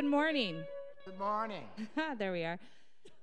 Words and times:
Good 0.00 0.08
morning. 0.08 0.64
Good 1.04 1.18
morning. 1.18 1.64
there 2.18 2.32
we 2.32 2.42
are. 2.42 2.58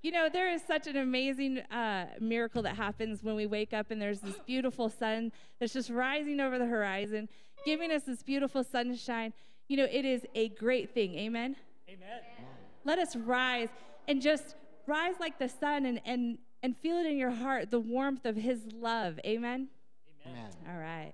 You 0.04 0.12
know, 0.12 0.30
there 0.32 0.52
is 0.52 0.62
such 0.62 0.86
an 0.86 0.96
amazing 0.96 1.58
uh, 1.72 2.06
miracle 2.20 2.62
that 2.62 2.76
happens 2.76 3.24
when 3.24 3.36
we 3.36 3.48
wake 3.48 3.74
up 3.74 3.90
and 3.90 4.00
there's 4.00 4.20
this 4.20 4.36
beautiful 4.46 4.88
sun 4.88 5.32
that's 5.60 5.74
just 5.74 5.90
rising 5.90 6.40
over 6.40 6.60
the 6.60 6.68
horizon, 6.68 7.30
giving 7.66 7.92
us 7.92 8.04
this 8.04 8.22
beautiful 8.22 8.64
sunshine. 8.64 9.34
You 9.70 9.78
know, 9.78 9.88
it 9.92 10.06
is 10.06 10.28
a 10.36 10.50
great 10.50 10.94
thing. 10.94 11.16
Amen? 11.16 11.56
Amen. 11.90 12.20
Let 12.84 13.00
us 13.00 13.16
rise 13.16 13.70
and 14.08 14.22
just 14.22 14.54
rise 14.86 15.16
like 15.20 15.40
the 15.40 15.50
sun 15.50 15.88
and, 15.88 16.00
and, 16.06 16.38
and 16.62 16.78
feel 16.78 16.98
it 16.98 17.08
in 17.08 17.18
your 17.18 17.32
heart, 17.32 17.72
the 17.72 17.80
warmth 17.80 18.24
of 18.24 18.36
His 18.36 18.60
love. 18.72 19.20
Amen? 19.26 19.70
Amen. 20.28 20.52
All 20.70 20.78
right. 20.78 21.14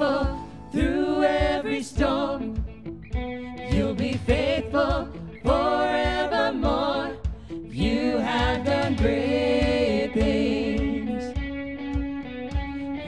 faithful 0.00 0.48
through 0.72 1.24
every 1.24 1.82
storm. 1.82 2.64
You'll 3.70 3.94
be 3.94 4.14
faithful 4.14 5.08
forevermore. 5.42 7.16
You 7.50 8.16
have 8.18 8.64
done 8.64 8.96
great 8.96 10.12
things. 10.14 11.24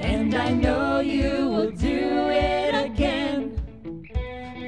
And 0.03 0.35
I 0.35 0.51
know 0.51 1.01
you 1.01 1.49
will 1.49 1.71
do 1.71 2.29
it 2.31 2.75
again. 2.75 3.59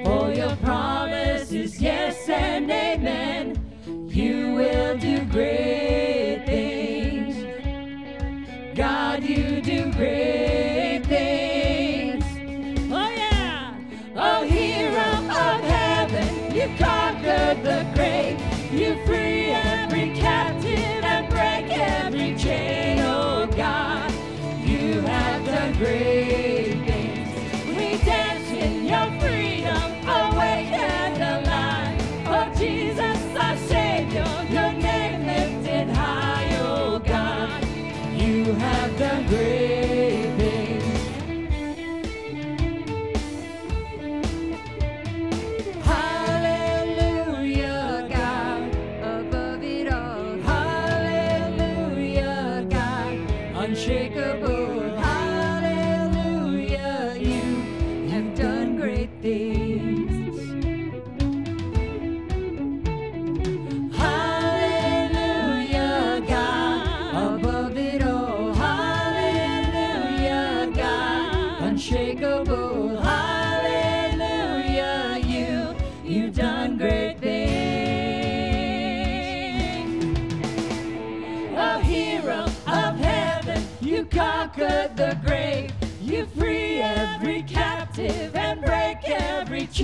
For 0.04 0.32
your 0.32 0.56
promise 0.56 1.52
is 1.52 1.80
yes 1.80 2.28
and 2.28 2.70
amen. 2.70 3.60
You 4.08 4.54
will 4.54 4.96
do 4.96 5.24
great 5.26 6.44
things. 6.46 7.36
God, 8.74 9.22
you 9.22 9.60
do 9.60 9.92
great 9.92 10.43
have 25.84 26.13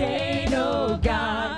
chain, 0.01 0.55
oh 0.55 0.99
God. 1.03 1.50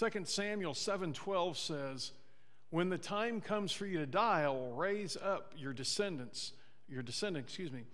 2 0.00 0.24
Samuel 0.24 0.72
7:12 0.72 1.58
says, 1.58 2.12
"When 2.70 2.88
the 2.88 2.96
time 2.96 3.42
comes 3.42 3.70
for 3.70 3.84
you 3.84 3.98
to 3.98 4.06
die, 4.06 4.44
I 4.44 4.48
will 4.48 4.72
raise 4.72 5.14
up 5.14 5.52
your 5.54 5.74
descendants, 5.74 6.54
your 6.88 7.02
descendant, 7.02 7.44
excuse 7.44 7.70
me, 7.70 7.84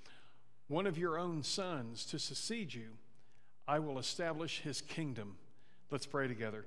one 0.69 0.87
of 0.87 0.97
your 0.97 1.19
own 1.19 1.43
sons 1.43 2.07
to 2.07 2.21
succeed 2.21 2.73
you. 2.75 2.97
I 3.67 3.81
will 3.81 3.99
establish 3.99 4.61
his 4.61 4.81
kingdom." 4.81 5.37
Let's 5.91 6.07
pray 6.07 6.29
together. 6.29 6.65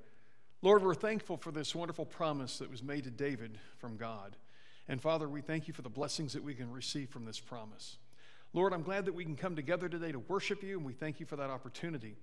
Lord, 0.60 0.82
we're 0.82 0.94
thankful 0.94 1.38
for 1.38 1.52
this 1.52 1.74
wonderful 1.74 2.04
promise 2.04 2.58
that 2.58 2.68
was 2.68 2.82
made 2.82 3.04
to 3.04 3.10
David 3.10 3.58
from 3.78 3.96
God. 3.96 4.36
And 4.88 5.00
Father, 5.00 5.26
we 5.26 5.40
thank 5.40 5.68
you 5.68 5.72
for 5.72 5.80
the 5.80 5.88
blessings 5.88 6.34
that 6.34 6.42
we 6.42 6.54
can 6.54 6.70
receive 6.70 7.08
from 7.08 7.24
this 7.24 7.40
promise. 7.40 7.96
Lord, 8.52 8.74
I'm 8.74 8.82
glad 8.82 9.06
that 9.06 9.14
we 9.14 9.24
can 9.24 9.36
come 9.36 9.56
together 9.56 9.88
today 9.88 10.12
to 10.12 10.18
worship 10.18 10.62
you, 10.62 10.76
and 10.76 10.84
we 10.84 10.92
thank 10.92 11.18
you 11.18 11.24
for 11.24 11.36
that 11.36 11.48
opportunity. 11.48 12.18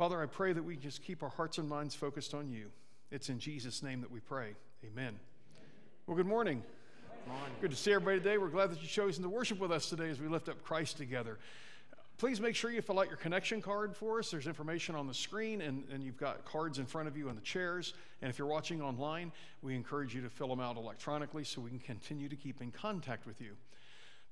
Father, 0.00 0.22
I 0.22 0.24
pray 0.24 0.54
that 0.54 0.62
we 0.62 0.76
just 0.76 1.02
keep 1.02 1.22
our 1.22 1.28
hearts 1.28 1.58
and 1.58 1.68
minds 1.68 1.94
focused 1.94 2.32
on 2.32 2.50
you. 2.50 2.70
It's 3.10 3.28
in 3.28 3.38
Jesus' 3.38 3.82
name 3.82 4.00
that 4.00 4.10
we 4.10 4.18
pray. 4.18 4.54
Amen. 4.82 5.14
Well, 6.06 6.16
good 6.16 6.24
morning. 6.26 6.62
Good, 6.62 7.30
morning. 7.30 7.54
good 7.60 7.70
to 7.72 7.76
see 7.76 7.92
everybody 7.92 8.16
today. 8.16 8.38
We're 8.38 8.48
glad 8.48 8.70
that 8.70 8.80
you've 8.80 8.90
chosen 8.90 9.22
to 9.24 9.28
worship 9.28 9.58
with 9.58 9.70
us 9.70 9.90
today 9.90 10.08
as 10.08 10.18
we 10.18 10.26
lift 10.26 10.48
up 10.48 10.64
Christ 10.64 10.96
together 10.96 11.38
please 12.16 12.40
make 12.40 12.54
sure 12.54 12.70
you 12.70 12.82
fill 12.82 12.98
out 12.98 13.08
your 13.08 13.16
connection 13.16 13.62
card 13.62 13.96
for 13.96 14.18
us. 14.18 14.30
There's 14.30 14.46
information 14.46 14.94
on 14.94 15.06
the 15.06 15.14
screen, 15.14 15.62
and, 15.62 15.84
and 15.90 16.04
you've 16.04 16.18
got 16.18 16.44
cards 16.44 16.78
in 16.78 16.84
front 16.84 17.08
of 17.08 17.16
you 17.16 17.30
on 17.30 17.34
the 17.34 17.40
chairs. 17.40 17.94
And 18.20 18.28
if 18.28 18.38
you're 18.38 18.46
watching 18.46 18.82
online, 18.82 19.32
we 19.62 19.74
encourage 19.74 20.14
you 20.14 20.20
to 20.20 20.28
fill 20.28 20.48
them 20.48 20.60
out 20.60 20.76
electronically 20.76 21.44
so 21.44 21.62
we 21.62 21.70
can 21.70 21.78
continue 21.78 22.28
to 22.28 22.36
keep 22.36 22.60
in 22.60 22.72
contact 22.72 23.26
with 23.26 23.40
you. 23.40 23.52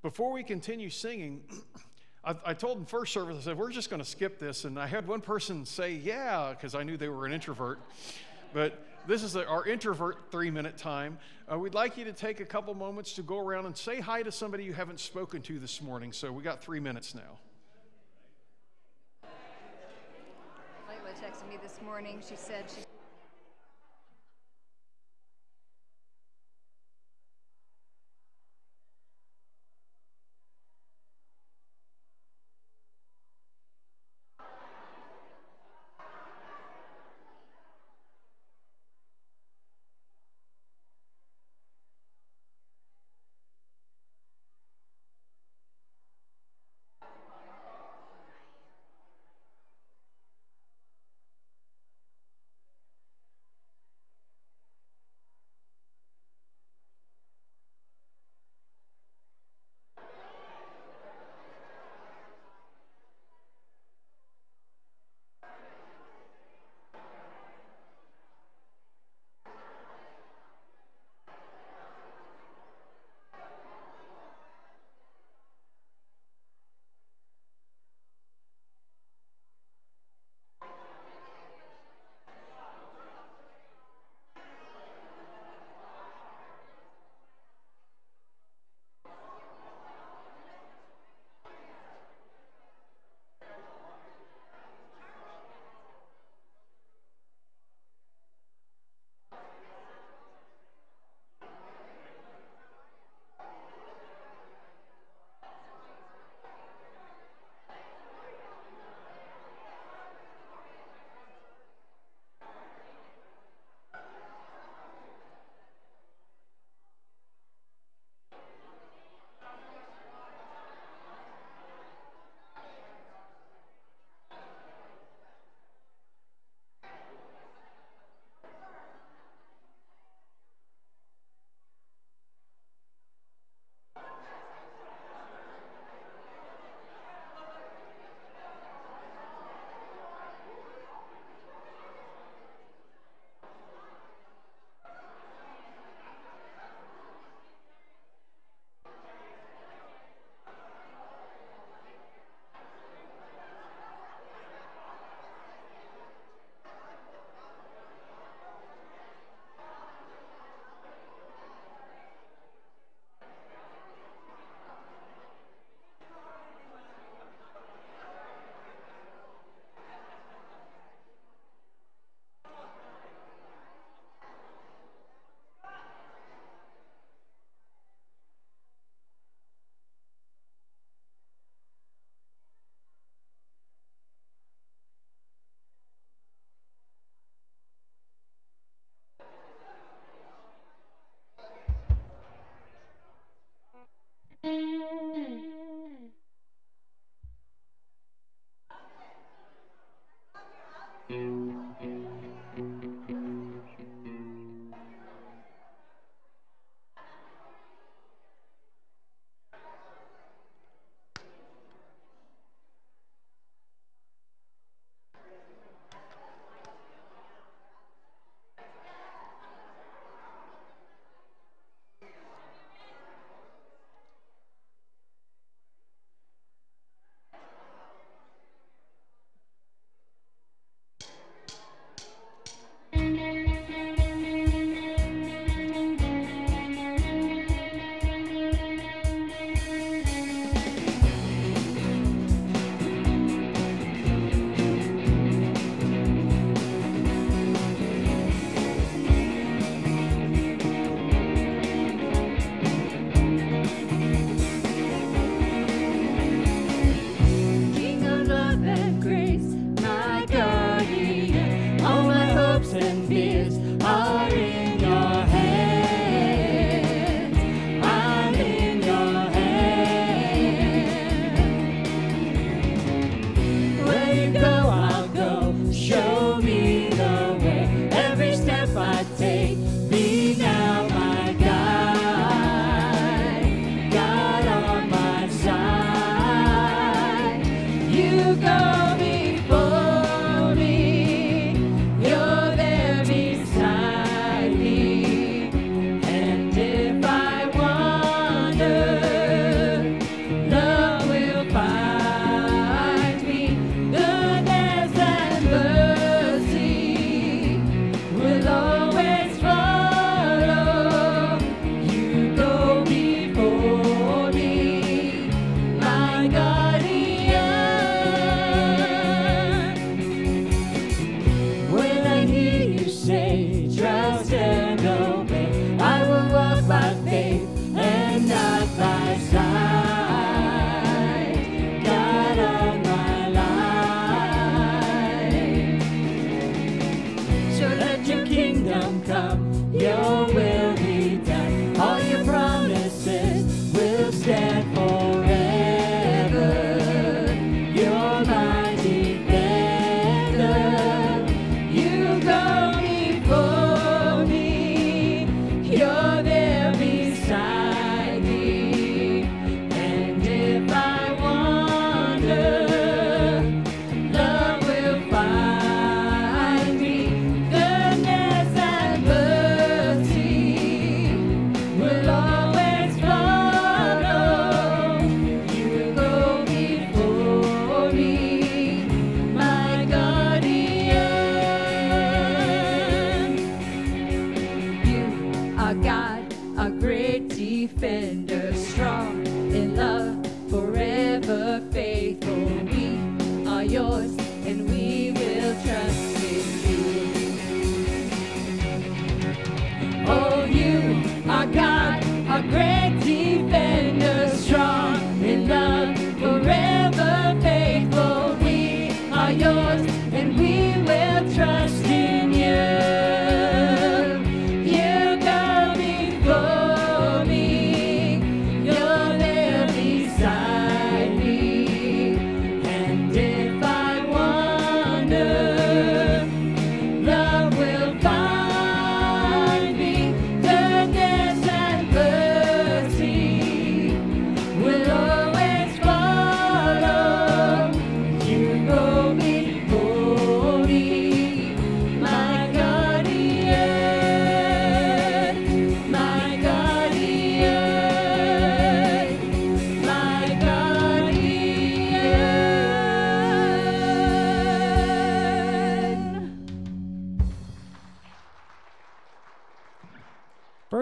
Before 0.02 0.32
we 0.32 0.42
continue 0.42 0.90
singing, 0.90 1.40
I, 2.24 2.52
told 2.52 2.78
in 2.78 2.84
first 2.84 3.12
service, 3.12 3.36
I 3.38 3.40
said, 3.40 3.58
we're 3.58 3.70
just 3.70 3.90
going 3.90 4.02
to 4.02 4.08
skip 4.08 4.38
this. 4.38 4.64
And 4.64 4.78
I 4.78 4.86
had 4.86 5.06
one 5.06 5.20
person 5.20 5.64
say, 5.64 5.94
yeah, 5.94 6.50
because 6.50 6.74
I 6.74 6.82
knew 6.82 6.96
they 6.96 7.08
were 7.08 7.24
an 7.26 7.32
introvert. 7.32 7.78
But 8.52 8.84
this 9.06 9.22
is 9.22 9.36
our 9.36 9.66
introvert 9.66 10.30
three 10.30 10.50
minute 10.50 10.76
time. 10.76 11.18
Uh, 11.50 11.58
we'd 11.58 11.74
like 11.74 11.96
you 11.96 12.04
to 12.04 12.12
take 12.12 12.40
a 12.40 12.44
couple 12.44 12.74
moments 12.74 13.14
to 13.14 13.22
go 13.22 13.38
around 13.38 13.66
and 13.66 13.76
say 13.76 14.00
hi 14.00 14.22
to 14.22 14.32
somebody 14.32 14.64
you 14.64 14.74
haven't 14.74 15.00
spoken 15.00 15.40
to 15.42 15.58
this 15.58 15.80
morning. 15.80 16.12
So 16.12 16.30
we 16.32 16.42
got 16.42 16.62
three 16.62 16.80
minutes 16.80 17.14
now. 17.14 17.38
Layla 20.88 21.14
texted 21.22 21.48
me 21.48 21.56
this 21.62 21.80
morning. 21.82 22.20
She 22.28 22.36
said 22.36 22.64
she 22.68 22.82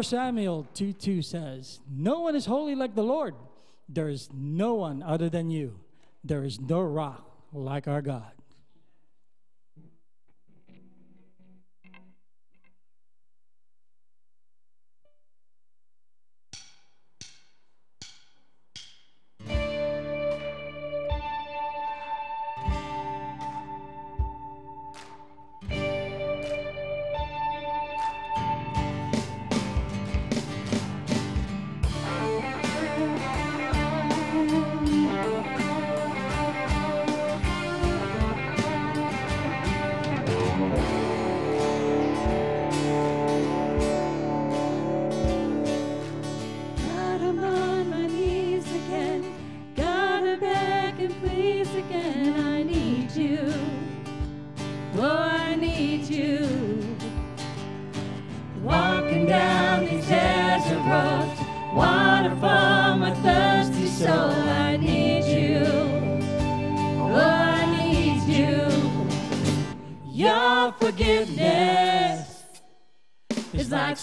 Samuel 0.02 0.66
2 0.74 0.92
2 0.92 1.22
says, 1.22 1.80
No 1.90 2.20
one 2.20 2.36
is 2.36 2.46
holy 2.46 2.74
like 2.74 2.94
the 2.94 3.02
Lord. 3.02 3.34
There 3.88 4.08
is 4.08 4.28
no 4.32 4.74
one 4.74 5.02
other 5.02 5.28
than 5.28 5.50
you. 5.50 5.78
There 6.24 6.44
is 6.44 6.60
no 6.60 6.80
rock 6.80 7.30
like 7.52 7.86
our 7.86 8.02
God. 8.02 8.32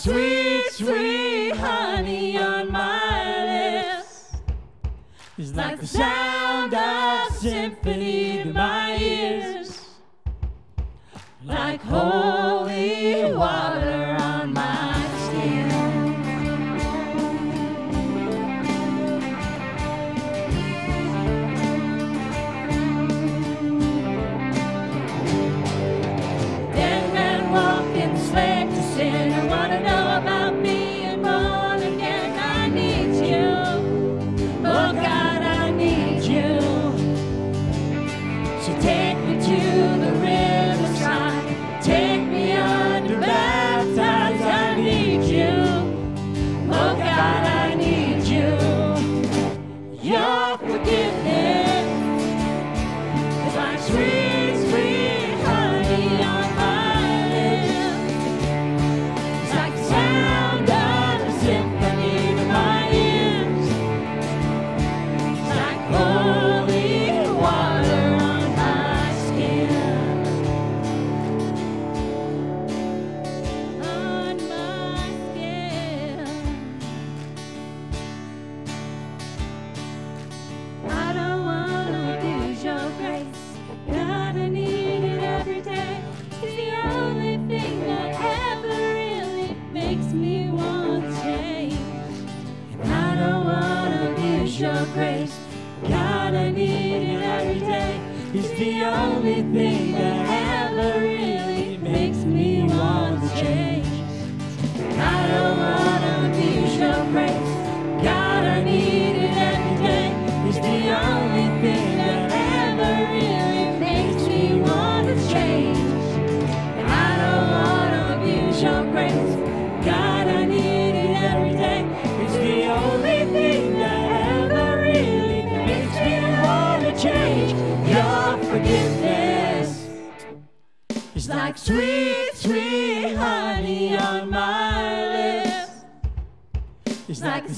sweet, 0.03 0.69
sweet 0.69 1.55
honey 1.55 2.37
on 2.37 2.69
my 2.69 3.45
lips. 3.45 4.33
It's 5.37 5.53
like 5.55 5.79
the 5.79 5.87
sound 5.87 6.73
of 6.73 7.33
symphony 7.37 8.43
to 8.43 8.51
my 8.51 8.97
ears, 8.97 9.87
like 11.45 11.81
holy 11.83 13.33
water. 13.33 13.82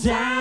down. 0.06 0.35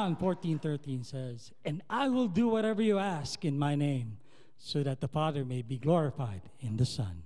John 0.00 0.16
14:13 0.16 1.04
says, 1.04 1.52
"And 1.62 1.82
I 1.90 2.08
will 2.08 2.26
do 2.26 2.48
whatever 2.48 2.80
you 2.80 2.98
ask 2.98 3.44
in 3.44 3.58
my 3.58 3.74
name, 3.74 4.16
so 4.56 4.82
that 4.82 5.02
the 5.02 5.08
Father 5.08 5.44
may 5.44 5.60
be 5.60 5.76
glorified 5.76 6.40
in 6.58 6.78
the 6.78 6.86
Son." 6.86 7.24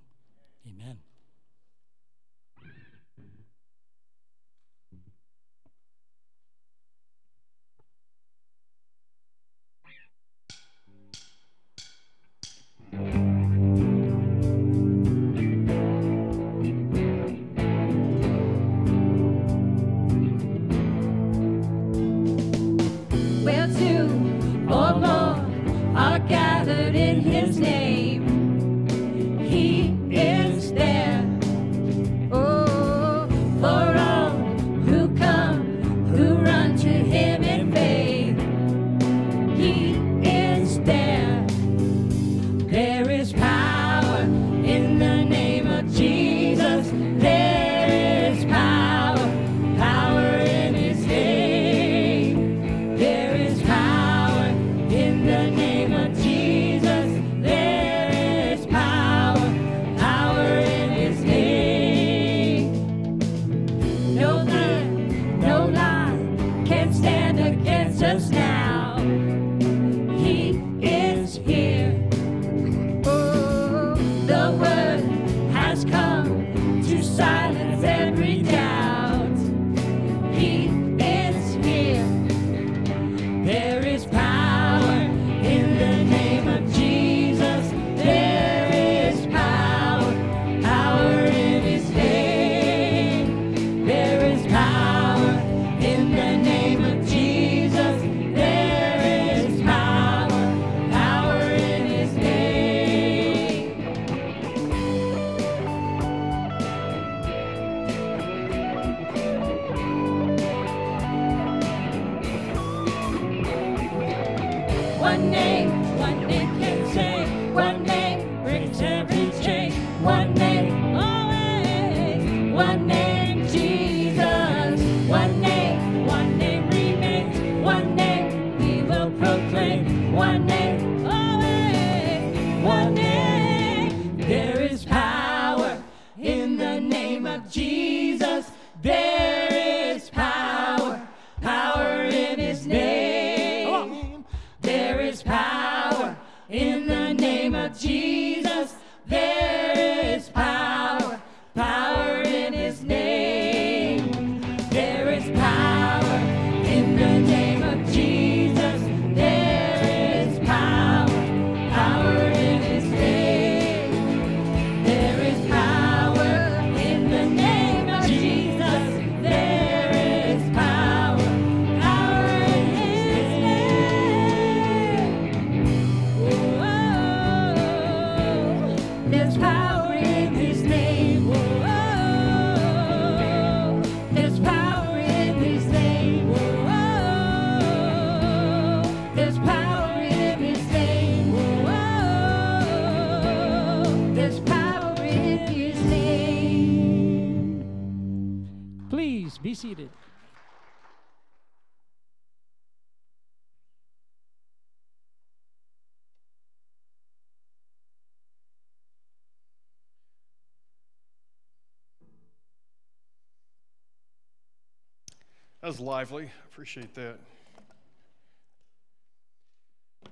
Was 215.75 215.81
lively. 215.81 216.31
Appreciate 216.53 216.95
that. 216.95 217.19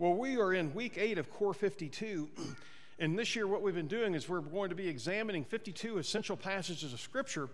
Well, 0.01 0.15
we 0.15 0.37
are 0.37 0.53
in 0.53 0.75
week 0.75 0.95
eight 0.99 1.19
of 1.19 1.31
Core 1.31 1.55
52. 1.55 2.29
And 2.99 3.19
this 3.19 3.35
year, 3.35 3.49
what 3.49 3.63
we've 3.63 3.75
been 3.75 3.89
doing 3.89 4.15
is 4.15 4.29
we're 4.29 4.41
going 4.41 4.69
to 4.69 4.77
be 4.77 4.87
examining 4.87 5.45
52 5.45 5.99
essential 5.99 6.37
passages 6.37 6.93
of 6.93 7.01
Scripture 7.01 7.49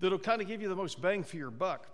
that'll 0.00 0.18
kind 0.18 0.40
of 0.42 0.48
give 0.48 0.62
you 0.62 0.68
the 0.68 0.74
most 0.74 1.00
bang 1.00 1.22
for 1.22 1.36
your 1.36 1.50
buck. 1.50 1.86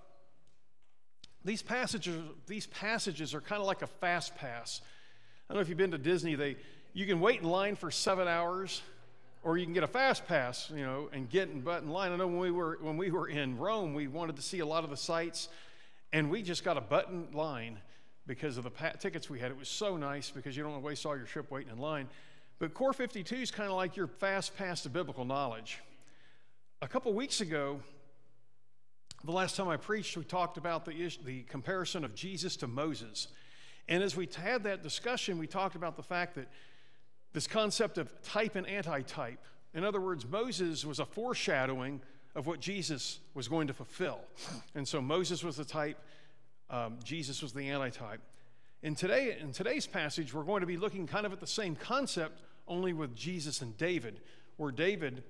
These 1.44 1.62
passages, 1.62 2.16
these 2.46 2.66
passages 2.68 3.34
are 3.34 3.42
kind 3.42 3.60
of 3.60 3.66
like 3.66 3.82
a 3.82 3.86
fast 3.86 4.34
pass. 4.36 4.80
I 4.82 5.52
don't 5.52 5.58
know 5.58 5.62
if 5.62 5.68
you've 5.68 5.76
been 5.76 5.90
to 5.90 5.98
Disney. 5.98 6.36
They, 6.36 6.56
you 6.94 7.06
can 7.06 7.20
wait 7.20 7.42
in 7.42 7.48
line 7.48 7.76
for 7.76 7.90
seven 7.90 8.28
hours, 8.28 8.80
or 9.46 9.56
you 9.56 9.64
can 9.64 9.72
get 9.72 9.84
a 9.84 9.86
fast 9.86 10.26
pass, 10.26 10.72
you 10.74 10.82
know, 10.84 11.08
and 11.12 11.30
get 11.30 11.48
in 11.48 11.60
button 11.60 11.88
line. 11.88 12.10
I 12.10 12.16
know 12.16 12.26
when 12.26 12.40
we 12.40 12.50
were 12.50 12.78
when 12.80 12.96
we 12.96 13.12
were 13.12 13.28
in 13.28 13.56
Rome, 13.56 13.94
we 13.94 14.08
wanted 14.08 14.34
to 14.36 14.42
see 14.42 14.58
a 14.58 14.66
lot 14.66 14.82
of 14.82 14.90
the 14.90 14.96
sites, 14.96 15.48
and 16.12 16.28
we 16.30 16.42
just 16.42 16.64
got 16.64 16.76
a 16.76 16.80
button 16.80 17.28
line 17.32 17.78
because 18.26 18.56
of 18.56 18.64
the 18.64 18.70
pa- 18.70 18.94
tickets 18.98 19.30
we 19.30 19.38
had. 19.38 19.52
It 19.52 19.56
was 19.56 19.68
so 19.68 19.96
nice 19.96 20.30
because 20.30 20.56
you 20.56 20.64
don't 20.64 20.72
want 20.72 20.82
to 20.82 20.86
waste 20.86 21.06
all 21.06 21.16
your 21.16 21.26
trip 21.26 21.48
waiting 21.52 21.70
in 21.70 21.78
line. 21.78 22.08
But 22.58 22.74
Core 22.74 22.92
52 22.92 23.36
is 23.36 23.50
kind 23.52 23.70
of 23.70 23.76
like 23.76 23.94
your 23.94 24.08
fast 24.08 24.56
pass 24.56 24.82
to 24.82 24.88
biblical 24.88 25.24
knowledge. 25.24 25.80
A 26.82 26.88
couple 26.88 27.14
weeks 27.14 27.40
ago, 27.40 27.78
the 29.22 29.30
last 29.30 29.54
time 29.54 29.68
I 29.68 29.76
preached, 29.76 30.16
we 30.16 30.24
talked 30.24 30.56
about 30.56 30.84
the, 30.84 31.08
the 31.24 31.42
comparison 31.42 32.04
of 32.04 32.16
Jesus 32.16 32.56
to 32.56 32.66
Moses. 32.66 33.28
And 33.88 34.02
as 34.02 34.16
we 34.16 34.28
had 34.42 34.64
that 34.64 34.82
discussion, 34.82 35.38
we 35.38 35.46
talked 35.46 35.76
about 35.76 35.96
the 35.96 36.02
fact 36.02 36.34
that 36.34 36.48
this 37.36 37.46
concept 37.46 37.98
of 37.98 38.10
type 38.22 38.56
and 38.56 38.66
anti-type. 38.66 39.38
In 39.74 39.84
other 39.84 40.00
words, 40.00 40.24
Moses 40.24 40.86
was 40.86 41.00
a 41.00 41.04
foreshadowing 41.04 42.00
of 42.34 42.46
what 42.46 42.60
Jesus 42.60 43.18
was 43.34 43.46
going 43.46 43.66
to 43.66 43.74
fulfill. 43.74 44.20
And 44.74 44.88
so 44.88 45.02
Moses 45.02 45.44
was 45.44 45.54
the 45.54 45.64
type, 45.66 45.98
um, 46.70 46.96
Jesus 47.04 47.42
was 47.42 47.52
the 47.52 47.68
anti-type. 47.68 48.22
In, 48.82 48.94
today, 48.94 49.36
in 49.38 49.52
today's 49.52 49.86
passage, 49.86 50.32
we're 50.32 50.44
going 50.44 50.62
to 50.62 50.66
be 50.66 50.78
looking 50.78 51.06
kind 51.06 51.26
of 51.26 51.32
at 51.34 51.40
the 51.40 51.46
same 51.46 51.76
concept, 51.76 52.40
only 52.66 52.94
with 52.94 53.14
Jesus 53.14 53.60
and 53.60 53.76
David, 53.76 54.20
where 54.56 54.72
David 54.72 55.22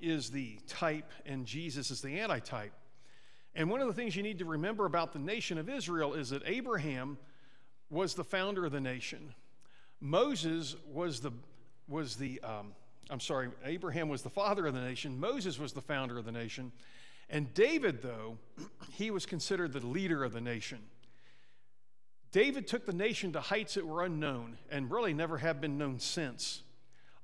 is 0.00 0.30
the 0.30 0.58
type 0.66 1.12
and 1.26 1.44
Jesus 1.44 1.90
is 1.90 2.00
the 2.00 2.20
anti-type. 2.20 2.72
And 3.54 3.68
one 3.68 3.82
of 3.82 3.86
the 3.86 3.92
things 3.92 4.16
you 4.16 4.22
need 4.22 4.38
to 4.38 4.46
remember 4.46 4.86
about 4.86 5.12
the 5.12 5.18
nation 5.18 5.58
of 5.58 5.68
Israel 5.68 6.14
is 6.14 6.30
that 6.30 6.42
Abraham 6.46 7.18
was 7.90 8.14
the 8.14 8.24
founder 8.24 8.64
of 8.64 8.72
the 8.72 8.80
nation. 8.80 9.34
Moses 10.00 10.74
was 10.90 11.20
the 11.20 11.32
was 11.90 12.16
the 12.16 12.40
um, 12.40 12.72
I'm 13.10 13.20
sorry, 13.20 13.48
Abraham 13.64 14.08
was 14.08 14.22
the 14.22 14.30
father 14.30 14.66
of 14.66 14.74
the 14.74 14.80
nation. 14.80 15.18
Moses 15.18 15.58
was 15.58 15.72
the 15.72 15.80
founder 15.80 16.16
of 16.16 16.24
the 16.24 16.32
nation, 16.32 16.72
and 17.28 17.52
David, 17.52 18.02
though, 18.02 18.38
he 18.92 19.10
was 19.10 19.26
considered 19.26 19.72
the 19.72 19.84
leader 19.84 20.24
of 20.24 20.32
the 20.32 20.40
nation. 20.40 20.78
David 22.32 22.68
took 22.68 22.86
the 22.86 22.92
nation 22.92 23.32
to 23.32 23.40
heights 23.40 23.74
that 23.74 23.86
were 23.86 24.04
unknown 24.04 24.56
and 24.70 24.90
really 24.90 25.12
never 25.12 25.38
have 25.38 25.60
been 25.60 25.78
known 25.78 25.98
since. 25.98 26.62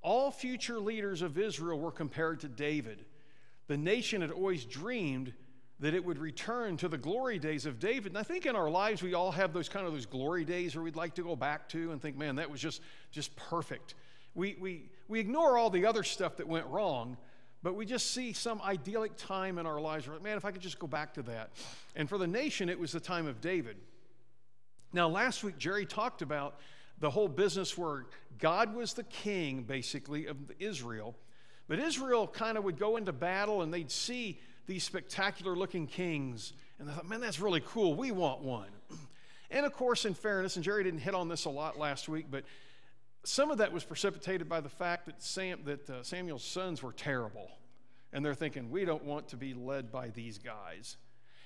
All 0.02 0.32
future 0.32 0.80
leaders 0.80 1.22
of 1.22 1.38
Israel 1.38 1.78
were 1.78 1.92
compared 1.92 2.40
to 2.40 2.48
David. 2.48 3.04
The 3.68 3.76
nation 3.76 4.20
had 4.20 4.32
always 4.32 4.64
dreamed 4.64 5.32
that 5.78 5.94
it 5.94 6.04
would 6.04 6.18
return 6.18 6.76
to 6.78 6.88
the 6.88 6.98
glory 6.98 7.38
days 7.38 7.66
of 7.66 7.78
David. 7.78 8.12
And 8.12 8.18
I 8.18 8.22
think 8.22 8.46
in 8.46 8.56
our 8.56 8.70
lives 8.70 9.02
we 9.02 9.14
all 9.14 9.30
have 9.30 9.52
those 9.52 9.68
kind 9.68 9.86
of 9.86 9.92
those 9.92 10.06
glory 10.06 10.44
days 10.44 10.74
where 10.74 10.82
we'd 10.82 10.96
like 10.96 11.14
to 11.16 11.22
go 11.22 11.36
back 11.36 11.68
to 11.70 11.92
and 11.92 12.00
think, 12.00 12.16
man, 12.16 12.36
that 12.36 12.50
was 12.50 12.60
just 12.60 12.80
just 13.12 13.34
perfect. 13.36 13.94
We 14.36 14.56
we 14.60 14.90
we 15.08 15.18
ignore 15.18 15.58
all 15.58 15.70
the 15.70 15.86
other 15.86 16.02
stuff 16.02 16.36
that 16.36 16.46
went 16.46 16.66
wrong, 16.66 17.16
but 17.62 17.74
we 17.74 17.86
just 17.86 18.12
see 18.12 18.32
some 18.32 18.60
idyllic 18.62 19.16
time 19.16 19.58
in 19.58 19.66
our 19.66 19.80
lives 19.80 20.06
where, 20.06 20.20
man, 20.20 20.36
if 20.36 20.44
I 20.44 20.52
could 20.52 20.62
just 20.62 20.78
go 20.78 20.86
back 20.86 21.14
to 21.14 21.22
that. 21.22 21.50
And 21.96 22.08
for 22.08 22.18
the 22.18 22.26
nation, 22.26 22.68
it 22.68 22.78
was 22.78 22.92
the 22.92 23.00
time 23.00 23.26
of 23.26 23.40
David. 23.40 23.76
Now, 24.92 25.08
last 25.08 25.42
week, 25.42 25.58
Jerry 25.58 25.86
talked 25.86 26.22
about 26.22 26.60
the 26.98 27.10
whole 27.10 27.28
business 27.28 27.76
where 27.76 28.06
God 28.38 28.74
was 28.74 28.94
the 28.94 29.02
king, 29.04 29.62
basically, 29.62 30.26
of 30.26 30.36
Israel. 30.58 31.14
But 31.68 31.78
Israel 31.78 32.26
kind 32.26 32.56
of 32.56 32.64
would 32.64 32.78
go 32.78 32.96
into 32.96 33.12
battle 33.12 33.62
and 33.62 33.72
they'd 33.72 33.90
see 33.90 34.38
these 34.66 34.84
spectacular 34.84 35.56
looking 35.56 35.86
kings. 35.86 36.52
And 36.78 36.88
they 36.88 36.92
thought, 36.92 37.08
man, 37.08 37.20
that's 37.20 37.40
really 37.40 37.62
cool. 37.66 37.94
We 37.94 38.12
want 38.12 38.42
one. 38.42 38.68
And 39.48 39.64
of 39.64 39.72
course, 39.72 40.06
in 40.06 40.14
fairness, 40.14 40.56
and 40.56 40.64
Jerry 40.64 40.82
didn't 40.82 40.98
hit 40.98 41.14
on 41.14 41.28
this 41.28 41.44
a 41.44 41.50
lot 41.50 41.78
last 41.78 42.08
week, 42.08 42.26
but 42.28 42.42
some 43.26 43.50
of 43.50 43.58
that 43.58 43.72
was 43.72 43.84
precipitated 43.84 44.48
by 44.48 44.60
the 44.60 44.68
fact 44.68 45.06
that, 45.06 45.22
Sam, 45.22 45.60
that 45.64 45.90
uh, 45.90 46.02
Samuel's 46.02 46.44
sons 46.44 46.82
were 46.82 46.92
terrible. 46.92 47.50
And 48.12 48.24
they're 48.24 48.34
thinking, 48.34 48.70
we 48.70 48.84
don't 48.84 49.04
want 49.04 49.28
to 49.28 49.36
be 49.36 49.52
led 49.52 49.90
by 49.90 50.08
these 50.08 50.38
guys. 50.38 50.96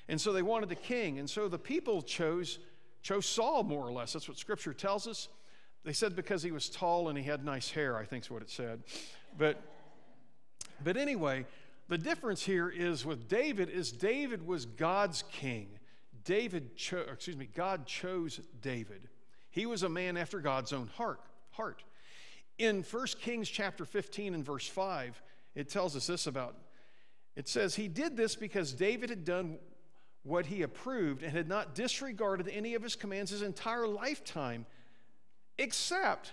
And 0.09 0.21
so 0.21 0.33
they 0.33 0.43
wanted 0.43 0.71
a 0.73 0.77
king. 0.77 1.19
And 1.19 1.29
so 1.29 1.49
the 1.49 1.59
people 1.59 2.03
chose, 2.03 2.59
chose 3.03 3.27
Saul, 3.27 3.63
more 3.63 3.87
or 3.87 3.93
less. 3.93 4.13
That's 4.13 4.29
what 4.29 4.39
scripture 4.39 4.75
tells 4.75 5.07
us. 5.07 5.29
They 5.85 5.93
said 5.93 6.15
because 6.15 6.43
he 6.43 6.53
was 6.53 6.69
tall 6.69 7.09
and 7.09 7.17
he 7.17 7.25
had 7.25 7.45
nice 7.45 7.71
hair, 7.71 7.97
I 7.97 8.05
think 8.05 8.25
is 8.25 8.31
what 8.31 8.43
it 8.43 8.51
said. 8.51 8.83
But, 9.39 9.61
but 10.85 10.97
anyway, 10.97 11.47
the 11.89 11.99
difference 11.99 12.43
here 12.43 12.69
is 12.69 13.07
with 13.07 13.29
David 13.29 13.71
is 13.71 13.91
David 13.91 14.47
was 14.47 14.67
God's 14.67 15.25
king. 15.33 15.69
David 16.25 16.77
cho- 16.77 17.07
excuse 17.11 17.37
me, 17.37 17.49
God 17.55 17.87
chose 17.87 18.41
David. 18.61 19.09
He 19.51 19.65
was 19.65 19.83
a 19.83 19.89
man 19.89 20.17
after 20.17 20.41
God's 20.41 20.73
own 20.73 20.89
heart. 20.97 21.21
Heart. 21.53 21.85
In 22.59 22.83
1 22.83 23.07
Kings 23.21 23.49
chapter 23.49 23.85
15 23.85 24.35
and 24.35 24.45
verse 24.45 24.67
5, 24.67 25.23
it 25.55 25.69
tells 25.69 25.97
us 25.97 26.07
this 26.07 26.27
about 26.27 26.57
it 27.37 27.49
says 27.49 27.75
he 27.75 27.89
did 27.89 28.17
this 28.17 28.37
because 28.37 28.73
David 28.73 29.09
had 29.09 29.25
done 29.25 29.59
what 30.23 30.47
he 30.47 30.63
approved 30.63 31.23
and 31.23 31.33
had 31.33 31.49
not 31.49 31.75
disregarded 31.75 32.49
any 32.49 32.75
of 32.75 32.83
his 32.83 32.97
commands 32.97 33.31
his 33.31 33.43
entire 33.43 33.87
lifetime 33.87 34.67
except 35.59 36.33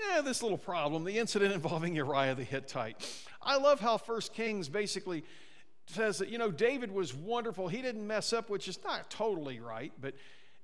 eh, 0.00 0.20
this 0.22 0.42
little 0.42 0.58
problem, 0.58 1.04
the 1.04 1.18
incident 1.18 1.52
involving 1.52 1.96
Uriah 1.96 2.34
the 2.34 2.44
Hittite. 2.44 2.96
I 3.42 3.56
love 3.56 3.80
how 3.80 3.96
First 3.96 4.34
Kings 4.34 4.68
basically 4.68 5.24
says 5.86 6.18
that, 6.18 6.28
you 6.28 6.38
know, 6.38 6.50
David 6.50 6.92
was 6.92 7.14
wonderful. 7.14 7.68
He 7.68 7.80
didn't 7.80 8.06
mess 8.06 8.32
up, 8.32 8.50
which 8.50 8.68
is 8.68 8.78
not 8.84 9.08
totally 9.10 9.60
right, 9.60 9.92
but 10.00 10.14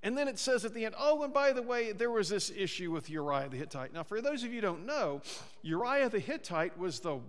and 0.03 0.19
then 0.19 0.27
it 0.27 0.39
says 0.39 0.65
at 0.65 0.75
the 0.75 0.85
end, 0.85 0.95
oh, 0.99 1.23
and 1.23 1.33
by 1.33 1.53
the 1.53 1.63
way, 1.63 1.93
there 1.93 2.11
was 2.11 2.29
this 2.29 2.51
issue 2.51 2.91
with 2.91 3.09
Uriah 3.09 3.49
the 3.49 3.57
Hittite. 3.57 3.93
Now, 3.93 4.03
for 4.03 4.21
those 4.21 4.43
of 4.43 4.53
you 4.53 4.61
don't 4.61 4.85
know, 4.85 5.21
Uriah 5.63 6.09
the 6.09 6.19
Hittite 6.19 6.77
was 6.77 7.01
the 7.01 7.21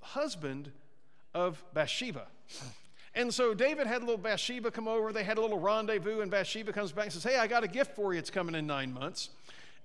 husband 0.00 0.70
of 1.34 1.62
Bathsheba. 1.74 2.26
And 3.14 3.34
so 3.34 3.54
David 3.54 3.88
had 3.88 4.02
a 4.02 4.04
little 4.04 4.16
Bathsheba 4.16 4.70
come 4.70 4.86
over. 4.86 5.12
They 5.12 5.24
had 5.24 5.38
a 5.38 5.40
little 5.40 5.58
rendezvous, 5.58 6.20
and 6.20 6.30
Bathsheba 6.30 6.72
comes 6.72 6.92
back 6.92 7.06
and 7.06 7.12
says, 7.12 7.24
Hey, 7.24 7.36
I 7.36 7.48
got 7.48 7.64
a 7.64 7.68
gift 7.68 7.96
for 7.96 8.12
you. 8.12 8.20
It's 8.20 8.30
coming 8.30 8.54
in 8.54 8.66
nine 8.66 8.92
months. 8.92 9.30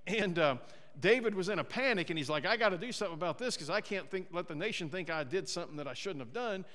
And 0.05 0.37
uh, 0.37 0.57
David 0.99 1.33
was 1.33 1.49
in 1.49 1.57
a 1.57 1.63
panic, 1.63 2.11
and 2.11 2.19
he's 2.19 2.29
like, 2.29 2.45
I 2.45 2.55
got 2.57 2.69
to 2.69 2.77
do 2.77 2.91
something 2.91 3.15
about 3.15 3.39
this 3.39 3.55
because 3.55 3.71
I 3.71 3.81
can't 3.81 4.09
think, 4.09 4.27
let 4.31 4.47
the 4.47 4.53
nation 4.53 4.89
think 4.89 5.09
I 5.09 5.23
did 5.23 5.49
something 5.49 5.77
that 5.77 5.87
I 5.87 5.93
shouldn't 5.93 6.19
have 6.19 6.33
done. 6.33 6.65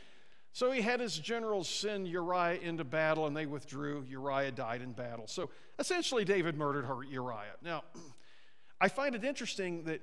So 0.52 0.72
he 0.72 0.80
had 0.80 1.00
his 1.00 1.16
generals 1.18 1.68
send 1.68 2.08
Uriah 2.08 2.58
into 2.60 2.84
battle, 2.84 3.26
and 3.26 3.36
they 3.36 3.46
withdrew. 3.46 4.04
Uriah 4.08 4.50
died 4.50 4.82
in 4.82 4.92
battle. 4.92 5.26
So 5.26 5.50
essentially, 5.78 6.24
David 6.24 6.56
murdered 6.56 6.86
Uriah. 7.08 7.56
Now, 7.62 7.84
I 8.80 8.88
find 8.88 9.14
it 9.14 9.24
interesting 9.24 9.84
that, 9.84 10.00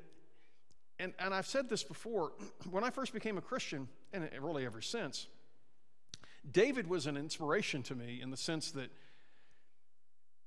and, 1.00 1.14
and 1.20 1.34
I've 1.34 1.48
said 1.48 1.68
this 1.70 1.84
before, 1.84 2.32
when 2.70 2.84
I 2.84 2.90
first 2.92 3.14
became 3.14 3.38
a 3.38 3.42
Christian, 3.42 3.88
and 4.14 4.30
really 4.40 4.66
ever 4.66 4.82
since, 4.82 5.28
David 6.50 6.88
was 6.88 7.08
an 7.08 7.18
inspiration 7.18 7.84
to 7.84 7.96
me 7.96 8.22
in 8.22 8.32
the 8.32 8.38
sense 8.38 8.72
that 8.72 8.90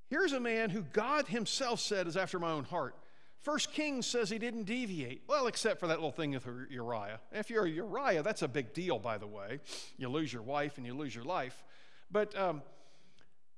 here's 0.08 0.32
a 0.32 0.40
man 0.40 0.70
who 0.70 0.82
God 0.82 1.28
himself 1.28 1.78
said 1.78 2.06
is 2.06 2.16
after 2.16 2.38
my 2.38 2.50
own 2.52 2.64
heart. 2.64 2.94
First 3.42 3.72
Kings 3.72 4.06
says 4.06 4.28
he 4.28 4.38
didn't 4.38 4.64
deviate. 4.64 5.22
Well, 5.26 5.46
except 5.46 5.80
for 5.80 5.86
that 5.86 5.96
little 5.96 6.12
thing 6.12 6.32
with 6.32 6.46
Uriah. 6.68 7.20
If 7.32 7.48
you're 7.48 7.66
Uriah, 7.66 8.22
that's 8.22 8.42
a 8.42 8.48
big 8.48 8.74
deal, 8.74 8.98
by 8.98 9.16
the 9.16 9.26
way. 9.26 9.60
You 9.96 10.10
lose 10.10 10.30
your 10.32 10.42
wife 10.42 10.76
and 10.76 10.86
you 10.86 10.92
lose 10.92 11.14
your 11.14 11.24
life. 11.24 11.64
But 12.10 12.36
um, 12.36 12.60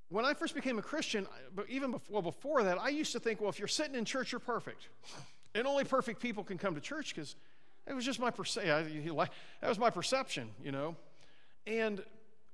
when 0.08 0.24
I 0.24 0.34
first 0.34 0.54
became 0.54 0.78
a 0.78 0.82
Christian, 0.82 1.26
but 1.54 1.68
even 1.68 1.90
before, 1.90 2.14
well, 2.14 2.22
before 2.22 2.62
that, 2.62 2.78
I 2.80 2.90
used 2.90 3.12
to 3.12 3.20
think, 3.20 3.40
well, 3.40 3.50
if 3.50 3.58
you're 3.58 3.66
sitting 3.66 3.96
in 3.96 4.04
church, 4.04 4.30
you're 4.30 4.38
perfect. 4.38 4.88
And 5.54 5.66
only 5.66 5.84
perfect 5.84 6.20
people 6.20 6.44
can 6.44 6.58
come 6.58 6.76
to 6.76 6.80
church 6.80 7.14
because 7.14 7.34
it 7.86 7.94
was 7.94 8.04
just 8.04 8.20
my 8.20 8.30
perception. 8.30 9.16
That 9.60 9.68
was 9.68 9.78
my 9.80 9.90
perception, 9.90 10.50
you 10.62 10.70
know. 10.70 10.94
And 11.66 12.04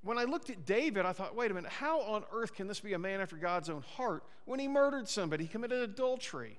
when 0.03 0.17
I 0.17 0.25
looked 0.25 0.49
at 0.49 0.64
David, 0.64 1.05
I 1.05 1.12
thought, 1.12 1.37
wait 1.37 1.51
a 1.51 1.55
minute, 1.55 1.71
how 1.71 2.01
on 2.01 2.25
earth 2.33 2.55
can 2.55 2.69
this 2.69 2.81
be 2.81 2.95
a 2.95 2.99
man 2.99 3.21
after 3.21 3.37
God's 3.37 3.69
own 3.69 3.83
heart 3.83 4.23
when 4.47 4.59
he 4.59 4.69
murdered 4.69 5.09
somebody? 5.09 5.45
He 5.45 5.49
committed 5.49 5.83
adultery. 5.83 6.59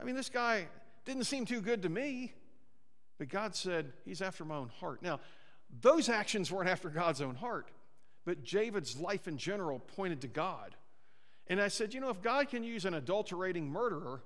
I 0.00 0.04
mean, 0.04 0.14
this 0.14 0.28
guy 0.28 0.66
didn't 1.04 1.24
seem 1.24 1.44
too 1.44 1.60
good 1.60 1.82
to 1.82 1.88
me, 1.88 2.32
but 3.18 3.28
God 3.28 3.54
said, 3.54 3.92
He's 4.04 4.20
after 4.20 4.44
my 4.44 4.56
own 4.56 4.70
heart. 4.80 5.02
Now, 5.02 5.20
those 5.80 6.08
actions 6.08 6.50
weren't 6.50 6.68
after 6.68 6.88
God's 6.88 7.20
own 7.20 7.34
heart, 7.34 7.70
but 8.24 8.44
David's 8.44 8.98
life 8.98 9.26
in 9.28 9.38
general 9.38 9.78
pointed 9.78 10.20
to 10.22 10.28
God. 10.28 10.74
And 11.48 11.60
I 11.60 11.68
said, 11.68 11.94
you 11.94 12.00
know, 12.00 12.10
if 12.10 12.22
God 12.22 12.48
can 12.48 12.64
use 12.64 12.84
an 12.84 12.94
adulterating 12.94 13.70
murderer, 13.70 14.22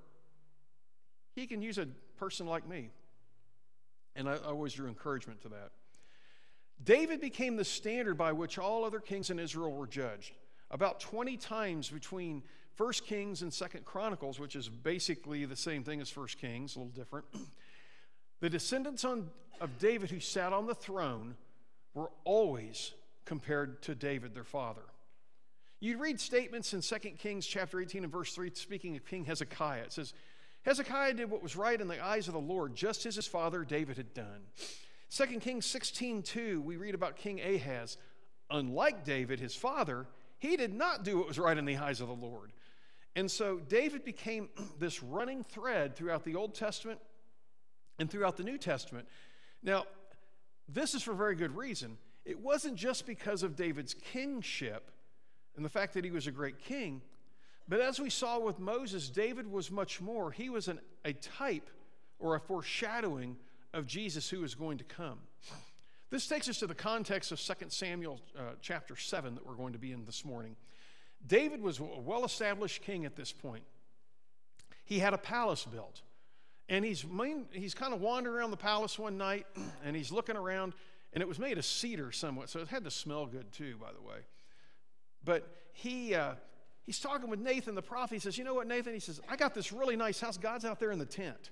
he 1.33 1.45
can 1.45 1.61
use 1.61 1.77
a 1.77 1.87
person 2.17 2.47
like 2.47 2.67
me. 2.67 2.89
And 4.15 4.27
I, 4.27 4.37
always 4.37 4.73
drew 4.73 4.87
encouragement 4.87 5.41
to 5.41 5.49
that. 5.49 5.71
David 6.83 7.21
became 7.21 7.55
the 7.55 7.63
standard 7.63 8.17
by 8.17 8.31
which 8.31 8.57
all 8.57 8.83
other 8.83 8.99
kings 8.99 9.29
in 9.29 9.39
Israel 9.39 9.71
were 9.71 9.87
judged. 9.87 10.33
About 10.71 10.99
20 10.99 11.37
times 11.37 11.89
between 11.89 12.43
1 12.77 12.93
Kings 13.05 13.41
and 13.41 13.51
2 13.51 13.65
Chronicles, 13.85 14.39
which 14.39 14.55
is 14.55 14.69
basically 14.69 15.45
the 15.45 15.55
same 15.55 15.83
thing 15.83 16.01
as 16.01 16.15
1 16.15 16.27
Kings, 16.39 16.75
a 16.75 16.79
little 16.79 16.93
different. 16.93 17.25
the 18.39 18.49
descendants 18.49 19.05
on, 19.05 19.29
of 19.59 19.77
David 19.77 20.09
who 20.09 20.19
sat 20.19 20.53
on 20.53 20.65
the 20.65 20.75
throne 20.75 21.35
were 21.93 22.11
always 22.23 22.93
compared 23.25 23.81
to 23.83 23.95
David, 23.95 24.33
their 24.33 24.43
father. 24.43 24.81
You 25.79 25.97
read 25.97 26.19
statements 26.19 26.73
in 26.73 26.81
2 26.81 26.95
Kings 27.17 27.45
chapter 27.45 27.79
18 27.79 28.03
and 28.03 28.11
verse 28.11 28.33
3, 28.33 28.51
speaking 28.53 28.95
of 28.95 29.05
King 29.05 29.25
Hezekiah. 29.25 29.81
It 29.81 29.93
says, 29.93 30.13
Hezekiah 30.63 31.15
did 31.15 31.29
what 31.29 31.41
was 31.41 31.55
right 31.55 31.79
in 31.79 31.87
the 31.87 32.03
eyes 32.03 32.27
of 32.27 32.33
the 32.33 32.39
Lord, 32.39 32.75
just 32.75 33.05
as 33.05 33.15
his 33.15 33.25
father 33.25 33.63
David 33.63 33.97
had 33.97 34.13
done. 34.13 34.41
2 35.09 35.25
Kings 35.39 35.65
16 35.65 36.21
2, 36.21 36.61
we 36.61 36.77
read 36.77 36.95
about 36.95 37.15
King 37.15 37.41
Ahaz. 37.41 37.97
Unlike 38.49 39.05
David, 39.05 39.39
his 39.39 39.55
father, 39.55 40.07
he 40.37 40.55
did 40.55 40.73
not 40.73 41.03
do 41.03 41.17
what 41.17 41.27
was 41.27 41.39
right 41.39 41.57
in 41.57 41.65
the 41.65 41.77
eyes 41.77 41.99
of 41.99 42.07
the 42.07 42.13
Lord. 42.13 42.51
And 43.15 43.29
so 43.29 43.57
David 43.57 44.03
became 44.03 44.49
this 44.79 45.03
running 45.03 45.43
thread 45.43 45.95
throughout 45.95 46.23
the 46.23 46.35
Old 46.35 46.55
Testament 46.55 46.99
and 47.99 48.09
throughout 48.09 48.37
the 48.37 48.43
New 48.43 48.57
Testament. 48.57 49.07
Now, 49.63 49.85
this 50.67 50.95
is 50.95 51.03
for 51.03 51.13
very 51.13 51.35
good 51.35 51.55
reason. 51.55 51.97
It 52.25 52.39
wasn't 52.39 52.75
just 52.75 53.05
because 53.05 53.43
of 53.43 53.55
David's 53.55 53.93
kingship 53.93 54.91
and 55.55 55.65
the 55.65 55.69
fact 55.69 55.93
that 55.95 56.05
he 56.05 56.11
was 56.11 56.27
a 56.27 56.31
great 56.31 56.59
king, 56.59 57.01
but 57.67 57.79
as 57.81 57.99
we 57.99 58.09
saw 58.09 58.39
with 58.39 58.59
Moses, 58.59 59.09
David 59.09 59.49
was 59.49 59.71
much 59.71 60.01
more. 60.01 60.31
He 60.31 60.49
was 60.49 60.67
an, 60.67 60.79
a 61.05 61.13
type 61.13 61.69
or 62.19 62.35
a 62.35 62.39
foreshadowing 62.39 63.37
of 63.73 63.87
Jesus 63.87 64.29
who 64.29 64.43
is 64.43 64.55
going 64.55 64.77
to 64.77 64.83
come. 64.83 65.19
This 66.09 66.27
takes 66.27 66.49
us 66.49 66.59
to 66.59 66.67
the 66.67 66.75
context 66.75 67.31
of 67.31 67.39
2 67.39 67.53
Samuel 67.69 68.19
uh, 68.37 68.53
chapter 68.61 68.95
7 68.95 69.35
that 69.35 69.45
we're 69.45 69.55
going 69.55 69.73
to 69.73 69.79
be 69.79 69.93
in 69.93 70.03
this 70.03 70.25
morning. 70.25 70.55
David 71.25 71.61
was 71.61 71.79
a 71.79 71.83
well 71.83 72.25
established 72.25 72.81
king 72.81 73.05
at 73.05 73.15
this 73.15 73.31
point. 73.31 73.63
He 74.83 74.99
had 74.99 75.13
a 75.13 75.17
palace 75.17 75.65
built. 75.65 76.01
And 76.67 76.85
he's, 76.85 77.05
main, 77.05 77.47
he's 77.51 77.73
kind 77.73 77.93
of 77.93 77.99
wandering 77.99 78.35
around 78.35 78.51
the 78.51 78.57
palace 78.57 78.97
one 78.97 79.17
night 79.17 79.45
and 79.85 79.95
he's 79.95 80.11
looking 80.11 80.37
around, 80.37 80.73
and 81.13 81.21
it 81.21 81.27
was 81.27 81.37
made 81.37 81.57
of 81.57 81.65
cedar 81.65 82.11
somewhat, 82.11 82.49
so 82.49 82.59
it 82.59 82.69
had 82.69 82.85
to 82.85 82.91
smell 82.91 83.25
good 83.25 83.51
too, 83.51 83.75
by 83.79 83.91
the 83.91 84.01
way. 84.01 84.19
But 85.23 85.47
he, 85.73 86.15
uh, 86.15 86.35
he's 86.83 86.99
talking 86.99 87.29
with 87.29 87.39
Nathan 87.39 87.75
the 87.75 87.81
prophet. 87.81 88.13
He 88.15 88.19
says, 88.19 88.37
You 88.37 88.43
know 88.43 88.53
what, 88.53 88.67
Nathan? 88.67 88.93
He 88.93 88.99
says, 88.99 89.19
I 89.29 89.35
got 89.35 89.53
this 89.53 89.71
really 89.71 89.95
nice 89.95 90.19
house. 90.19 90.37
God's 90.37 90.65
out 90.65 90.79
there 90.79 90.91
in 90.91 90.99
the 90.99 91.05
tent, 91.05 91.51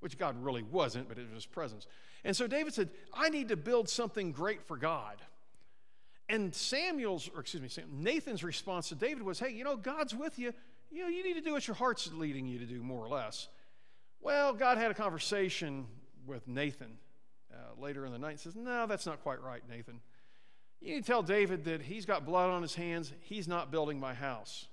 which 0.00 0.18
God 0.18 0.42
really 0.42 0.62
wasn't, 0.62 1.08
but 1.08 1.18
it 1.18 1.22
was 1.22 1.34
his 1.44 1.46
presence. 1.46 1.86
And 2.24 2.36
so 2.36 2.46
David 2.46 2.74
said, 2.74 2.90
I 3.14 3.28
need 3.28 3.48
to 3.48 3.56
build 3.56 3.88
something 3.88 4.32
great 4.32 4.62
for 4.64 4.76
God. 4.76 5.16
And 6.28 6.54
Samuel's, 6.54 7.30
or 7.34 7.40
excuse 7.40 7.62
me, 7.62 7.84
Nathan's 7.92 8.42
response 8.42 8.88
to 8.88 8.94
David 8.94 9.22
was, 9.22 9.38
Hey, 9.38 9.50
you 9.50 9.64
know, 9.64 9.76
God's 9.76 10.14
with 10.14 10.38
you. 10.38 10.52
You 10.90 11.02
know, 11.02 11.08
you 11.08 11.22
need 11.22 11.34
to 11.34 11.40
do 11.40 11.52
what 11.52 11.66
your 11.66 11.76
heart's 11.76 12.10
leading 12.12 12.46
you 12.46 12.58
to 12.58 12.66
do, 12.66 12.82
more 12.82 13.04
or 13.04 13.08
less. 13.08 13.48
Well, 14.20 14.52
God 14.52 14.78
had 14.78 14.90
a 14.90 14.94
conversation 14.94 15.86
with 16.26 16.46
Nathan 16.48 16.98
uh, 17.52 17.80
later 17.80 18.04
in 18.06 18.12
the 18.12 18.18
night 18.18 18.32
and 18.32 18.40
says, 18.40 18.56
No, 18.56 18.86
that's 18.86 19.06
not 19.06 19.22
quite 19.22 19.40
right, 19.40 19.62
Nathan. 19.68 20.00
You 20.80 20.94
need 20.94 21.00
to 21.02 21.06
tell 21.06 21.22
David 21.22 21.64
that 21.64 21.82
he's 21.82 22.04
got 22.06 22.26
blood 22.26 22.50
on 22.50 22.62
his 22.62 22.74
hands. 22.74 23.12
He's 23.20 23.48
not 23.48 23.70
building 23.70 23.98
my 23.98 24.14
house. 24.14 24.66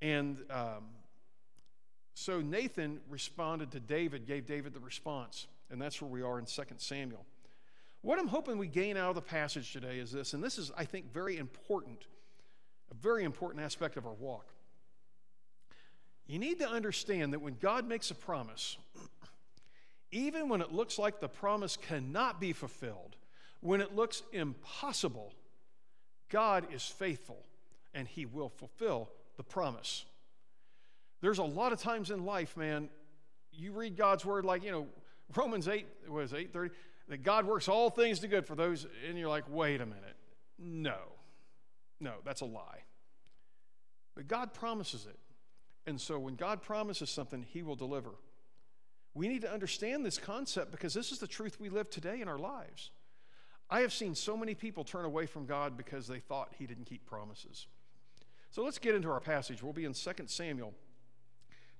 And 0.00 0.38
um, 0.50 0.84
so 2.14 2.40
Nathan 2.40 3.00
responded 3.08 3.72
to 3.72 3.80
David, 3.80 4.26
gave 4.26 4.46
David 4.46 4.72
the 4.72 4.80
response. 4.80 5.46
And 5.70 5.80
that's 5.80 6.00
where 6.00 6.10
we 6.10 6.22
are 6.22 6.38
in 6.38 6.44
2 6.44 6.62
Samuel. 6.76 7.24
What 8.04 8.18
I'm 8.18 8.28
hoping 8.28 8.58
we 8.58 8.66
gain 8.66 8.98
out 8.98 9.08
of 9.08 9.14
the 9.14 9.22
passage 9.22 9.72
today 9.72 9.98
is 9.98 10.12
this, 10.12 10.34
and 10.34 10.44
this 10.44 10.58
is, 10.58 10.70
I 10.76 10.84
think, 10.84 11.10
very 11.10 11.38
important, 11.38 12.04
a 12.90 12.94
very 12.94 13.24
important 13.24 13.64
aspect 13.64 13.96
of 13.96 14.04
our 14.04 14.12
walk. 14.12 14.52
You 16.26 16.38
need 16.38 16.58
to 16.58 16.68
understand 16.68 17.32
that 17.32 17.38
when 17.38 17.56
God 17.58 17.88
makes 17.88 18.10
a 18.10 18.14
promise, 18.14 18.76
even 20.10 20.50
when 20.50 20.60
it 20.60 20.70
looks 20.70 20.98
like 20.98 21.18
the 21.18 21.30
promise 21.30 21.78
cannot 21.78 22.42
be 22.42 22.52
fulfilled, 22.52 23.16
when 23.60 23.80
it 23.80 23.96
looks 23.96 24.22
impossible, 24.34 25.32
God 26.28 26.66
is 26.74 26.82
faithful 26.82 27.42
and 27.94 28.06
He 28.06 28.26
will 28.26 28.50
fulfill 28.50 29.08
the 29.38 29.42
promise. 29.42 30.04
There's 31.22 31.38
a 31.38 31.42
lot 31.42 31.72
of 31.72 31.80
times 31.80 32.10
in 32.10 32.26
life, 32.26 32.54
man, 32.54 32.90
you 33.50 33.72
read 33.72 33.96
God's 33.96 34.26
word 34.26 34.44
like, 34.44 34.62
you 34.62 34.72
know, 34.72 34.88
Romans 35.34 35.68
8 35.68 35.86
was 36.06 36.34
830, 36.34 36.74
that 37.08 37.22
God 37.22 37.46
works 37.46 37.68
all 37.68 37.90
things 37.90 38.20
to 38.20 38.28
good 38.28 38.46
for 38.46 38.54
those, 38.54 38.86
and 39.08 39.18
you're 39.18 39.28
like, 39.28 39.44
wait 39.48 39.80
a 39.80 39.86
minute. 39.86 40.16
No. 40.58 40.96
No, 42.00 42.14
that's 42.24 42.40
a 42.40 42.46
lie. 42.46 42.84
But 44.14 44.28
God 44.28 44.54
promises 44.54 45.06
it. 45.06 45.18
And 45.86 46.00
so 46.00 46.18
when 46.18 46.34
God 46.34 46.62
promises 46.62 47.10
something, 47.10 47.42
He 47.42 47.62
will 47.62 47.76
deliver. 47.76 48.10
We 49.14 49.28
need 49.28 49.42
to 49.42 49.52
understand 49.52 50.04
this 50.04 50.18
concept 50.18 50.72
because 50.72 50.94
this 50.94 51.12
is 51.12 51.18
the 51.18 51.26
truth 51.26 51.60
we 51.60 51.68
live 51.68 51.88
today 51.88 52.20
in 52.20 52.28
our 52.28 52.38
lives. 52.38 52.90
I 53.70 53.80
have 53.80 53.92
seen 53.92 54.14
so 54.14 54.36
many 54.36 54.54
people 54.54 54.84
turn 54.84 55.04
away 55.04 55.26
from 55.26 55.46
God 55.46 55.76
because 55.76 56.06
they 56.06 56.18
thought 56.18 56.52
he 56.58 56.66
didn't 56.66 56.84
keep 56.84 57.06
promises. 57.06 57.66
So 58.50 58.62
let's 58.62 58.78
get 58.78 58.94
into 58.94 59.10
our 59.10 59.20
passage. 59.20 59.62
We'll 59.62 59.72
be 59.72 59.84
in 59.84 59.94
2 59.94 60.12
Samuel 60.26 60.74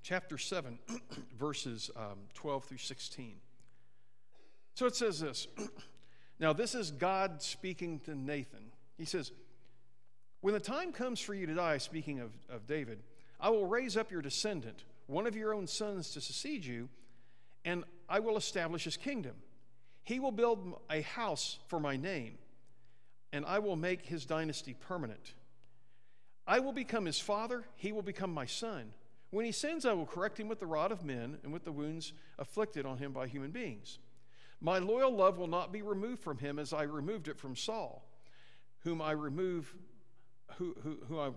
chapter 0.02 0.38
7, 0.38 0.78
verses 1.38 1.90
um, 1.96 2.20
12 2.34 2.64
through 2.64 2.78
16. 2.78 3.36
So 4.74 4.86
it 4.86 4.96
says 4.96 5.20
this. 5.20 5.46
now, 6.40 6.52
this 6.52 6.74
is 6.74 6.90
God 6.90 7.40
speaking 7.42 8.00
to 8.00 8.14
Nathan. 8.14 8.72
He 8.98 9.04
says, 9.04 9.32
When 10.40 10.54
the 10.54 10.60
time 10.60 10.92
comes 10.92 11.20
for 11.20 11.34
you 11.34 11.46
to 11.46 11.54
die, 11.54 11.78
speaking 11.78 12.20
of, 12.20 12.30
of 12.48 12.66
David, 12.66 13.02
I 13.40 13.50
will 13.50 13.66
raise 13.66 13.96
up 13.96 14.10
your 14.10 14.22
descendant, 14.22 14.84
one 15.06 15.26
of 15.26 15.36
your 15.36 15.54
own 15.54 15.66
sons, 15.66 16.10
to 16.10 16.20
succeed 16.20 16.64
you, 16.64 16.88
and 17.64 17.84
I 18.08 18.20
will 18.20 18.36
establish 18.36 18.84
his 18.84 18.96
kingdom. 18.96 19.34
He 20.02 20.18
will 20.18 20.32
build 20.32 20.80
a 20.90 21.02
house 21.02 21.58
for 21.68 21.80
my 21.80 21.96
name, 21.96 22.38
and 23.32 23.44
I 23.46 23.60
will 23.60 23.76
make 23.76 24.04
his 24.04 24.26
dynasty 24.26 24.74
permanent. 24.74 25.32
I 26.46 26.60
will 26.60 26.72
become 26.72 27.06
his 27.06 27.18
father, 27.18 27.64
he 27.76 27.92
will 27.92 28.02
become 28.02 28.32
my 28.32 28.44
son. 28.44 28.92
When 29.30 29.46
he 29.46 29.52
sins, 29.52 29.86
I 29.86 29.94
will 29.94 30.06
correct 30.06 30.38
him 30.38 30.46
with 30.46 30.60
the 30.60 30.66
rod 30.66 30.92
of 30.92 31.04
men 31.04 31.38
and 31.42 31.52
with 31.52 31.64
the 31.64 31.72
wounds 31.72 32.12
afflicted 32.38 32.86
on 32.86 32.98
him 32.98 33.12
by 33.12 33.26
human 33.26 33.50
beings. 33.50 33.98
My 34.60 34.78
loyal 34.78 35.14
love 35.14 35.38
will 35.38 35.46
not 35.46 35.72
be 35.72 35.82
removed 35.82 36.22
from 36.22 36.38
him 36.38 36.58
as 36.58 36.72
I 36.72 36.82
removed 36.82 37.28
it 37.28 37.38
from 37.38 37.56
Saul, 37.56 38.04
whom 38.80 39.02
I 39.02 39.12
remove, 39.12 39.74
who, 40.56 40.74
who, 40.82 40.98
who 41.08 41.18
I, 41.18 41.30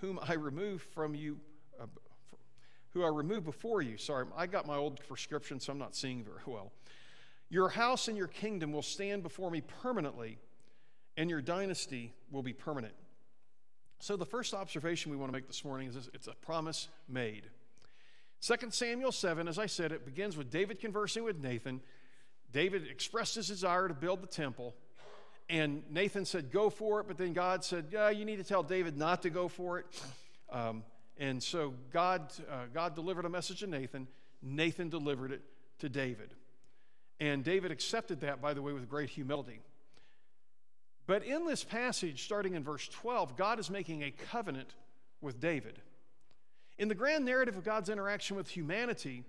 whom 0.00 0.18
I 0.22 0.34
remove 0.34 0.82
from 0.94 1.14
you, 1.14 1.38
uh, 1.80 1.86
who 2.90 3.02
I 3.02 3.08
remove 3.08 3.44
before 3.44 3.82
you. 3.82 3.96
Sorry, 3.96 4.26
I 4.36 4.46
got 4.46 4.66
my 4.66 4.76
old 4.76 5.00
prescription, 5.08 5.60
so 5.60 5.72
I'm 5.72 5.78
not 5.78 5.96
seeing 5.96 6.22
very 6.22 6.42
well. 6.46 6.72
Your 7.48 7.68
house 7.68 8.08
and 8.08 8.16
your 8.16 8.28
kingdom 8.28 8.72
will 8.72 8.82
stand 8.82 9.22
before 9.22 9.50
me 9.50 9.60
permanently, 9.82 10.38
and 11.16 11.28
your 11.28 11.42
dynasty 11.42 12.14
will 12.30 12.42
be 12.42 12.52
permanent. 12.52 12.94
So, 13.98 14.16
the 14.16 14.26
first 14.26 14.54
observation 14.54 15.12
we 15.12 15.16
want 15.16 15.30
to 15.30 15.36
make 15.36 15.46
this 15.46 15.64
morning 15.64 15.88
is 15.88 16.08
it's 16.12 16.26
a 16.26 16.32
promise 16.32 16.88
made. 17.08 17.44
2 18.40 18.54
Samuel 18.70 19.12
7, 19.12 19.46
as 19.46 19.58
I 19.58 19.66
said, 19.66 19.92
it 19.92 20.04
begins 20.04 20.36
with 20.36 20.50
David 20.50 20.80
conversing 20.80 21.22
with 21.22 21.40
Nathan. 21.40 21.80
David 22.52 22.86
expressed 22.88 23.34
his 23.34 23.48
desire 23.48 23.88
to 23.88 23.94
build 23.94 24.22
the 24.22 24.26
temple, 24.26 24.74
and 25.48 25.82
Nathan 25.90 26.24
said, 26.24 26.50
Go 26.50 26.70
for 26.70 27.00
it, 27.00 27.08
but 27.08 27.18
then 27.18 27.32
God 27.32 27.64
said, 27.64 27.86
Yeah, 27.90 28.10
you 28.10 28.24
need 28.24 28.36
to 28.36 28.44
tell 28.44 28.62
David 28.62 28.96
not 28.96 29.22
to 29.22 29.30
go 29.30 29.48
for 29.48 29.78
it. 29.78 29.86
Um, 30.50 30.84
and 31.18 31.42
so 31.42 31.74
God, 31.92 32.32
uh, 32.50 32.64
God 32.72 32.94
delivered 32.94 33.24
a 33.24 33.28
message 33.28 33.60
to 33.60 33.66
Nathan. 33.66 34.08
Nathan 34.42 34.88
delivered 34.88 35.32
it 35.32 35.42
to 35.80 35.88
David. 35.88 36.34
And 37.20 37.44
David 37.44 37.70
accepted 37.70 38.20
that, 38.20 38.40
by 38.40 38.54
the 38.54 38.62
way, 38.62 38.72
with 38.72 38.88
great 38.88 39.10
humility. 39.10 39.60
But 41.06 41.24
in 41.24 41.46
this 41.46 41.64
passage, 41.64 42.24
starting 42.24 42.54
in 42.54 42.64
verse 42.64 42.88
12, 42.88 43.36
God 43.36 43.58
is 43.58 43.70
making 43.70 44.02
a 44.02 44.10
covenant 44.10 44.74
with 45.20 45.40
David. 45.40 45.78
In 46.78 46.88
the 46.88 46.94
grand 46.94 47.24
narrative 47.24 47.56
of 47.56 47.64
God's 47.64 47.88
interaction 47.88 48.36
with 48.36 48.48
humanity, 48.48 49.24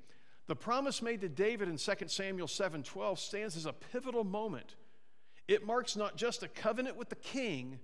the 0.47 0.55
promise 0.55 1.01
made 1.01 1.21
to 1.21 1.29
David 1.29 1.69
in 1.69 1.77
2 1.77 2.09
Samuel 2.09 2.47
7:12 2.47 3.19
stands 3.19 3.55
as 3.55 3.65
a 3.65 3.73
pivotal 3.73 4.23
moment. 4.23 4.75
It 5.47 5.65
marks 5.65 5.95
not 5.95 6.15
just 6.15 6.43
a 6.43 6.47
covenant 6.47 6.95
with 6.95 7.09
the 7.09 7.15
king, 7.15 7.79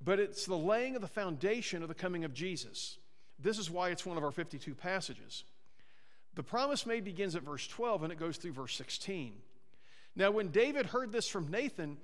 but 0.00 0.20
it's 0.20 0.46
the 0.46 0.58
laying 0.58 0.96
of 0.96 1.02
the 1.02 1.08
foundation 1.08 1.82
of 1.82 1.88
the 1.88 1.94
coming 1.94 2.24
of 2.24 2.34
Jesus. 2.34 2.98
This 3.38 3.58
is 3.58 3.70
why 3.70 3.90
it's 3.90 4.06
one 4.06 4.16
of 4.16 4.24
our 4.24 4.30
52 4.30 4.74
passages. 4.74 5.44
The 6.34 6.42
promise 6.42 6.86
made 6.86 7.04
begins 7.04 7.36
at 7.36 7.42
verse 7.42 7.66
12 7.66 8.04
and 8.04 8.12
it 8.12 8.18
goes 8.18 8.36
through 8.36 8.52
verse 8.52 8.76
16. 8.76 9.34
Now, 10.16 10.30
when 10.30 10.48
David 10.48 10.86
heard 10.86 11.12
this 11.12 11.28
from 11.28 11.50
Nathan, 11.50 11.96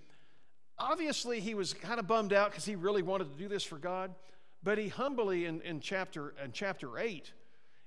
obviously, 0.78 1.40
he 1.40 1.54
was 1.54 1.74
kind 1.74 2.00
of 2.00 2.06
bummed 2.06 2.32
out 2.32 2.50
because 2.50 2.64
he 2.64 2.74
really 2.74 3.02
wanted 3.02 3.30
to 3.30 3.38
do 3.38 3.48
this 3.48 3.64
for 3.64 3.78
God. 3.78 4.14
But 4.62 4.78
he 4.78 4.88
humbly, 4.88 5.46
in, 5.46 5.60
in, 5.62 5.80
chapter, 5.80 6.34
in 6.42 6.52
chapter 6.52 6.98
8, 6.98 7.32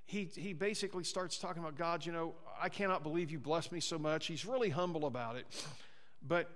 he, 0.05 0.29
he 0.35 0.53
basically 0.53 1.03
starts 1.03 1.37
talking 1.37 1.61
about 1.61 1.77
God, 1.77 2.05
you 2.05 2.11
know, 2.11 2.33
I 2.61 2.69
cannot 2.69 3.03
believe 3.03 3.31
you 3.31 3.39
blessed 3.39 3.71
me 3.71 3.79
so 3.79 3.97
much. 3.97 4.27
He's 4.27 4.45
really 4.45 4.69
humble 4.69 5.05
about 5.05 5.37
it. 5.37 5.45
But 6.25 6.49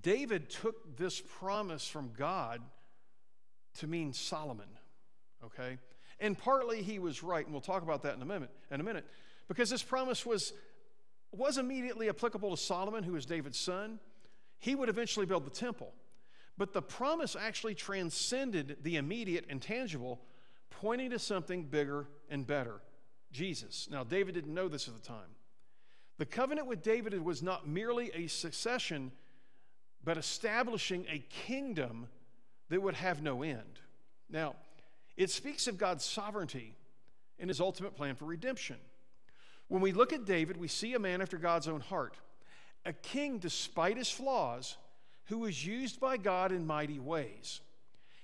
David 0.00 0.50
took 0.50 0.96
this 0.96 1.20
promise 1.20 1.86
from 1.86 2.12
God 2.16 2.60
to 3.78 3.86
mean 3.86 4.12
Solomon, 4.12 4.68
okay? 5.44 5.78
And 6.18 6.36
partly 6.36 6.82
he 6.82 6.98
was 6.98 7.22
right, 7.22 7.44
and 7.44 7.52
we'll 7.52 7.60
talk 7.60 7.82
about 7.82 8.02
that 8.02 8.16
in 8.16 8.22
a 8.22 8.26
minute, 8.26 8.50
in 8.70 8.80
a 8.80 8.84
minute, 8.84 9.06
because 9.48 9.70
this 9.70 9.82
promise 9.82 10.24
was, 10.24 10.52
was 11.32 11.58
immediately 11.58 12.08
applicable 12.08 12.50
to 12.50 12.62
Solomon, 12.62 13.04
who 13.04 13.12
was 13.12 13.26
David's 13.26 13.58
son. 13.58 13.98
He 14.58 14.74
would 14.74 14.88
eventually 14.88 15.26
build 15.26 15.46
the 15.46 15.50
temple. 15.50 15.92
But 16.58 16.72
the 16.72 16.82
promise 16.82 17.36
actually 17.36 17.74
transcended 17.74 18.78
the 18.82 18.96
immediate 18.96 19.46
and 19.48 19.62
tangible, 19.62 20.20
pointing 20.70 21.10
to 21.10 21.18
something 21.18 21.64
bigger 21.64 22.06
and 22.30 22.46
better 22.46 22.80
Jesus. 23.32 23.88
Now, 23.90 24.04
David 24.04 24.34
didn't 24.34 24.54
know 24.54 24.68
this 24.68 24.88
at 24.88 24.94
the 24.94 25.06
time. 25.06 25.36
The 26.18 26.26
covenant 26.26 26.66
with 26.66 26.82
David 26.82 27.18
was 27.22 27.42
not 27.42 27.66
merely 27.66 28.10
a 28.14 28.26
succession, 28.26 29.12
but 30.04 30.18
establishing 30.18 31.06
a 31.08 31.24
kingdom 31.30 32.08
that 32.68 32.82
would 32.82 32.94
have 32.94 33.22
no 33.22 33.42
end. 33.42 33.80
Now, 34.28 34.56
it 35.16 35.30
speaks 35.30 35.66
of 35.66 35.78
God's 35.78 36.04
sovereignty 36.04 36.74
and 37.38 37.48
his 37.48 37.60
ultimate 37.60 37.96
plan 37.96 38.16
for 38.16 38.24
redemption. 38.24 38.76
When 39.68 39.80
we 39.80 39.92
look 39.92 40.12
at 40.12 40.24
David, 40.24 40.56
we 40.56 40.68
see 40.68 40.94
a 40.94 40.98
man 40.98 41.22
after 41.22 41.36
God's 41.36 41.68
own 41.68 41.80
heart, 41.80 42.16
a 42.84 42.92
king 42.92 43.38
despite 43.38 43.96
his 43.96 44.10
flaws, 44.10 44.76
who 45.26 45.38
was 45.38 45.64
used 45.64 46.00
by 46.00 46.16
God 46.16 46.50
in 46.50 46.66
mighty 46.66 46.98
ways. 46.98 47.60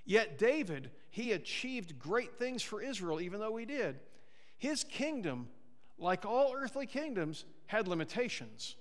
Yet 0.04 0.38
David, 0.38 0.90
he 1.16 1.32
achieved 1.32 1.98
great 1.98 2.34
things 2.34 2.62
for 2.62 2.82
Israel, 2.82 3.22
even 3.22 3.40
though 3.40 3.56
he 3.56 3.64
did. 3.64 3.98
His 4.58 4.84
kingdom, 4.84 5.48
like 5.96 6.26
all 6.26 6.52
earthly 6.54 6.84
kingdoms, 6.84 7.46
had 7.64 7.88
limitations. 7.88 8.76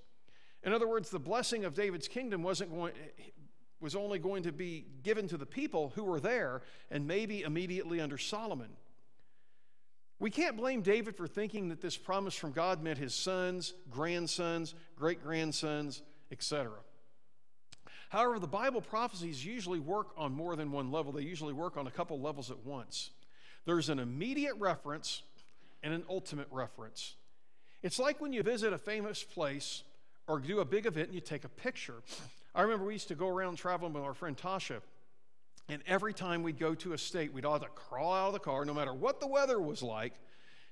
In 0.62 0.74
other 0.74 0.86
words, 0.86 1.08
the 1.08 1.18
blessing 1.18 1.64
of 1.64 1.72
David's 1.72 2.08
kingdom 2.08 2.42
wasn't 2.42 2.74
going, 2.74 2.92
was 3.80 3.96
only 3.96 4.18
going 4.18 4.42
to 4.42 4.52
be 4.52 4.84
given 5.02 5.26
to 5.28 5.38
the 5.38 5.46
people 5.46 5.94
who 5.94 6.04
were 6.04 6.20
there 6.20 6.60
and 6.90 7.06
maybe 7.06 7.40
immediately 7.40 8.02
under 8.02 8.18
Solomon. 8.18 8.68
We 10.18 10.28
can't 10.28 10.58
blame 10.58 10.82
David 10.82 11.16
for 11.16 11.26
thinking 11.26 11.70
that 11.70 11.80
this 11.80 11.96
promise 11.96 12.34
from 12.34 12.52
God 12.52 12.82
meant 12.82 12.98
his 12.98 13.14
sons, 13.14 13.72
grandsons, 13.88 14.74
great 14.94 15.22
grandsons, 15.22 16.02
etc. 16.30 16.72
However, 18.08 18.38
the 18.38 18.46
Bible 18.46 18.80
prophecies 18.80 19.44
usually 19.44 19.80
work 19.80 20.08
on 20.16 20.32
more 20.32 20.56
than 20.56 20.70
one 20.70 20.92
level, 20.92 21.12
they 21.12 21.22
usually 21.22 21.52
work 21.52 21.76
on 21.76 21.86
a 21.86 21.90
couple 21.90 22.20
levels 22.20 22.50
at 22.50 22.64
once. 22.64 23.10
There's 23.64 23.88
an 23.88 23.98
immediate 23.98 24.54
reference 24.58 25.22
and 25.82 25.92
an 25.92 26.04
ultimate 26.08 26.46
reference. 26.50 27.14
It's 27.82 27.98
like 27.98 28.20
when 28.20 28.32
you 28.32 28.42
visit 28.42 28.72
a 28.72 28.78
famous 28.78 29.22
place 29.22 29.82
or 30.26 30.38
do 30.38 30.60
a 30.60 30.64
big 30.64 30.86
event 30.86 31.06
and 31.06 31.14
you 31.14 31.20
take 31.20 31.44
a 31.44 31.48
picture. 31.48 32.02
I 32.54 32.62
remember 32.62 32.86
we 32.86 32.94
used 32.94 33.08
to 33.08 33.14
go 33.14 33.28
around 33.28 33.56
traveling 33.56 33.92
with 33.92 34.02
our 34.02 34.14
friend 34.14 34.36
Tasha, 34.36 34.80
and 35.68 35.82
every 35.86 36.14
time 36.14 36.42
we'd 36.42 36.58
go 36.58 36.74
to 36.76 36.92
a 36.92 36.98
state, 36.98 37.32
we'd 37.32 37.44
all 37.44 37.54
have 37.54 37.62
to 37.62 37.68
crawl 37.68 38.14
out 38.14 38.28
of 38.28 38.32
the 38.32 38.38
car, 38.38 38.64
no 38.64 38.72
matter 38.72 38.94
what 38.94 39.20
the 39.20 39.26
weather 39.26 39.60
was 39.60 39.82
like, 39.82 40.14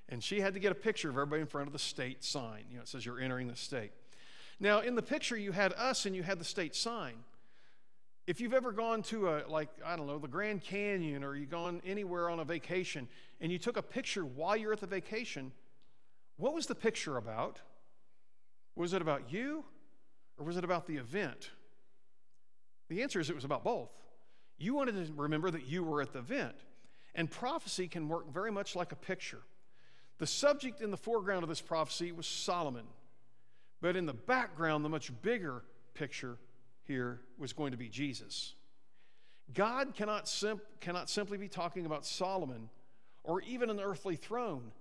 and 0.08 0.22
she 0.22 0.40
had 0.40 0.54
to 0.54 0.60
get 0.60 0.72
a 0.72 0.74
picture 0.76 1.08
of 1.08 1.16
everybody 1.16 1.40
in 1.42 1.46
front 1.46 1.66
of 1.66 1.72
the 1.72 1.78
state 1.78 2.22
sign. 2.22 2.64
You 2.70 2.76
know, 2.76 2.82
it 2.82 2.88
says 2.88 3.04
you're 3.04 3.20
entering 3.20 3.48
the 3.48 3.56
state. 3.56 3.92
Now, 4.60 4.80
in 4.80 4.94
the 4.94 5.02
picture, 5.02 5.36
you 5.36 5.52
had 5.52 5.72
us 5.72 6.06
and 6.06 6.14
you 6.14 6.22
had 6.22 6.38
the 6.38 6.44
state 6.44 6.74
sign. 6.74 7.14
If 8.26 8.40
you've 8.40 8.54
ever 8.54 8.72
gone 8.72 9.02
to 9.04 9.28
a, 9.28 9.42
like, 9.48 9.68
I 9.84 9.96
don't 9.96 10.06
know, 10.06 10.18
the 10.18 10.28
Grand 10.28 10.62
Canyon 10.62 11.22
or 11.22 11.34
you've 11.34 11.50
gone 11.50 11.82
anywhere 11.84 12.30
on 12.30 12.40
a 12.40 12.44
vacation 12.44 13.08
and 13.40 13.52
you 13.52 13.58
took 13.58 13.76
a 13.76 13.82
picture 13.82 14.24
while 14.24 14.56
you're 14.56 14.72
at 14.72 14.80
the 14.80 14.86
vacation, 14.86 15.52
what 16.36 16.54
was 16.54 16.66
the 16.66 16.74
picture 16.74 17.16
about? 17.16 17.60
Was 18.76 18.94
it 18.94 19.02
about 19.02 19.32
you 19.32 19.64
or 20.38 20.46
was 20.46 20.56
it 20.56 20.64
about 20.64 20.86
the 20.86 20.96
event? 20.96 21.50
The 22.88 23.02
answer 23.02 23.20
is 23.20 23.28
it 23.28 23.36
was 23.36 23.44
about 23.44 23.62
both. 23.62 23.90
You 24.58 24.74
wanted 24.74 25.06
to 25.06 25.12
remember 25.14 25.50
that 25.50 25.66
you 25.66 25.84
were 25.84 26.00
at 26.00 26.12
the 26.12 26.20
event. 26.20 26.54
And 27.14 27.30
prophecy 27.30 27.88
can 27.88 28.08
work 28.08 28.32
very 28.32 28.50
much 28.50 28.74
like 28.74 28.92
a 28.92 28.96
picture. 28.96 29.42
The 30.18 30.26
subject 30.26 30.80
in 30.80 30.90
the 30.90 30.96
foreground 30.96 31.42
of 31.42 31.48
this 31.48 31.60
prophecy 31.60 32.12
was 32.12 32.26
Solomon. 32.26 32.86
But 33.80 33.96
in 33.96 34.06
the 34.06 34.14
background, 34.14 34.84
the 34.84 34.88
much 34.88 35.10
bigger 35.22 35.62
picture 35.94 36.38
here 36.84 37.20
was 37.38 37.52
going 37.52 37.72
to 37.72 37.78
be 37.78 37.88
Jesus. 37.88 38.54
God 39.52 39.94
cannot, 39.94 40.28
sim- 40.28 40.60
cannot 40.80 41.10
simply 41.10 41.36
be 41.36 41.48
talking 41.48 41.86
about 41.86 42.06
Solomon 42.06 42.70
or 43.22 43.42
even 43.42 43.70
an 43.70 43.80
earthly 43.80 44.16
throne 44.16 44.72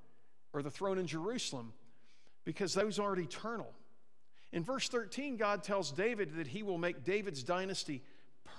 or 0.54 0.62
the 0.62 0.72
throne 0.72 0.98
in 0.98 1.08
Jerusalem 1.08 1.74
because 2.46 2.74
those 2.74 3.00
aren't 3.00 3.20
eternal. 3.20 3.74
In 4.52 4.64
verse 4.64 4.88
13, 4.88 5.38
God 5.38 5.64
tells 5.64 5.92
David 5.92 6.36
that 6.38 6.48
he 6.48 6.64
will 6.64 6.78
make 6.78 7.04
David's 7.04 7.44
dynasty 7.44 8.04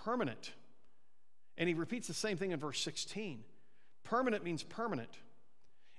permanent. 0.05 0.53
And 1.57 1.69
he 1.69 1.75
repeats 1.75 2.09
the 2.09 2.15
same 2.15 2.37
thing 2.37 2.51
in 2.51 2.59
verse 2.59 2.81
16. 2.81 3.45
Permanent 4.03 4.43
means 4.45 4.63
permanent. 4.63 5.11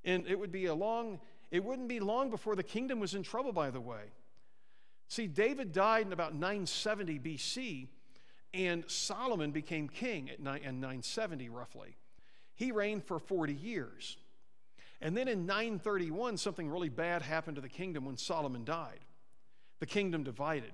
And 0.03 0.27
it 0.27 0.38
would 0.38 0.51
be 0.51 0.65
a 0.65 0.75
long, 0.75 1.19
it 1.49 1.63
wouldn't 1.63 1.88
be 1.88 1.99
long 1.99 2.29
before 2.29 2.55
the 2.55 2.63
kingdom 2.63 2.99
was 2.99 3.15
in 3.15 3.23
trouble, 3.23 3.53
by 3.53 3.69
the 3.69 3.79
way. 3.79 4.01
See, 5.08 5.28
David 5.28 5.72
died 5.72 6.08
in 6.08 6.14
about 6.14 6.34
970 6.34 7.20
BC, 7.20 7.88
and 8.53 8.84
Solomon 8.88 9.51
became 9.51 9.88
king 9.88 10.30
at 10.30 10.39
970 10.39 11.49
roughly. 11.49 11.95
He 12.56 12.72
reigned 12.72 13.03
for 13.03 13.20
40 13.20 13.53
years. 13.53 14.18
And 15.01 15.16
then 15.16 15.28
in 15.28 15.45
931, 15.45 16.38
something 16.38 16.70
really 16.70 16.89
bad 16.89 17.22
happened 17.22 17.56
to 17.56 17.62
the 17.62 17.70
kingdom 17.70 18.06
when 18.06 18.18
Solomon 18.18 18.64
died. 18.64 18.99
The 19.80 19.86
kingdom 19.86 20.24
divided. 20.24 20.72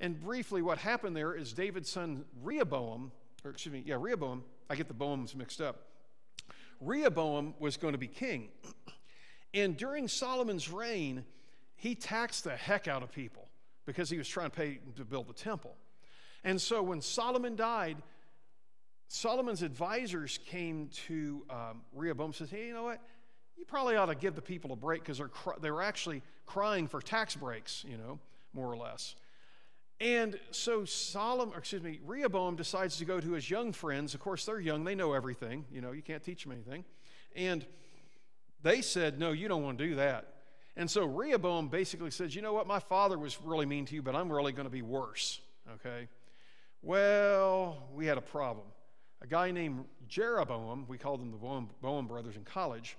And 0.00 0.20
briefly, 0.20 0.62
what 0.62 0.78
happened 0.78 1.16
there 1.16 1.34
is 1.34 1.52
David's 1.52 1.90
son 1.90 2.24
Rehoboam, 2.42 3.12
or 3.44 3.52
excuse 3.52 3.72
me, 3.72 3.82
yeah, 3.86 3.96
Rehoboam, 3.98 4.42
I 4.68 4.74
get 4.74 4.88
the 4.88 4.94
Boams 4.94 5.36
mixed 5.36 5.60
up. 5.60 5.86
Rehoboam 6.80 7.54
was 7.58 7.76
going 7.76 7.92
to 7.92 7.98
be 7.98 8.08
king. 8.08 8.48
And 9.54 9.76
during 9.76 10.08
Solomon's 10.08 10.70
reign, 10.70 11.24
he 11.80 11.94
taxed 11.94 12.44
the 12.44 12.54
heck 12.54 12.88
out 12.88 13.02
of 13.02 13.10
people 13.10 13.48
because 13.86 14.10
he 14.10 14.18
was 14.18 14.28
trying 14.28 14.50
to 14.50 14.56
pay 14.56 14.78
to 14.96 15.04
build 15.04 15.28
the 15.28 15.32
temple. 15.32 15.74
And 16.44 16.60
so 16.60 16.82
when 16.82 17.00
Solomon 17.00 17.56
died, 17.56 17.96
Solomon's 19.08 19.62
advisors 19.62 20.38
came 20.46 20.90
to 21.06 21.42
um, 21.48 21.80
Rehoboam 21.94 22.26
and 22.26 22.34
said, 22.34 22.50
Hey, 22.50 22.66
you 22.66 22.74
know 22.74 22.82
what? 22.82 23.00
You 23.56 23.64
probably 23.64 23.96
ought 23.96 24.06
to 24.06 24.14
give 24.14 24.34
the 24.34 24.42
people 24.42 24.72
a 24.72 24.76
break 24.76 25.02
because 25.02 25.16
they're 25.16 25.30
they 25.62 25.70
were 25.70 25.82
actually 25.82 26.20
crying 26.44 26.86
for 26.86 27.00
tax 27.00 27.34
breaks, 27.34 27.82
you 27.88 27.96
know, 27.96 28.18
more 28.52 28.70
or 28.70 28.76
less. 28.76 29.14
And 30.00 30.38
so 30.50 30.84
Solomon, 30.84 31.54
excuse 31.56 31.82
me, 31.82 31.98
Rehoboam 32.04 32.56
decides 32.56 32.98
to 32.98 33.06
go 33.06 33.20
to 33.20 33.32
his 33.32 33.48
young 33.48 33.72
friends. 33.72 34.12
Of 34.12 34.20
course, 34.20 34.44
they're 34.44 34.60
young, 34.60 34.84
they 34.84 34.94
know 34.94 35.14
everything. 35.14 35.64
You 35.72 35.80
know, 35.80 35.92
you 35.92 36.02
can't 36.02 36.22
teach 36.22 36.42
them 36.42 36.52
anything. 36.52 36.84
And 37.34 37.64
they 38.62 38.82
said, 38.82 39.18
No, 39.18 39.32
you 39.32 39.48
don't 39.48 39.62
want 39.62 39.78
to 39.78 39.86
do 39.86 39.94
that. 39.94 40.34
And 40.76 40.90
so 40.90 41.04
Rehoboam 41.04 41.68
basically 41.68 42.10
says, 42.10 42.34
You 42.34 42.42
know 42.42 42.52
what? 42.52 42.66
My 42.66 42.78
father 42.78 43.18
was 43.18 43.40
really 43.42 43.66
mean 43.66 43.86
to 43.86 43.94
you, 43.94 44.02
but 44.02 44.14
I'm 44.14 44.30
really 44.30 44.52
going 44.52 44.66
to 44.66 44.70
be 44.70 44.82
worse. 44.82 45.40
Okay? 45.74 46.08
Well, 46.82 47.88
we 47.94 48.06
had 48.06 48.18
a 48.18 48.22
problem. 48.22 48.66
A 49.22 49.26
guy 49.26 49.50
named 49.50 49.84
Jeroboam, 50.08 50.86
we 50.88 50.96
called 50.96 51.20
them 51.20 51.30
the 51.30 51.36
Boam 51.82 52.06
brothers 52.06 52.36
in 52.36 52.44
college, 52.44 52.96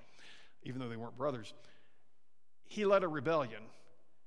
even 0.63 0.79
though 0.79 0.87
they 0.87 0.95
weren't 0.95 1.17
brothers, 1.17 1.53
he 2.63 2.85
led 2.85 3.03
a 3.03 3.07
rebellion. 3.07 3.63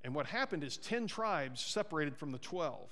And 0.02 0.14
what 0.14 0.26
happened 0.26 0.64
is 0.64 0.76
10 0.76 1.06
tribes 1.06 1.60
separated 1.60 2.16
from 2.16 2.32
the 2.32 2.38
12. 2.38 2.90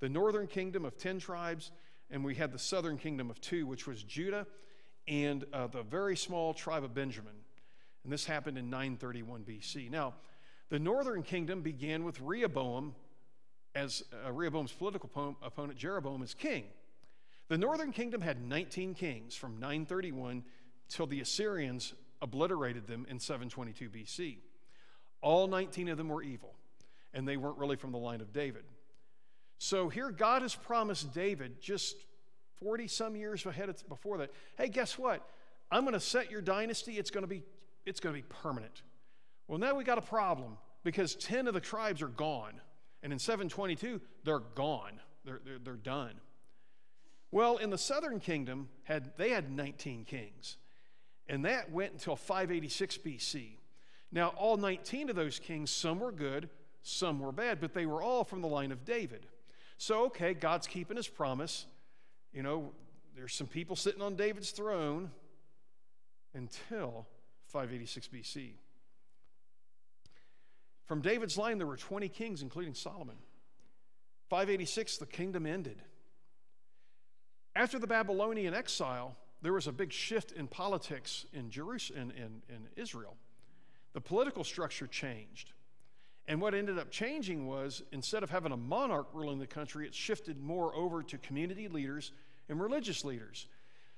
The 0.00 0.08
northern 0.08 0.46
kingdom 0.46 0.84
of 0.84 0.96
10 0.96 1.18
tribes, 1.18 1.72
and 2.10 2.24
we 2.24 2.34
had 2.34 2.52
the 2.52 2.58
southern 2.58 2.98
kingdom 2.98 3.30
of 3.30 3.40
two, 3.40 3.66
which 3.66 3.86
was 3.86 4.02
Judah 4.02 4.46
and 5.08 5.44
uh, 5.52 5.66
the 5.66 5.82
very 5.82 6.16
small 6.16 6.54
tribe 6.54 6.84
of 6.84 6.94
Benjamin. 6.94 7.32
And 8.04 8.12
this 8.12 8.24
happened 8.24 8.58
in 8.58 8.68
931 8.70 9.44
BC. 9.44 9.90
Now, 9.90 10.14
the 10.68 10.78
northern 10.78 11.22
kingdom 11.22 11.62
began 11.62 12.04
with 12.04 12.20
Rehoboam 12.20 12.94
as 13.74 14.02
uh, 14.26 14.32
Rehoboam's 14.32 14.72
political 14.72 15.36
opponent, 15.42 15.78
Jeroboam, 15.78 16.22
as 16.22 16.34
king. 16.34 16.64
The 17.48 17.58
northern 17.58 17.92
kingdom 17.92 18.20
had 18.20 18.42
19 18.42 18.94
kings 18.94 19.34
from 19.34 19.54
931 19.54 20.44
till 20.88 21.06
the 21.06 21.20
Assyrians 21.20 21.94
obliterated 22.20 22.86
them 22.86 23.06
in 23.08 23.18
722 23.18 23.90
BC. 23.90 24.38
All 25.20 25.46
19 25.46 25.88
of 25.88 25.98
them 25.98 26.08
were 26.08 26.22
evil, 26.22 26.54
and 27.14 27.26
they 27.26 27.36
weren't 27.36 27.58
really 27.58 27.76
from 27.76 27.92
the 27.92 27.98
line 27.98 28.20
of 28.20 28.32
David. 28.32 28.64
So 29.58 29.88
here 29.88 30.10
God 30.10 30.42
has 30.42 30.54
promised 30.54 31.14
David 31.14 31.60
just 31.60 31.96
40 32.62 32.88
some 32.88 33.16
years 33.16 33.44
ahead 33.46 33.74
before 33.88 34.18
that 34.18 34.30
hey, 34.56 34.68
guess 34.68 34.98
what? 34.98 35.26
I'm 35.70 35.82
going 35.82 35.94
to 35.94 36.00
set 36.00 36.30
your 36.30 36.42
dynasty. 36.42 36.98
It's 36.98 37.10
going 37.10 37.22
to 37.22 37.28
be 37.28 37.42
it's 37.84 38.00
going 38.00 38.14
to 38.14 38.20
be 38.20 38.26
permanent. 38.42 38.82
Well, 39.48 39.58
now 39.58 39.74
we 39.74 39.84
got 39.84 39.98
a 39.98 40.02
problem 40.02 40.58
because 40.84 41.14
10 41.16 41.48
of 41.48 41.54
the 41.54 41.60
tribes 41.60 42.02
are 42.02 42.08
gone. 42.08 42.60
And 43.02 43.12
in 43.12 43.18
722, 43.18 44.00
they're 44.24 44.38
gone. 44.38 45.00
They're, 45.24 45.40
they're, 45.44 45.58
they're 45.58 45.74
done. 45.74 46.14
Well, 47.30 47.56
in 47.56 47.70
the 47.70 47.78
southern 47.78 48.20
kingdom, 48.20 48.68
had, 48.84 49.16
they 49.16 49.30
had 49.30 49.50
19 49.50 50.04
kings, 50.04 50.58
and 51.26 51.46
that 51.46 51.72
went 51.72 51.92
until 51.92 52.14
586 52.14 52.98
BC. 52.98 53.52
Now, 54.12 54.28
all 54.36 54.58
19 54.58 55.08
of 55.08 55.16
those 55.16 55.38
kings, 55.38 55.70
some 55.70 56.00
were 56.00 56.12
good, 56.12 56.50
some 56.82 57.20
were 57.20 57.32
bad, 57.32 57.58
but 57.58 57.72
they 57.72 57.86
were 57.86 58.02
all 58.02 58.22
from 58.22 58.42
the 58.42 58.48
line 58.48 58.70
of 58.70 58.84
David. 58.84 59.26
So, 59.78 60.04
okay, 60.06 60.34
God's 60.34 60.66
keeping 60.66 60.96
his 60.96 61.08
promise. 61.08 61.64
You 62.34 62.42
know, 62.42 62.72
there's 63.16 63.34
some 63.34 63.46
people 63.46 63.76
sitting 63.76 64.02
on 64.02 64.14
David's 64.14 64.50
throne 64.50 65.10
until 66.34 67.06
586 67.52 68.08
BC. 68.08 68.50
From 70.86 71.02
David's 71.02 71.36
line, 71.36 71.58
there 71.58 71.66
were 71.66 71.76
20 71.76 72.08
kings, 72.08 72.42
including 72.42 72.74
Solomon. 72.74 73.16
586, 74.30 74.96
the 74.96 75.06
kingdom 75.06 75.46
ended. 75.46 75.82
After 77.54 77.78
the 77.78 77.86
Babylonian 77.86 78.54
exile, 78.54 79.16
there 79.42 79.52
was 79.52 79.66
a 79.66 79.72
big 79.72 79.92
shift 79.92 80.32
in 80.32 80.48
politics 80.48 81.26
in, 81.34 81.50
Jerusalem, 81.50 82.12
in, 82.16 82.22
in, 82.22 82.42
in 82.48 82.68
Israel. 82.76 83.16
The 83.92 84.00
political 84.00 84.44
structure 84.44 84.86
changed. 84.86 85.52
And 86.26 86.40
what 86.40 86.54
ended 86.54 86.78
up 86.78 86.90
changing 86.90 87.46
was 87.46 87.82
instead 87.92 88.22
of 88.22 88.30
having 88.30 88.52
a 88.52 88.56
monarch 88.56 89.08
ruling 89.12 89.38
the 89.38 89.46
country, 89.46 89.86
it 89.86 89.94
shifted 89.94 90.40
more 90.40 90.74
over 90.74 91.02
to 91.02 91.18
community 91.18 91.68
leaders 91.68 92.12
and 92.48 92.60
religious 92.60 93.04
leaders. 93.04 93.46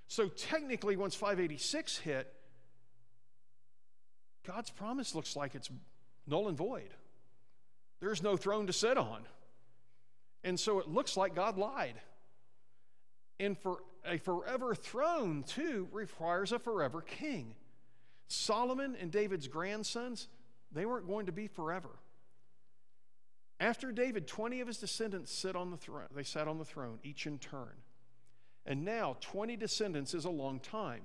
So 0.08 0.28
technically, 0.28 0.96
once 0.96 1.14
586 1.14 1.98
hit, 1.98 2.32
God's 4.46 4.70
promise 4.70 5.14
looks 5.14 5.36
like 5.36 5.54
it's 5.54 5.70
null 6.26 6.48
and 6.48 6.56
void. 6.56 6.90
There's 8.00 8.22
no 8.22 8.36
throne 8.36 8.66
to 8.66 8.72
sit 8.72 8.98
on. 8.98 9.22
And 10.42 10.60
so 10.60 10.78
it 10.78 10.88
looks 10.88 11.16
like 11.16 11.34
God 11.34 11.56
lied. 11.56 11.94
And 13.40 13.58
for 13.58 13.78
a 14.06 14.18
forever 14.18 14.74
throne, 14.74 15.42
too, 15.46 15.88
requires 15.90 16.52
a 16.52 16.58
forever 16.58 17.00
king. 17.00 17.54
Solomon 18.28 18.96
and 19.00 19.10
David's 19.10 19.48
grandsons, 19.48 20.28
they 20.72 20.84
weren't 20.84 21.06
going 21.06 21.26
to 21.26 21.32
be 21.32 21.46
forever. 21.46 21.88
After 23.60 23.92
David, 23.92 24.26
20 24.26 24.60
of 24.60 24.66
his 24.66 24.78
descendants 24.78 25.32
sit 25.32 25.56
on 25.56 25.70
the 25.70 25.76
throne. 25.76 26.08
They 26.14 26.22
sat 26.22 26.48
on 26.48 26.58
the 26.58 26.64
throne, 26.64 26.98
each 27.02 27.26
in 27.26 27.38
turn. 27.38 27.72
And 28.66 28.84
now 28.84 29.16
20 29.20 29.56
descendants 29.56 30.14
is 30.14 30.24
a 30.24 30.30
long 30.30 30.58
time. 30.58 31.02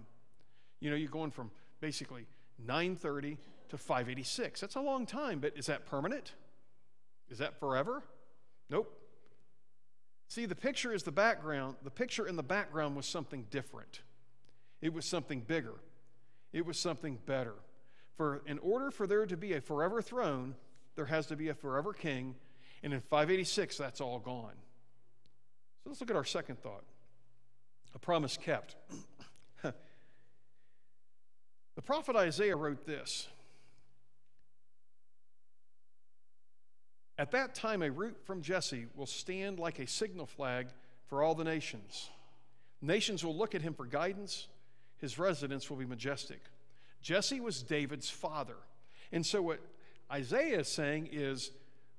You 0.80 0.90
know, 0.90 0.96
you're 0.96 1.10
going 1.10 1.32
from 1.32 1.52
basically 1.80 2.26
930 2.66 3.38
to 3.70 3.78
586. 3.78 4.62
That's 4.62 4.76
a 4.76 4.82
long 4.82 5.06
time, 5.06 5.40
but 5.40 5.54
is 5.56 5.68
that 5.68 5.86
permanent? 5.86 6.34
Is 7.30 7.38
that 7.38 7.60
forever? 7.60 8.04
Nope. 8.70 8.96
See, 10.28 10.46
the 10.46 10.56
picture 10.56 10.94
is 10.94 11.04
the 11.04 11.12
background. 11.12 11.76
The 11.84 11.90
picture 11.90 12.28
in 12.28 12.36
the 12.36 12.44
background 12.44 12.96
was 12.96 13.06
something 13.06 13.46
different. 13.50 14.02
It 14.82 14.94
was 14.94 15.06
something 15.06 15.42
bigger. 15.42 15.76
It 16.54 16.66
was 16.66 16.78
something 16.78 17.18
better. 17.26 17.56
For 18.16 18.42
in 18.46 18.60
order 18.60 18.92
for 18.92 19.08
there 19.08 19.26
to 19.26 19.38
be 19.38 19.54
a 19.54 19.62
forever 19.62 20.02
throne, 20.02 20.56
there 20.96 21.06
has 21.06 21.26
to 21.28 21.36
be 21.36 21.50
a 21.50 21.54
forever 21.54 21.94
king. 21.94 22.36
And 22.84 22.94
in 22.94 23.00
586, 23.00 23.78
that's 23.78 24.02
all 24.02 24.20
gone. 24.20 24.54
So 25.84 25.90
let's 25.90 26.02
look 26.02 26.10
at 26.10 26.16
our 26.16 26.26
second 26.26 26.62
thought 26.62 26.84
a 27.96 28.00
promise 28.00 28.38
kept. 28.38 28.76
the 31.80 31.84
prophet 31.84 32.18
Isaiah 32.18 32.58
wrote 32.58 32.86
this 32.86 33.30
At 37.18 37.32
that 37.32 37.56
time, 37.56 37.82
a 37.82 37.90
root 37.90 38.18
from 38.26 38.42
Jesse 38.42 38.88
will 38.98 39.06
stand 39.06 39.60
like 39.60 39.80
a 39.80 39.88
signal 39.88 40.26
flag 40.26 40.68
for 41.08 41.24
all 41.24 41.36
the 41.36 41.46
nations. 41.46 42.10
Nations 42.82 43.24
will 43.24 43.34
look 43.34 43.56
at 43.56 43.62
him 43.62 43.74
for 43.74 43.86
guidance, 43.86 44.50
his 44.98 45.18
residence 45.18 45.70
will 45.70 45.78
be 45.78 45.86
majestic. 45.86 46.42
Jesse 47.02 47.40
was 47.40 47.64
David's 47.64 48.10
father. 48.10 48.58
And 49.14 49.26
so, 49.26 49.42
what 49.42 49.62
Isaiah 50.12 50.60
is 50.60 50.68
saying 50.68 51.08
is 51.14 51.50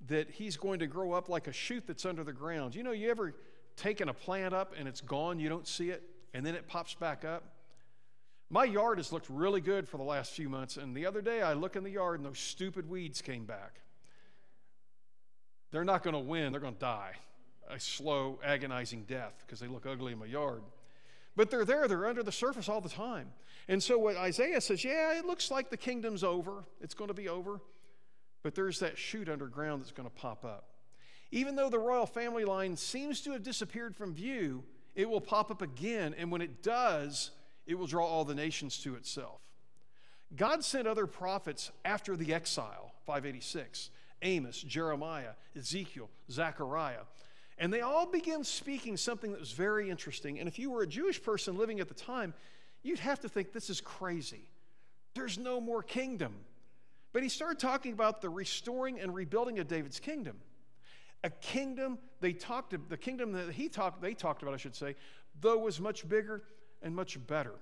that 0.09 0.29
he's 0.29 0.59
going 0.59 0.81
to 0.81 0.87
grow 0.89 1.13
up 1.13 1.31
like 1.31 1.47
a 1.47 1.55
shoot 1.55 1.85
that's 1.87 2.05
under 2.05 2.23
the 2.23 2.35
ground. 2.35 2.75
You 2.75 2.83
know, 2.83 2.93
you 2.93 3.11
ever 3.11 3.35
taken 3.77 4.11
a 4.11 4.15
plant 4.15 4.53
up 4.53 4.75
and 4.79 4.87
it's 4.87 5.01
gone, 5.01 5.41
you 5.41 5.49
don't 5.49 5.67
see 5.67 5.89
it, 5.89 6.03
and 6.35 6.45
then 6.45 6.55
it 6.55 6.69
pops 6.69 6.93
back 6.93 7.25
up? 7.25 7.45
My 8.51 8.65
yard 8.65 8.99
has 8.99 9.13
looked 9.13 9.31
really 9.31 9.61
good 9.61 9.89
for 9.89 9.97
the 9.97 10.03
last 10.03 10.33
few 10.33 10.49
months, 10.49 10.77
and 10.77 10.95
the 10.95 11.07
other 11.07 11.23
day 11.23 11.41
I 11.41 11.53
look 11.53 11.77
in 11.77 11.85
the 11.85 11.91
yard 11.91 12.19
and 12.19 12.27
those 12.27 12.39
stupid 12.39 12.89
weeds 12.91 13.23
came 13.23 13.45
back. 13.45 13.81
They're 15.71 15.85
not 15.85 16.03
going 16.03 16.15
to 16.15 16.21
win, 16.21 16.51
they're 16.53 16.61
going 16.61 16.75
to 16.75 16.81
die 16.81 17.15
a 17.71 17.81
slow, 17.81 18.39
agonizing 18.45 19.05
death 19.05 19.35
because 19.47 19.61
they 19.61 19.67
look 19.67 19.87
ugly 19.87 20.13
in 20.13 20.19
my 20.19 20.27
yard. 20.27 20.63
But 21.37 21.51
they're 21.51 21.65
there, 21.65 21.87
they're 21.89 22.07
under 22.07 22.23
the 22.23 22.33
surface 22.33 22.69
all 22.69 22.81
the 22.81 22.89
time. 22.89 23.29
And 23.69 23.83
so 23.83 23.99
what 23.99 24.17
Isaiah 24.17 24.61
says, 24.61 24.85
yeah, 24.85 25.17
it 25.17 25.25
looks 25.25 25.51
like 25.51 25.71
the 25.71 25.77
kingdom's 25.77 26.25
over, 26.25 26.65
it's 26.81 26.95
going 26.95 27.09
to 27.09 27.15
be 27.15 27.29
over, 27.29 27.61
but 28.43 28.55
there's 28.55 28.81
that 28.81 28.99
shoot 28.99 29.29
underground 29.29 29.81
that's 29.81 29.93
going 29.93 30.09
to 30.09 30.15
pop 30.15 30.45
up. 30.45 30.71
Even 31.31 31.55
though 31.55 31.71
the 31.71 31.79
royal 31.79 32.07
family 32.07 32.45
line 32.45 32.77
seems 32.77 33.21
to 33.21 33.33
have 33.33 33.45
disappeared 33.45 33.95
from 33.95 34.13
view, 34.13 34.65
it 34.97 35.09
will 35.09 35.21
pop 35.21 35.53
up 35.53 35.63
again, 35.63 36.15
and 36.19 36.33
when 36.33 36.43
it 36.43 36.63
does, 36.65 37.31
it 37.71 37.79
will 37.79 37.87
draw 37.87 38.05
all 38.05 38.25
the 38.25 38.35
nations 38.35 38.79
to 38.79 38.97
itself. 38.97 39.41
God 40.35 40.65
sent 40.65 40.89
other 40.89 41.07
prophets 41.07 41.71
after 41.85 42.17
the 42.17 42.35
exile, 42.35 42.93
586. 43.07 43.91
Amos, 44.23 44.61
Jeremiah, 44.61 45.31
Ezekiel, 45.57 46.11
Zechariah. 46.31 47.05
And 47.59 47.73
they 47.73 47.81
all 47.81 48.07
began 48.07 48.43
speaking 48.43 48.97
something 48.97 49.31
that 49.31 49.41
was 49.41 49.53
very 49.53 49.89
interesting. 49.89 50.41
And 50.41 50.49
if 50.49 50.59
you 50.59 50.71
were 50.71 50.83
a 50.83 50.87
Jewish 50.87 51.23
person 51.23 51.57
living 51.57 51.79
at 51.79 51.89
the 51.89 51.95
time, 51.95 52.35
you'd 52.83 52.99
have 52.99 53.21
to 53.21 53.29
think 53.29 53.53
this 53.53 53.71
is 53.71 53.81
crazy. 53.81 54.49
There's 55.15 55.39
no 55.39 55.61
more 55.61 55.83
kingdom. 55.83 56.35
But 57.13 57.23
he 57.23 57.29
started 57.29 57.61
talking 57.61 57.93
about 57.93 58.21
the 58.21 58.31
restoring 58.31 59.01
and 59.01 59.15
rebuilding 59.15 59.59
of 59.61 59.69
David's 59.69 60.01
kingdom. 60.01 60.39
A 61.23 61.31
kingdom 61.31 61.99
they 62.21 62.33
talked 62.33 62.75
the 62.89 62.97
kingdom 62.97 63.33
that 63.33 63.53
he 63.53 63.69
talked 63.69 64.01
they 64.01 64.15
talked 64.15 64.43
about, 64.43 64.55
I 64.55 64.57
should 64.57 64.75
say, 64.75 64.97
though 65.41 65.59
was 65.59 65.79
much 65.79 66.09
bigger 66.09 66.43
and 66.83 66.95
much 66.95 67.19
better. 67.27 67.55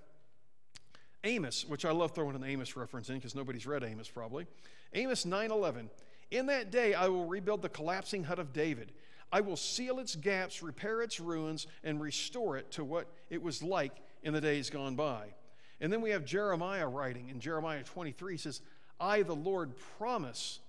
Amos, 1.25 1.65
which 1.65 1.85
I 1.85 1.91
love 1.91 2.13
throwing 2.13 2.37
an 2.37 2.45
Amos 2.45 2.77
reference 2.77 3.09
in 3.09 3.17
because 3.17 3.35
nobody's 3.35 3.67
read 3.67 3.83
Amos 3.83 4.09
probably. 4.09 4.47
Amos 4.95 5.25
9:11 5.25 5.89
in 6.31 6.47
that 6.47 6.71
day, 6.71 6.95
I 6.95 7.09
will 7.09 7.25
rebuild 7.25 7.63
the 7.63 7.69
collapsing 7.69 8.25
hut 8.25 8.39
of 8.39 8.53
David. 8.53 8.93
I 9.33 9.41
will 9.41 9.57
seal 9.57 9.99
its 9.99 10.15
gaps, 10.15 10.63
repair 10.63 11.03
its 11.03 11.21
ruins, 11.21 11.67
and 11.85 12.01
restore 12.01 12.57
it 12.57 12.71
to 12.73 12.85
what 12.85 13.09
it 13.31 13.43
was 13.43 13.63
like 13.63 13.93
in 14.23 14.33
the 14.33 14.41
days 14.41 14.71
gone 14.71 14.95
by. 14.95 15.35
And 15.81 15.93
then 15.93 16.01
we 16.01 16.11
have 16.11 16.25
Jeremiah 16.25 16.89
writing 16.89 17.29
in 17.29 17.41
Jeremiah 17.41 17.83
23 17.83 18.37
says, 18.37 18.61
I, 19.01 19.23
the 19.23 19.35
Lord, 19.35 19.75
promise 19.99 20.61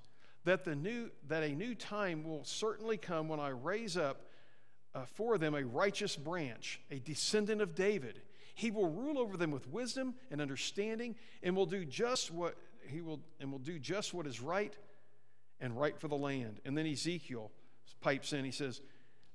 that, 0.46 0.64
the 0.64 0.76
new, 0.76 1.10
that 1.28 1.44
a 1.44 1.50
new 1.50 1.74
time 1.74 2.24
will 2.24 2.44
certainly 2.44 2.98
come 2.98 3.28
when 3.28 3.40
I 3.40 3.50
raise 3.50 3.98
up 3.98 4.22
uh, 4.94 5.06
for 5.06 5.38
them 5.38 5.56
a 5.56 5.64
righteous 5.64 6.16
branch, 6.16 6.80
a 6.92 7.00
descendant 7.00 7.62
of 7.62 7.76
David. 7.76 8.22
He 8.60 8.72
will 8.72 8.90
rule 8.90 9.18
over 9.18 9.38
them 9.38 9.52
with 9.52 9.70
wisdom 9.70 10.16
and 10.32 10.42
understanding, 10.42 11.16
and 11.42 11.56
will 11.56 11.66
do 11.66 11.86
just 11.86 12.30
what 12.30 12.58
he 12.90 13.00
will 13.00 13.22
and 13.40 13.54
will 13.54 13.60
do 13.60 13.80
just 13.80 14.14
what 14.14 14.28
is 14.28 14.42
right 14.42 14.78
and 15.62 15.80
right 15.80 15.98
for 15.98 16.10
the 16.10 16.18
land. 16.18 16.60
And 16.66 16.78
then 16.78 16.86
Ezekiel 16.86 17.52
pipes 18.02 18.34
in, 18.34 18.44
he 18.44 18.52
says, 18.52 18.82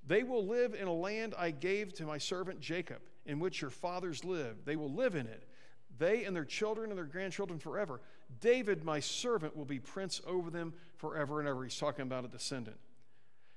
They 0.07 0.25
will 0.25 0.47
live 0.47 0.75
in 0.75 0.89
a 0.89 0.93
land 0.93 1.35
I 1.39 1.53
gave 1.53 1.95
to 1.95 2.05
my 2.05 2.19
servant 2.19 2.61
Jacob, 2.61 3.01
in 3.25 3.39
which 3.39 3.63
your 3.63 3.71
fathers 3.71 4.27
lived. 4.27 4.67
They 4.67 4.77
will 4.77 4.93
live 4.93 5.15
in 5.15 5.27
it, 5.27 5.49
they 5.97 6.25
and 6.25 6.37
their 6.37 6.45
children 6.45 6.91
and 6.91 6.99
their 6.99 7.07
grandchildren 7.07 7.59
forever. 7.59 8.03
David, 8.43 8.85
my 8.85 9.01
servant, 9.01 9.57
will 9.57 9.65
be 9.65 9.81
prince 9.81 10.21
over 10.27 10.51
them 10.51 10.75
forever 10.99 11.41
and 11.41 11.49
ever. 11.49 11.65
He's 11.65 11.79
talking 11.79 12.03
about 12.03 12.27
a 12.27 12.29
descendant. 12.29 12.77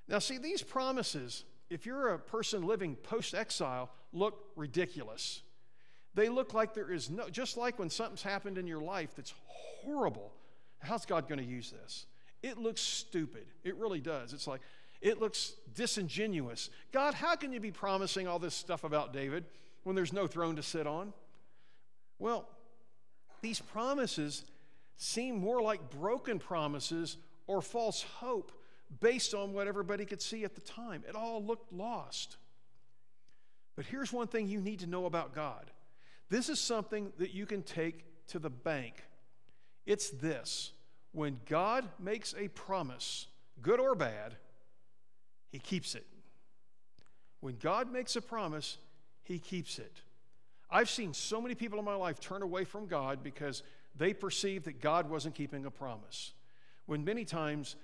Now, 0.08 0.18
see, 0.18 0.38
these 0.38 0.62
promises, 0.62 1.44
if 1.68 1.84
you're 1.84 2.14
a 2.14 2.18
person 2.18 2.66
living 2.66 2.96
post 2.96 3.34
exile, 3.34 3.90
look 4.14 4.46
ridiculous. 4.56 5.42
They 6.18 6.28
look 6.28 6.52
like 6.52 6.74
there 6.74 6.90
is 6.90 7.10
no, 7.10 7.28
just 7.28 7.56
like 7.56 7.78
when 7.78 7.90
something's 7.90 8.24
happened 8.24 8.58
in 8.58 8.66
your 8.66 8.80
life 8.80 9.14
that's 9.14 9.32
horrible. 9.84 10.32
How's 10.80 11.06
God 11.06 11.28
going 11.28 11.38
to 11.38 11.44
use 11.44 11.70
this? 11.70 12.06
It 12.42 12.58
looks 12.58 12.80
stupid. 12.80 13.46
It 13.62 13.76
really 13.76 14.00
does. 14.00 14.32
It's 14.32 14.48
like, 14.48 14.60
it 15.00 15.20
looks 15.20 15.52
disingenuous. 15.76 16.70
God, 16.90 17.14
how 17.14 17.36
can 17.36 17.52
you 17.52 17.60
be 17.60 17.70
promising 17.70 18.26
all 18.26 18.40
this 18.40 18.56
stuff 18.56 18.82
about 18.82 19.12
David 19.12 19.44
when 19.84 19.94
there's 19.94 20.12
no 20.12 20.26
throne 20.26 20.56
to 20.56 20.62
sit 20.62 20.88
on? 20.88 21.12
Well, 22.18 22.48
these 23.40 23.60
promises 23.60 24.42
seem 24.96 25.38
more 25.38 25.62
like 25.62 25.88
broken 25.88 26.40
promises 26.40 27.16
or 27.46 27.62
false 27.62 28.02
hope 28.02 28.50
based 28.98 29.34
on 29.34 29.52
what 29.52 29.68
everybody 29.68 30.04
could 30.04 30.20
see 30.20 30.42
at 30.42 30.56
the 30.56 30.62
time. 30.62 31.04
It 31.08 31.14
all 31.14 31.40
looked 31.44 31.72
lost. 31.72 32.38
But 33.76 33.86
here's 33.86 34.12
one 34.12 34.26
thing 34.26 34.48
you 34.48 34.60
need 34.60 34.80
to 34.80 34.88
know 34.88 35.06
about 35.06 35.32
God 35.32 35.70
this 36.28 36.48
is 36.48 36.60
something 36.60 37.12
that 37.18 37.32
you 37.32 37.46
can 37.46 37.62
take 37.62 38.04
to 38.28 38.38
the 38.38 38.50
bank. 38.50 39.04
It's 39.86 40.10
this 40.10 40.72
when 41.12 41.40
God 41.46 41.88
makes 41.98 42.34
a 42.38 42.48
promise, 42.48 43.26
good 43.62 43.80
or 43.80 43.94
bad, 43.94 44.36
he 45.50 45.58
keeps 45.58 45.94
it. 45.94 46.06
When 47.40 47.56
God 47.56 47.92
makes 47.92 48.16
a 48.16 48.20
promise, 48.20 48.78
He 49.22 49.38
keeps 49.38 49.78
it. 49.78 50.02
I've 50.70 50.90
seen 50.90 51.14
so 51.14 51.40
many 51.40 51.54
people 51.54 51.78
in 51.78 51.84
my 51.84 51.94
life 51.94 52.20
turn 52.20 52.42
away 52.42 52.64
from 52.64 52.86
God 52.86 53.22
because 53.22 53.62
they 53.96 54.12
perceived 54.12 54.66
that 54.66 54.80
God 54.80 55.08
wasn't 55.08 55.34
keeping 55.34 55.64
a 55.64 55.70
promise. 55.70 56.32
When 56.86 57.04
many 57.04 57.24
times 57.24 57.76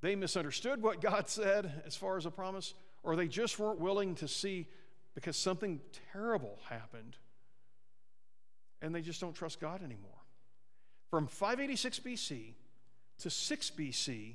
they 0.00 0.14
misunderstood 0.14 0.82
what 0.82 1.00
God 1.00 1.28
said 1.28 1.82
as 1.86 1.96
far 1.96 2.16
as 2.16 2.26
a 2.26 2.30
promise, 2.30 2.74
or 3.02 3.16
they 3.16 3.28
just 3.28 3.58
weren't 3.58 3.80
willing 3.80 4.14
to 4.16 4.28
see 4.28 4.68
because 5.14 5.36
something 5.36 5.80
terrible 6.12 6.58
happened 6.68 7.16
and 8.82 8.94
they 8.94 9.00
just 9.00 9.20
don't 9.20 9.34
trust 9.34 9.60
God 9.60 9.82
anymore. 9.82 10.10
From 11.10 11.26
586 11.26 12.00
BC 12.00 12.54
to 13.18 13.30
6 13.30 13.70
BC, 13.70 14.34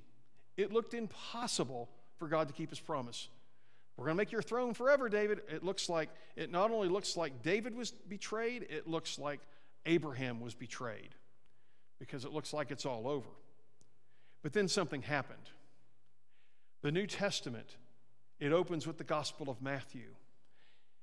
it 0.57 0.71
looked 0.71 0.93
impossible 0.93 1.89
for 2.17 2.27
God 2.27 2.47
to 2.47 2.53
keep 2.53 2.69
his 2.69 2.79
promise. 2.79 3.27
We're 3.97 4.05
going 4.05 4.15
to 4.15 4.17
make 4.17 4.31
your 4.31 4.41
throne 4.41 4.73
forever, 4.73 5.09
David. 5.09 5.41
It 5.49 5.63
looks 5.63 5.89
like, 5.89 6.09
it 6.35 6.51
not 6.51 6.71
only 6.71 6.87
looks 6.87 7.17
like 7.17 7.43
David 7.43 7.75
was 7.75 7.91
betrayed, 7.91 8.65
it 8.69 8.87
looks 8.87 9.19
like 9.19 9.41
Abraham 9.85 10.39
was 10.39 10.53
betrayed 10.53 11.15
because 11.99 12.23
it 12.23 12.31
looks 12.31 12.53
like 12.53 12.71
it's 12.71 12.85
all 12.85 13.07
over. 13.07 13.29
But 14.41 14.53
then 14.53 14.67
something 14.67 15.01
happened. 15.01 15.49
The 16.81 16.91
New 16.93 17.07
Testament, 17.07 17.75
it 18.39 18.53
opens 18.53 18.87
with 18.87 18.97
the 18.97 19.03
Gospel 19.03 19.49
of 19.49 19.61
Matthew. 19.61 20.15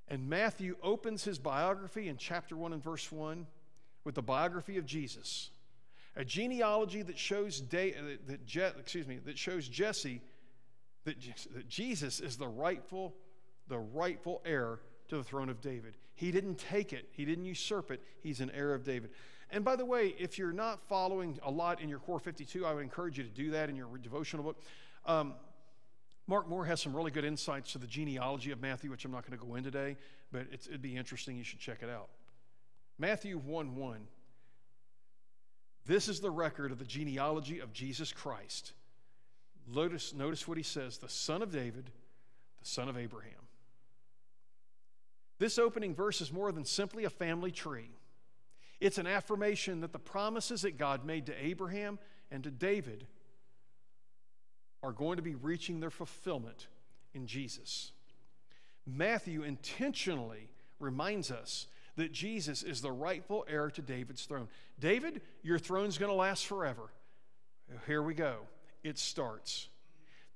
And 0.08 0.28
Matthew 0.28 0.76
opens 0.82 1.24
his 1.24 1.38
biography 1.38 2.08
in 2.08 2.16
chapter 2.16 2.56
1 2.56 2.72
and 2.72 2.82
verse 2.82 3.10
1 3.10 3.46
with 4.04 4.14
the 4.14 4.22
biography 4.22 4.78
of 4.78 4.86
Jesus, 4.86 5.50
a 6.14 6.24
genealogy 6.24 7.02
that 7.02 7.18
shows, 7.18 7.60
da- 7.60 7.94
that 8.26 8.46
Je- 8.46 8.72
excuse 8.78 9.06
me, 9.06 9.18
that 9.24 9.36
shows 9.36 9.66
Jesse 9.66 10.20
that, 11.04 11.16
that 11.54 11.68
Jesus 11.68 12.20
is 12.20 12.36
the 12.36 12.46
rightful, 12.46 13.14
the 13.68 13.78
rightful 13.78 14.42
heir 14.44 14.80
to 15.08 15.16
the 15.16 15.24
throne 15.24 15.48
of 15.48 15.60
David. 15.60 15.96
He 16.14 16.30
didn't 16.30 16.58
take 16.58 16.92
it, 16.92 17.08
he 17.12 17.24
didn't 17.24 17.44
usurp 17.44 17.90
it. 17.90 18.02
He's 18.22 18.40
an 18.40 18.50
heir 18.54 18.74
of 18.74 18.84
David. 18.84 19.10
And 19.50 19.64
by 19.64 19.76
the 19.76 19.84
way, 19.84 20.14
if 20.18 20.38
you're 20.38 20.52
not 20.52 20.82
following 20.88 21.38
a 21.44 21.50
lot 21.50 21.80
in 21.80 21.88
your 21.88 22.00
Core 22.00 22.18
52, 22.18 22.66
I 22.66 22.74
would 22.74 22.82
encourage 22.82 23.18
you 23.18 23.24
to 23.24 23.30
do 23.30 23.50
that 23.52 23.68
in 23.68 23.76
your 23.76 23.86
devotional 23.98 24.44
book. 24.44 24.60
Um, 25.04 25.34
Mark 26.26 26.48
Moore 26.48 26.64
has 26.64 26.80
some 26.80 26.94
really 26.94 27.10
good 27.10 27.24
insights 27.24 27.72
to 27.72 27.78
the 27.78 27.86
genealogy 27.86 28.50
of 28.50 28.60
Matthew, 28.60 28.90
which 28.90 29.04
I'm 29.04 29.12
not 29.12 29.28
going 29.28 29.38
to 29.38 29.44
go 29.44 29.54
in 29.54 29.62
today, 29.62 29.96
but 30.32 30.46
it'd 30.52 30.82
be 30.82 30.96
interesting. 30.96 31.36
You 31.36 31.44
should 31.44 31.60
check 31.60 31.82
it 31.82 31.88
out. 31.88 32.08
Matthew 32.98 33.38
1 33.38 33.76
1. 33.76 33.98
This 35.86 36.08
is 36.08 36.20
the 36.20 36.30
record 36.30 36.72
of 36.72 36.78
the 36.78 36.84
genealogy 36.84 37.60
of 37.60 37.72
Jesus 37.72 38.12
Christ. 38.12 38.72
Notice, 39.72 40.12
notice 40.14 40.48
what 40.48 40.56
he 40.56 40.64
says 40.64 40.98
the 40.98 41.08
son 41.08 41.42
of 41.42 41.52
David, 41.52 41.90
the 42.58 42.68
son 42.68 42.88
of 42.88 42.98
Abraham. 42.98 43.32
This 45.38 45.58
opening 45.58 45.94
verse 45.94 46.20
is 46.20 46.32
more 46.32 46.50
than 46.50 46.64
simply 46.64 47.04
a 47.04 47.10
family 47.10 47.52
tree. 47.52 47.90
It's 48.80 48.98
an 48.98 49.06
affirmation 49.06 49.80
that 49.80 49.92
the 49.92 49.98
promises 49.98 50.62
that 50.62 50.78
God 50.78 51.04
made 51.04 51.26
to 51.26 51.44
Abraham 51.44 51.98
and 52.30 52.42
to 52.42 52.50
David 52.50 53.06
are 54.86 54.92
going 54.92 55.16
to 55.16 55.22
be 55.22 55.34
reaching 55.34 55.80
their 55.80 55.90
fulfillment 55.90 56.68
in 57.12 57.26
Jesus. 57.26 57.90
Matthew 58.86 59.42
intentionally 59.42 60.48
reminds 60.78 61.32
us 61.32 61.66
that 61.96 62.12
Jesus 62.12 62.62
is 62.62 62.80
the 62.80 62.92
rightful 62.92 63.44
heir 63.48 63.68
to 63.70 63.82
David's 63.82 64.26
throne. 64.26 64.46
David, 64.78 65.22
your 65.42 65.58
throne's 65.58 65.98
going 65.98 66.10
to 66.10 66.16
last 66.16 66.46
forever. 66.46 66.92
Here 67.88 68.00
we 68.00 68.14
go. 68.14 68.36
It 68.84 68.96
starts. 68.96 69.66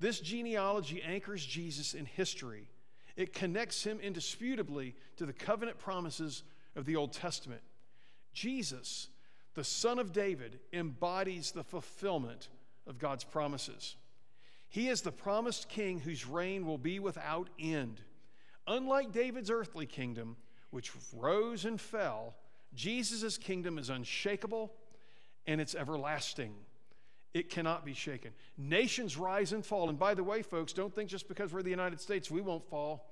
This 0.00 0.18
genealogy 0.18 1.00
anchors 1.00 1.46
Jesus 1.46 1.94
in 1.94 2.06
history. 2.06 2.68
It 3.16 3.32
connects 3.32 3.84
him 3.84 4.00
indisputably 4.00 4.96
to 5.18 5.26
the 5.26 5.32
covenant 5.32 5.78
promises 5.78 6.42
of 6.74 6.86
the 6.86 6.96
Old 6.96 7.12
Testament. 7.12 7.60
Jesus, 8.32 9.06
the 9.54 9.62
son 9.62 10.00
of 10.00 10.12
David, 10.12 10.58
embodies 10.72 11.52
the 11.52 11.62
fulfillment 11.62 12.48
of 12.88 12.98
God's 12.98 13.22
promises. 13.22 13.94
He 14.70 14.88
is 14.88 15.02
the 15.02 15.12
promised 15.12 15.68
king 15.68 15.98
whose 15.98 16.26
reign 16.26 16.64
will 16.64 16.78
be 16.78 17.00
without 17.00 17.50
end. 17.58 18.00
Unlike 18.66 19.12
David's 19.12 19.50
earthly 19.50 19.84
kingdom, 19.84 20.36
which 20.70 20.92
rose 21.12 21.64
and 21.64 21.80
fell, 21.80 22.34
Jesus' 22.72 23.36
kingdom 23.36 23.78
is 23.78 23.90
unshakable 23.90 24.72
and 25.46 25.60
it's 25.60 25.74
everlasting. 25.74 26.54
It 27.34 27.50
cannot 27.50 27.84
be 27.84 27.94
shaken. 27.94 28.30
Nations 28.56 29.16
rise 29.16 29.52
and 29.52 29.66
fall. 29.66 29.88
And 29.88 29.98
by 29.98 30.14
the 30.14 30.24
way, 30.24 30.42
folks, 30.42 30.72
don't 30.72 30.94
think 30.94 31.10
just 31.10 31.26
because 31.26 31.52
we're 31.52 31.62
the 31.62 31.70
United 31.70 32.00
States 32.00 32.30
we 32.30 32.40
won't 32.40 32.68
fall. 32.68 33.10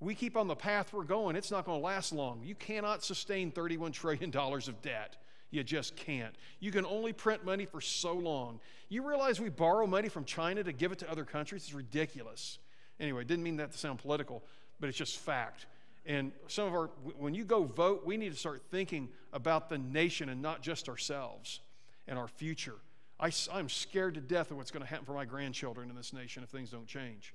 We 0.00 0.14
keep 0.14 0.38
on 0.38 0.48
the 0.48 0.56
path 0.56 0.92
we're 0.92 1.04
going, 1.04 1.36
it's 1.36 1.50
not 1.50 1.66
going 1.66 1.80
to 1.80 1.84
last 1.84 2.12
long. 2.12 2.42
You 2.42 2.54
cannot 2.54 3.04
sustain 3.04 3.52
$31 3.52 3.92
trillion 3.92 4.34
of 4.34 4.82
debt. 4.82 5.16
You 5.50 5.62
just 5.62 5.94
can't. 5.94 6.34
You 6.58 6.72
can 6.72 6.84
only 6.84 7.12
print 7.12 7.44
money 7.44 7.64
for 7.64 7.80
so 7.80 8.12
long. 8.14 8.60
You 8.88 9.06
realize 9.06 9.40
we 9.40 9.50
borrow 9.50 9.86
money 9.86 10.08
from 10.08 10.24
China 10.24 10.64
to 10.64 10.72
give 10.72 10.90
it 10.90 10.98
to 10.98 11.10
other 11.10 11.24
countries? 11.24 11.64
It's 11.64 11.74
ridiculous. 11.74 12.58
Anyway, 12.98 13.24
didn't 13.24 13.44
mean 13.44 13.56
that 13.56 13.72
to 13.72 13.78
sound 13.78 13.98
political, 13.98 14.42
but 14.80 14.88
it's 14.88 14.98
just 14.98 15.18
fact. 15.18 15.66
And 16.06 16.32
some 16.48 16.66
of 16.66 16.74
our, 16.74 16.90
when 17.16 17.34
you 17.34 17.44
go 17.44 17.64
vote, 17.64 18.04
we 18.04 18.16
need 18.16 18.32
to 18.32 18.38
start 18.38 18.62
thinking 18.70 19.08
about 19.32 19.68
the 19.68 19.78
nation 19.78 20.28
and 20.28 20.42
not 20.42 20.60
just 20.60 20.88
ourselves 20.88 21.60
and 22.06 22.18
our 22.18 22.28
future. 22.28 22.76
I, 23.18 23.30
I'm 23.52 23.68
scared 23.68 24.14
to 24.14 24.20
death 24.20 24.50
of 24.50 24.56
what's 24.56 24.70
going 24.70 24.82
to 24.82 24.88
happen 24.88 25.06
for 25.06 25.14
my 25.14 25.24
grandchildren 25.24 25.88
in 25.88 25.96
this 25.96 26.12
nation 26.12 26.42
if 26.42 26.50
things 26.50 26.70
don't 26.70 26.86
change. 26.86 27.32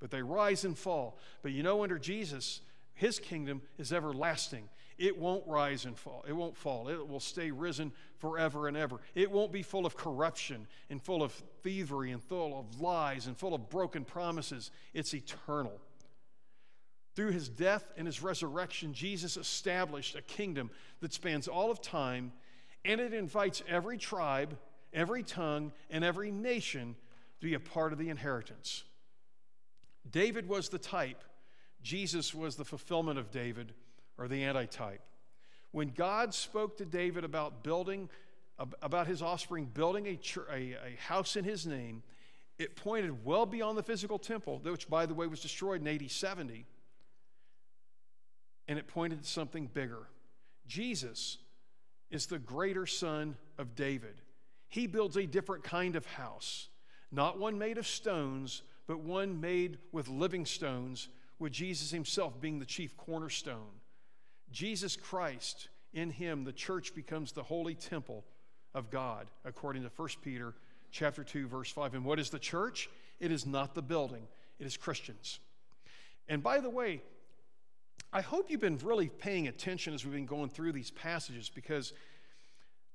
But 0.00 0.10
they 0.10 0.20
rise 0.20 0.64
and 0.64 0.76
fall. 0.76 1.16
But 1.42 1.52
you 1.52 1.62
know, 1.62 1.82
under 1.82 1.98
Jesus, 1.98 2.60
his 2.94 3.18
kingdom 3.18 3.62
is 3.78 3.92
everlasting. 3.92 4.68
It 4.98 5.16
won't 5.16 5.46
rise 5.46 5.84
and 5.84 5.96
fall. 5.96 6.24
It 6.28 6.32
won't 6.32 6.56
fall. 6.56 6.88
It 6.88 7.08
will 7.08 7.20
stay 7.20 7.50
risen 7.50 7.92
forever 8.18 8.68
and 8.68 8.76
ever. 8.76 9.00
It 9.14 9.30
won't 9.30 9.52
be 9.52 9.62
full 9.62 9.86
of 9.86 9.96
corruption 9.96 10.66
and 10.90 11.02
full 11.02 11.22
of 11.22 11.32
thievery 11.62 12.10
and 12.10 12.22
full 12.22 12.58
of 12.58 12.80
lies 12.80 13.26
and 13.26 13.36
full 13.36 13.54
of 13.54 13.68
broken 13.68 14.04
promises. 14.04 14.70
It's 14.94 15.14
eternal. 15.14 15.80
Through 17.14 17.32
his 17.32 17.48
death 17.48 17.92
and 17.96 18.06
his 18.06 18.22
resurrection, 18.22 18.94
Jesus 18.94 19.36
established 19.36 20.14
a 20.14 20.22
kingdom 20.22 20.70
that 21.00 21.12
spans 21.12 21.46
all 21.48 21.70
of 21.70 21.82
time, 21.82 22.32
and 22.84 23.00
it 23.00 23.12
invites 23.12 23.62
every 23.68 23.98
tribe, 23.98 24.56
every 24.92 25.22
tongue, 25.22 25.72
and 25.90 26.04
every 26.04 26.30
nation 26.30 26.96
to 27.40 27.46
be 27.46 27.54
a 27.54 27.60
part 27.60 27.92
of 27.92 27.98
the 27.98 28.08
inheritance. 28.08 28.84
David 30.10 30.48
was 30.48 30.68
the 30.68 30.78
type 30.78 31.22
Jesus 31.82 32.32
was 32.32 32.56
the 32.56 32.64
fulfillment 32.64 33.18
of 33.18 33.30
David 33.30 33.74
or 34.22 34.28
the 34.28 34.44
antitype. 34.44 35.00
When 35.72 35.88
God 35.88 36.32
spoke 36.32 36.76
to 36.76 36.84
David 36.84 37.24
about 37.24 37.64
building, 37.64 38.08
about 38.80 39.08
his 39.08 39.20
offspring 39.20 39.64
building 39.64 40.06
a, 40.06 40.18
a, 40.52 40.74
a 40.74 40.96
house 41.00 41.34
in 41.34 41.44
his 41.44 41.66
name, 41.66 42.04
it 42.56 42.76
pointed 42.76 43.24
well 43.24 43.46
beyond 43.46 43.76
the 43.76 43.82
physical 43.82 44.18
temple, 44.18 44.60
which, 44.62 44.88
by 44.88 45.06
the 45.06 45.14
way, 45.14 45.26
was 45.26 45.40
destroyed 45.40 45.80
in 45.80 45.88
AD 45.88 46.08
70. 46.08 46.64
And 48.68 48.78
it 48.78 48.86
pointed 48.86 49.24
to 49.24 49.28
something 49.28 49.66
bigger. 49.66 50.06
Jesus 50.68 51.38
is 52.08 52.26
the 52.26 52.38
greater 52.38 52.86
son 52.86 53.36
of 53.58 53.74
David. 53.74 54.20
He 54.68 54.86
builds 54.86 55.16
a 55.16 55.26
different 55.26 55.64
kind 55.64 55.96
of 55.96 56.06
house, 56.06 56.68
not 57.10 57.40
one 57.40 57.58
made 57.58 57.76
of 57.76 57.88
stones, 57.88 58.62
but 58.86 59.00
one 59.00 59.40
made 59.40 59.78
with 59.90 60.08
living 60.08 60.46
stones 60.46 61.08
with 61.40 61.52
Jesus 61.52 61.90
himself 61.90 62.40
being 62.40 62.60
the 62.60 62.64
chief 62.64 62.96
cornerstone. 62.96 63.81
Jesus 64.52 64.96
Christ, 64.96 65.68
in 65.92 66.10
him, 66.10 66.44
the 66.44 66.52
church 66.52 66.94
becomes 66.94 67.32
the 67.32 67.42
holy 67.42 67.74
temple 67.74 68.24
of 68.74 68.90
God, 68.90 69.26
according 69.44 69.82
to 69.82 69.90
1 69.94 70.08
Peter 70.22 70.54
chapter 70.90 71.24
2, 71.24 71.48
verse 71.48 71.70
5. 71.70 71.94
And 71.94 72.04
what 72.04 72.18
is 72.18 72.30
the 72.30 72.38
church? 72.38 72.88
It 73.18 73.32
is 73.32 73.46
not 73.46 73.74
the 73.74 73.82
building, 73.82 74.26
it 74.58 74.66
is 74.66 74.76
Christians. 74.76 75.40
And 76.28 76.42
by 76.42 76.60
the 76.60 76.70
way, 76.70 77.02
I 78.12 78.20
hope 78.20 78.50
you've 78.50 78.60
been 78.60 78.78
really 78.78 79.08
paying 79.08 79.48
attention 79.48 79.94
as 79.94 80.04
we've 80.04 80.14
been 80.14 80.26
going 80.26 80.50
through 80.50 80.72
these 80.72 80.90
passages 80.90 81.50
because 81.52 81.92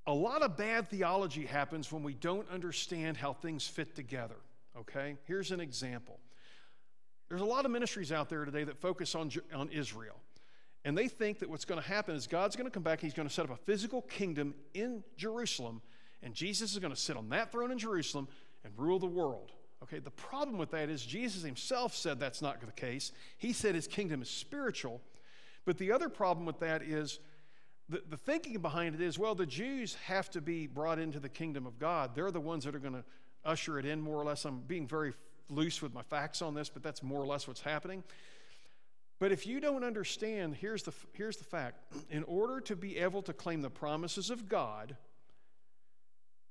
a 0.06 0.14
lot 0.14 0.42
of 0.42 0.56
bad 0.56 0.88
theology 0.90 1.46
happens 1.46 1.92
when 1.92 2.04
we 2.04 2.14
don't 2.14 2.50
understand 2.50 3.18
how 3.18 3.34
things 3.34 3.68
fit 3.68 3.96
together. 3.96 4.38
Okay? 4.78 5.18
Here's 5.26 5.52
an 5.52 5.60
example. 5.60 6.20
There's 7.30 7.42
a 7.42 7.46
lot 7.46 7.66
of 7.66 7.72
ministries 7.72 8.12
out 8.12 8.30
there 8.30 8.46
today 8.46 8.64
that 8.64 8.78
focus 8.78 9.16
on, 9.16 9.32
on 9.54 9.70
Israel. 9.70 10.16
And 10.88 10.98
they 10.98 11.10
think 11.10 11.40
that 11.40 11.50
what's 11.50 11.66
going 11.66 11.82
to 11.82 11.86
happen 11.86 12.16
is 12.16 12.28
God's 12.28 12.56
going 12.56 12.66
to 12.66 12.72
come 12.72 12.82
back, 12.82 13.02
He's 13.02 13.14
going 13.14 13.28
to 13.28 13.34
set 13.34 13.44
up 13.44 13.52
a 13.52 13.58
physical 13.58 14.04
kingdom 14.04 14.56
in 14.74 15.04
Jerusalem, 15.18 15.82
and 16.24 16.34
Jesus 16.34 16.72
is 16.72 16.80
going 16.80 16.94
to 16.94 17.00
sit 17.00 17.18
on 17.18 17.28
that 17.28 17.52
throne 17.52 17.74
in 17.74 17.78
Jerusalem 17.78 18.30
and 18.64 18.72
rule 18.78 18.98
the 18.98 19.06
world. 19.06 19.52
Okay, 19.84 20.00
the 20.00 20.12
problem 20.12 20.58
with 20.58 20.72
that 20.72 20.88
is 20.90 21.06
Jesus 21.06 21.44
himself 21.44 21.94
said 21.94 22.22
that's 22.22 22.42
not 22.42 22.62
the 22.62 22.72
case. 22.72 23.12
He 23.38 23.52
said 23.52 23.76
his 23.76 23.86
kingdom 23.86 24.22
is 24.22 24.30
spiritual. 24.30 25.02
But 25.66 25.78
the 25.78 25.92
other 25.92 26.08
problem 26.08 26.46
with 26.46 26.62
that 26.62 26.82
is 26.82 27.20
the, 27.90 28.02
the 28.10 28.16
thinking 28.16 28.58
behind 28.62 28.96
it 28.96 29.02
is 29.02 29.20
well, 29.20 29.36
the 29.36 29.46
Jews 29.46 29.98
have 30.06 30.30
to 30.30 30.40
be 30.40 30.68
brought 30.68 31.00
into 31.00 31.20
the 31.20 31.28
kingdom 31.28 31.66
of 31.66 31.80
God. 31.80 32.16
They're 32.16 32.32
the 32.32 32.40
ones 32.40 32.64
that 32.64 32.74
are 32.74 32.80
going 32.80 32.94
to 32.94 33.04
usher 33.44 33.78
it 33.78 33.86
in 33.86 34.00
more 34.00 34.16
or 34.16 34.24
less. 34.24 34.46
I'm 34.46 34.62
being 34.62 34.88
very 34.88 35.12
loose 35.50 35.82
with 35.82 35.94
my 35.94 36.04
facts 36.04 36.42
on 36.42 36.54
this, 36.54 36.70
but 36.70 36.82
that's 36.82 37.04
more 37.04 37.22
or 37.22 37.28
less 37.28 37.46
what's 37.46 37.60
happening. 37.62 38.06
But 39.20 39.32
if 39.32 39.48
you 39.48 39.60
don't 39.60 39.84
understand, 39.84 40.56
here's 40.56 40.84
the, 40.84 40.94
here's 41.14 41.38
the 41.38 41.44
fact 41.44 41.82
in 42.10 42.24
order 42.24 42.60
to 42.62 42.76
be 42.76 42.98
able 42.98 43.24
to 43.24 43.34
claim 43.34 43.62
the 43.62 43.70
promises 43.70 44.30
of 44.30 44.48
God, 44.48 44.96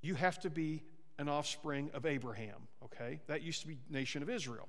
you 0.02 0.14
have 0.14 0.40
to 0.40 0.50
be 0.50 0.82
an 1.18 1.28
offspring 1.28 1.90
of 1.94 2.06
Abraham, 2.06 2.68
okay? 2.84 3.20
That 3.28 3.42
used 3.42 3.62
to 3.62 3.68
be 3.68 3.78
nation 3.88 4.22
of 4.22 4.28
Israel. 4.28 4.68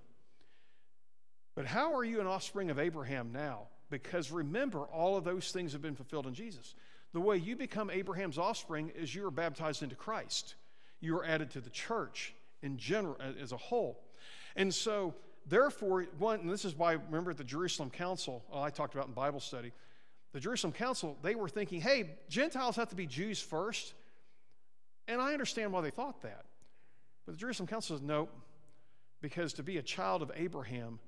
But 1.55 1.65
how 1.65 1.95
are 1.95 2.03
you 2.03 2.21
an 2.21 2.27
offspring 2.27 2.69
of 2.69 2.77
Abraham 2.77 3.31
now? 3.31 3.67
Because 3.89 4.31
remember, 4.31 4.81
all 4.81 5.17
of 5.17 5.23
those 5.23 5.51
things 5.51 5.73
have 5.73 5.81
been 5.81 5.95
fulfilled 5.95 6.27
in 6.27 6.33
Jesus. 6.33 6.75
The 7.13 7.21
way 7.21 7.37
you 7.37 7.55
become 7.55 7.89
Abraham's 7.89 8.37
offspring 8.37 8.91
is 8.95 9.15
you 9.15 9.25
are 9.25 9.31
baptized 9.31 9.81
into 9.81 9.95
Christ. 9.95 10.55
You 10.99 11.17
are 11.17 11.25
added 11.25 11.51
to 11.51 11.61
the 11.61 11.69
church 11.69 12.35
in 12.61 12.77
general 12.77 13.17
as 13.41 13.51
a 13.51 13.57
whole. 13.57 14.03
And 14.55 14.73
so, 14.73 15.13
therefore, 15.47 16.05
one, 16.17 16.41
and 16.41 16.49
this 16.49 16.65
is 16.65 16.75
why, 16.75 16.93
remember 16.93 17.31
at 17.31 17.37
the 17.37 17.43
Jerusalem 17.43 17.89
Council, 17.89 18.43
oh, 18.51 18.61
I 18.61 18.69
talked 18.69 18.93
about 18.93 19.07
in 19.07 19.13
Bible 19.13 19.39
study, 19.39 19.71
the 20.33 20.39
Jerusalem 20.39 20.73
Council, 20.73 21.17
they 21.21 21.35
were 21.35 21.49
thinking, 21.49 21.81
hey, 21.81 22.17
Gentiles 22.29 22.75
have 22.75 22.89
to 22.89 22.95
be 22.95 23.07
Jews 23.07 23.39
first. 23.39 23.93
And 25.07 25.21
I 25.21 25.33
understand 25.33 25.71
why 25.71 25.81
they 25.81 25.89
thought 25.89 26.21
that. 26.21 26.45
But 27.25 27.33
the 27.33 27.39
Jerusalem 27.39 27.67
Council 27.67 27.97
says, 27.97 28.05
nope, 28.05 28.29
because 29.21 29.53
to 29.53 29.63
be 29.63 29.77
a 29.77 29.81
child 29.81 30.21
of 30.21 30.31
Abraham, 30.35 30.99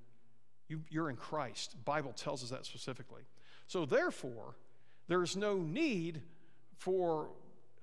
you, 0.68 0.82
you're 0.90 1.10
in 1.10 1.16
Christ. 1.16 1.76
Bible 1.84 2.14
tells 2.14 2.44
us 2.44 2.50
that 2.50 2.66
specifically. 2.66 3.24
So 3.68 3.86
therefore, 3.86 4.56
there's 5.08 5.36
no 5.36 5.58
need 5.58 6.22
for 6.78 7.30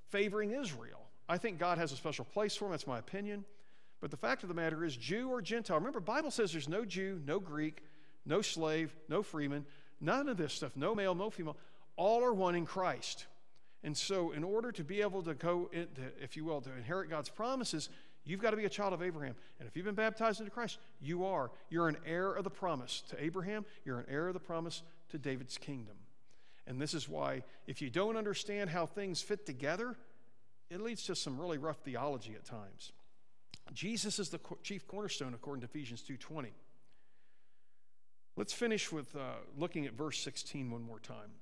favoring 0.09 0.53
Israel. 0.53 1.01
I 1.29 1.39
think 1.39 1.59
God 1.59 1.79
has 1.79 1.93
a 1.93 1.97
special 1.97 2.25
place 2.25 2.57
for 2.57 2.67
him. 2.67 2.71
That's 2.71 2.87
my 2.87 2.99
opinion. 2.99 3.45
But 4.01 4.11
the 4.11 4.17
fact 4.17 4.43
of 4.43 4.49
the 4.49 4.55
matter 4.55 4.85
is, 4.85 4.97
Jew 4.97 5.31
or 5.31 5.41
Gentile, 5.41 5.79
remember, 5.79 6.01
Bible 6.01 6.31
says 6.31 6.53
there's 6.53 6.69
no 6.69 6.85
Jew, 6.85 7.21
no 7.25 7.41
Greek, 7.41 7.83
no 8.25 8.43
slave, 8.43 8.95
no 9.09 9.23
freeman, 9.23 9.65
none 10.01 10.29
of 10.29 10.37
this 10.37 10.53
stuff, 10.53 10.73
no 10.77 10.95
male, 10.95 11.15
no 11.15 11.31
female. 11.31 11.57
All 11.97 12.23
are 12.23 12.35
one 12.35 12.55
in 12.55 12.67
Christ. 12.67 13.27
And 13.83 13.97
so, 13.97 14.33
in 14.33 14.45
order 14.45 14.73
to 14.73 14.85
be 14.85 15.01
able 15.01 15.23
to 15.23 15.35
go, 15.35 15.71
into, 15.73 16.03
if 16.21 16.37
you 16.37 16.45
will, 16.45 16.61
to 16.61 16.73
inherit 16.77 17.09
God's 17.09 17.29
promises, 17.29 17.89
you've 18.25 18.41
got 18.41 18.51
to 18.51 18.57
be 18.57 18.65
a 18.65 18.71
child 18.71 18.93
of 18.93 19.03
Abraham. 19.03 19.35
And 19.59 19.69
if 19.69 19.77
you've 19.77 19.87
been 19.87 19.95
baptized 19.95 20.41
into 20.41 20.51
Christ, 20.51 20.79
you 21.01 21.25
are. 21.25 21.51
You're 21.71 21.89
an 21.89 21.97
heir 22.05 22.33
of 22.33 22.45
the 22.45 22.51
promise 22.51 23.03
to 23.11 23.23
Abraham, 23.23 23.65
you're 23.85 24.01
an 24.01 24.07
heir 24.09 24.29
of 24.29 24.35
the 24.35 24.41
promise 24.41 24.83
to 25.11 25.19
David's 25.19 25.57
kingdom. 25.57 25.95
And 26.67 26.81
this 26.81 26.95
is 26.95 27.09
why, 27.09 27.45
if 27.67 27.81
you 27.81 27.89
don't 27.91 28.17
understand 28.17 28.71
how 28.71 28.87
things 28.87 29.23
fit 29.23 29.47
together, 29.47 29.97
it 30.69 30.81
leads 30.81 31.05
to 31.05 31.15
some 31.15 31.39
really 31.39 31.59
rough 31.59 31.79
theology 31.79 32.35
at 32.35 32.45
times. 32.45 32.93
Jesus 33.73 34.19
is 34.19 34.29
the 34.29 34.41
chief 34.63 34.87
cornerstone 34.87 35.35
according 35.35 35.61
to 35.61 35.67
Ephesians 35.67 36.03
2:20. 36.03 36.53
Let's 38.37 38.53
finish 38.53 38.93
with 38.93 39.15
uh, 39.17 39.37
looking 39.57 39.87
at 39.87 39.95
verse 39.95 40.19
16 40.21 40.71
one 40.71 40.83
more 40.83 41.01
time. 41.01 41.33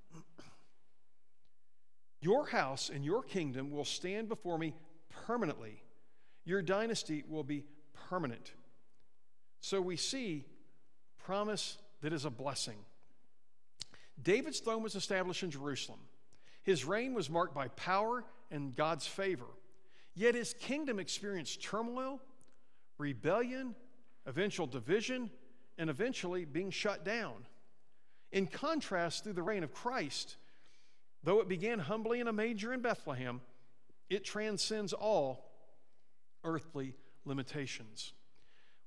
Your 2.21 2.47
house 2.47 2.89
and 2.89 3.05
your 3.05 3.23
kingdom 3.23 3.71
will 3.71 3.85
stand 3.85 4.29
before 4.29 4.59
me 4.59 4.75
permanently. 5.27 5.83
Your 6.45 6.63
dynasty 6.63 7.25
will 7.29 7.45
be 7.45 7.65
permanent. 8.09 8.53
So 9.61 9.81
we 9.81 9.97
see 9.97 10.47
promise 11.19 11.79
that 12.03 12.13
is 12.13 12.25
a 12.25 12.31
blessing. 12.31 12.79
David's 14.23 14.61
throne 14.61 14.83
was 14.83 14.95
established 14.95 15.43
in 15.43 15.51
Jerusalem. 15.51 16.01
His 16.63 16.85
reign 16.85 17.13
was 17.13 17.29
marked 17.29 17.55
by 17.55 17.69
power 17.69 18.25
and 18.51 18.75
God's 18.75 19.07
favor. 19.07 19.47
Yet 20.15 20.35
his 20.35 20.55
kingdom 20.55 20.99
experienced 20.99 21.63
turmoil, 21.63 22.21
rebellion, 22.99 23.75
eventual 24.27 24.67
division, 24.67 25.31
and 25.77 25.91
eventually 25.91 26.45
being 26.45 26.71
shut 26.71 27.05
down. 27.05 27.47
In 28.33 28.47
contrast, 28.47 29.25
through 29.25 29.33
the 29.33 29.43
reign 29.43 29.65
of 29.65 29.73
Christ, 29.73 30.37
Though 31.25 31.41
it 31.41 31.49
began 31.49 31.79
humbly 31.79 32.21
in 32.21 32.29
a 32.29 32.33
manger 32.33 32.75
in 32.75 32.83
Bethlehem, 32.83 33.41
it 34.11 34.25
transcends 34.25 34.93
all 34.93 35.51
earthly 36.45 36.95
limitations. 37.25 38.13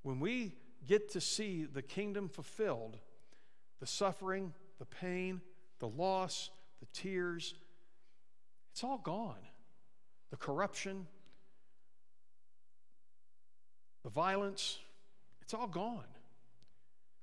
When 0.04 0.20
we 0.20 0.56
get 0.88 1.10
to 1.14 1.22
see 1.22 1.66
the 1.66 1.82
kingdom 1.82 2.30
fulfilled, 2.30 3.00
the 3.80 3.88
suffering, 3.88 4.54
the 4.78 4.86
pain, 4.86 5.42
the 5.80 5.88
loss, 5.88 6.52
the 6.80 6.86
tears, 6.94 7.56
it's 8.72 8.84
all 8.84 9.00
gone. 9.00 9.42
The 10.30 10.38
corruption, 10.38 11.08
the 14.08 14.12
violence, 14.12 14.78
it's 15.42 15.54
all 15.54 15.68
gone. 15.68 16.06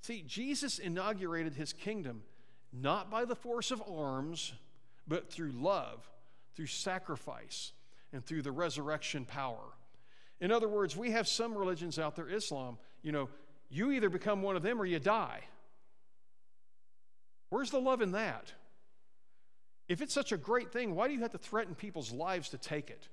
See, 0.02 0.22
Jesus 0.26 0.78
inaugurated 0.78 1.54
his 1.54 1.72
kingdom 1.72 2.24
not 2.74 3.10
by 3.10 3.24
the 3.24 3.34
force 3.34 3.70
of 3.70 3.82
arms 3.90 4.52
but 5.08 5.30
through 5.32 5.52
love, 5.52 6.06
through 6.54 6.66
sacrifice, 6.66 7.72
and 8.12 8.22
through 8.22 8.42
the 8.42 8.52
resurrection 8.52 9.24
power. 9.24 9.64
In 10.42 10.52
other 10.52 10.68
words, 10.68 10.94
we 10.94 11.12
have 11.12 11.26
some 11.26 11.54
religions 11.56 11.98
out 11.98 12.16
there, 12.16 12.28
Islam, 12.28 12.76
you 13.00 13.12
know, 13.12 13.30
you 13.70 13.90
either 13.92 14.10
become 14.10 14.42
one 14.42 14.54
of 14.54 14.62
them 14.62 14.78
or 14.78 14.84
you 14.84 14.98
die. 14.98 15.40
Where's 17.48 17.70
the 17.70 17.80
love 17.80 18.02
in 18.02 18.12
that? 18.12 18.52
If 19.88 20.02
it's 20.02 20.12
such 20.12 20.32
a 20.32 20.36
great 20.36 20.70
thing, 20.70 20.94
why 20.94 21.08
do 21.08 21.14
you 21.14 21.20
have 21.20 21.32
to 21.32 21.38
threaten 21.38 21.74
people's 21.74 22.12
lives 22.12 22.50
to 22.50 22.58
take 22.58 22.90
it? 22.90 23.08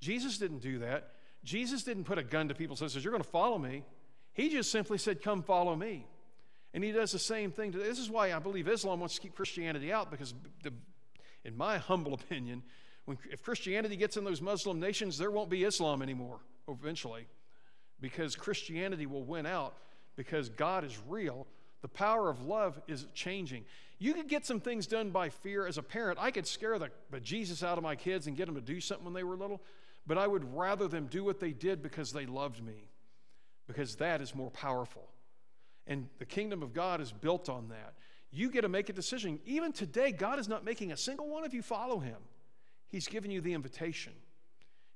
Jesus 0.00 0.38
didn't 0.38 0.60
do 0.60 0.78
that. 0.78 1.10
Jesus 1.44 1.84
didn't 1.84 2.04
put 2.04 2.18
a 2.18 2.22
gun 2.22 2.48
to 2.48 2.54
people's 2.54 2.80
says, 2.80 2.96
You're 2.96 3.12
going 3.12 3.22
to 3.22 3.28
follow 3.28 3.58
me. 3.58 3.84
He 4.32 4.48
just 4.48 4.72
simply 4.72 4.98
said, 4.98 5.22
Come 5.22 5.42
follow 5.42 5.76
me. 5.76 6.06
And 6.72 6.82
he 6.82 6.90
does 6.90 7.12
the 7.12 7.18
same 7.18 7.52
thing. 7.52 7.72
To, 7.72 7.78
this 7.78 8.00
is 8.00 8.10
why 8.10 8.32
I 8.32 8.38
believe 8.40 8.66
Islam 8.66 8.98
wants 8.98 9.14
to 9.14 9.20
keep 9.20 9.36
Christianity 9.36 9.92
out 9.92 10.10
because 10.10 10.34
the 10.62 10.72
in 11.44 11.56
my 11.56 11.78
humble 11.78 12.14
opinion, 12.20 12.62
when, 13.04 13.18
if 13.30 13.42
Christianity 13.42 13.96
gets 13.96 14.16
in 14.16 14.24
those 14.24 14.40
Muslim 14.40 14.80
nations, 14.80 15.18
there 15.18 15.30
won't 15.30 15.50
be 15.50 15.64
Islam 15.64 16.02
anymore 16.02 16.40
eventually 16.68 17.26
because 18.00 18.34
Christianity 18.34 19.06
will 19.06 19.22
win 19.22 19.46
out 19.46 19.74
because 20.16 20.48
God 20.48 20.84
is 20.84 20.98
real. 21.08 21.46
The 21.82 21.88
power 21.88 22.30
of 22.30 22.42
love 22.42 22.80
is 22.88 23.06
changing. 23.14 23.64
You 23.98 24.14
could 24.14 24.28
get 24.28 24.46
some 24.46 24.60
things 24.60 24.86
done 24.86 25.10
by 25.10 25.28
fear. 25.28 25.66
As 25.66 25.78
a 25.78 25.82
parent, 25.82 26.18
I 26.20 26.30
could 26.30 26.46
scare 26.46 26.78
the, 26.78 26.90
the 27.10 27.20
Jesus 27.20 27.62
out 27.62 27.78
of 27.78 27.84
my 27.84 27.94
kids 27.94 28.26
and 28.26 28.36
get 28.36 28.46
them 28.46 28.54
to 28.54 28.60
do 28.60 28.80
something 28.80 29.04
when 29.04 29.14
they 29.14 29.22
were 29.22 29.36
little, 29.36 29.60
but 30.06 30.18
I 30.18 30.26
would 30.26 30.54
rather 30.54 30.88
them 30.88 31.06
do 31.06 31.24
what 31.24 31.40
they 31.40 31.52
did 31.52 31.82
because 31.82 32.12
they 32.12 32.26
loved 32.26 32.62
me, 32.62 32.88
because 33.66 33.96
that 33.96 34.20
is 34.20 34.34
more 34.34 34.50
powerful. 34.50 35.08
And 35.86 36.08
the 36.18 36.26
kingdom 36.26 36.62
of 36.62 36.72
God 36.72 37.00
is 37.00 37.12
built 37.12 37.48
on 37.48 37.68
that 37.68 37.94
you 38.34 38.50
get 38.50 38.62
to 38.62 38.68
make 38.68 38.88
a 38.88 38.92
decision. 38.92 39.38
Even 39.46 39.72
today, 39.72 40.10
God 40.10 40.40
is 40.40 40.48
not 40.48 40.64
making 40.64 40.90
a 40.90 40.96
single 40.96 41.28
one 41.28 41.44
of 41.44 41.54
you 41.54 41.62
follow 41.62 42.00
him. 42.00 42.16
He's 42.88 43.06
given 43.06 43.30
you 43.30 43.40
the 43.40 43.52
invitation. 43.52 44.12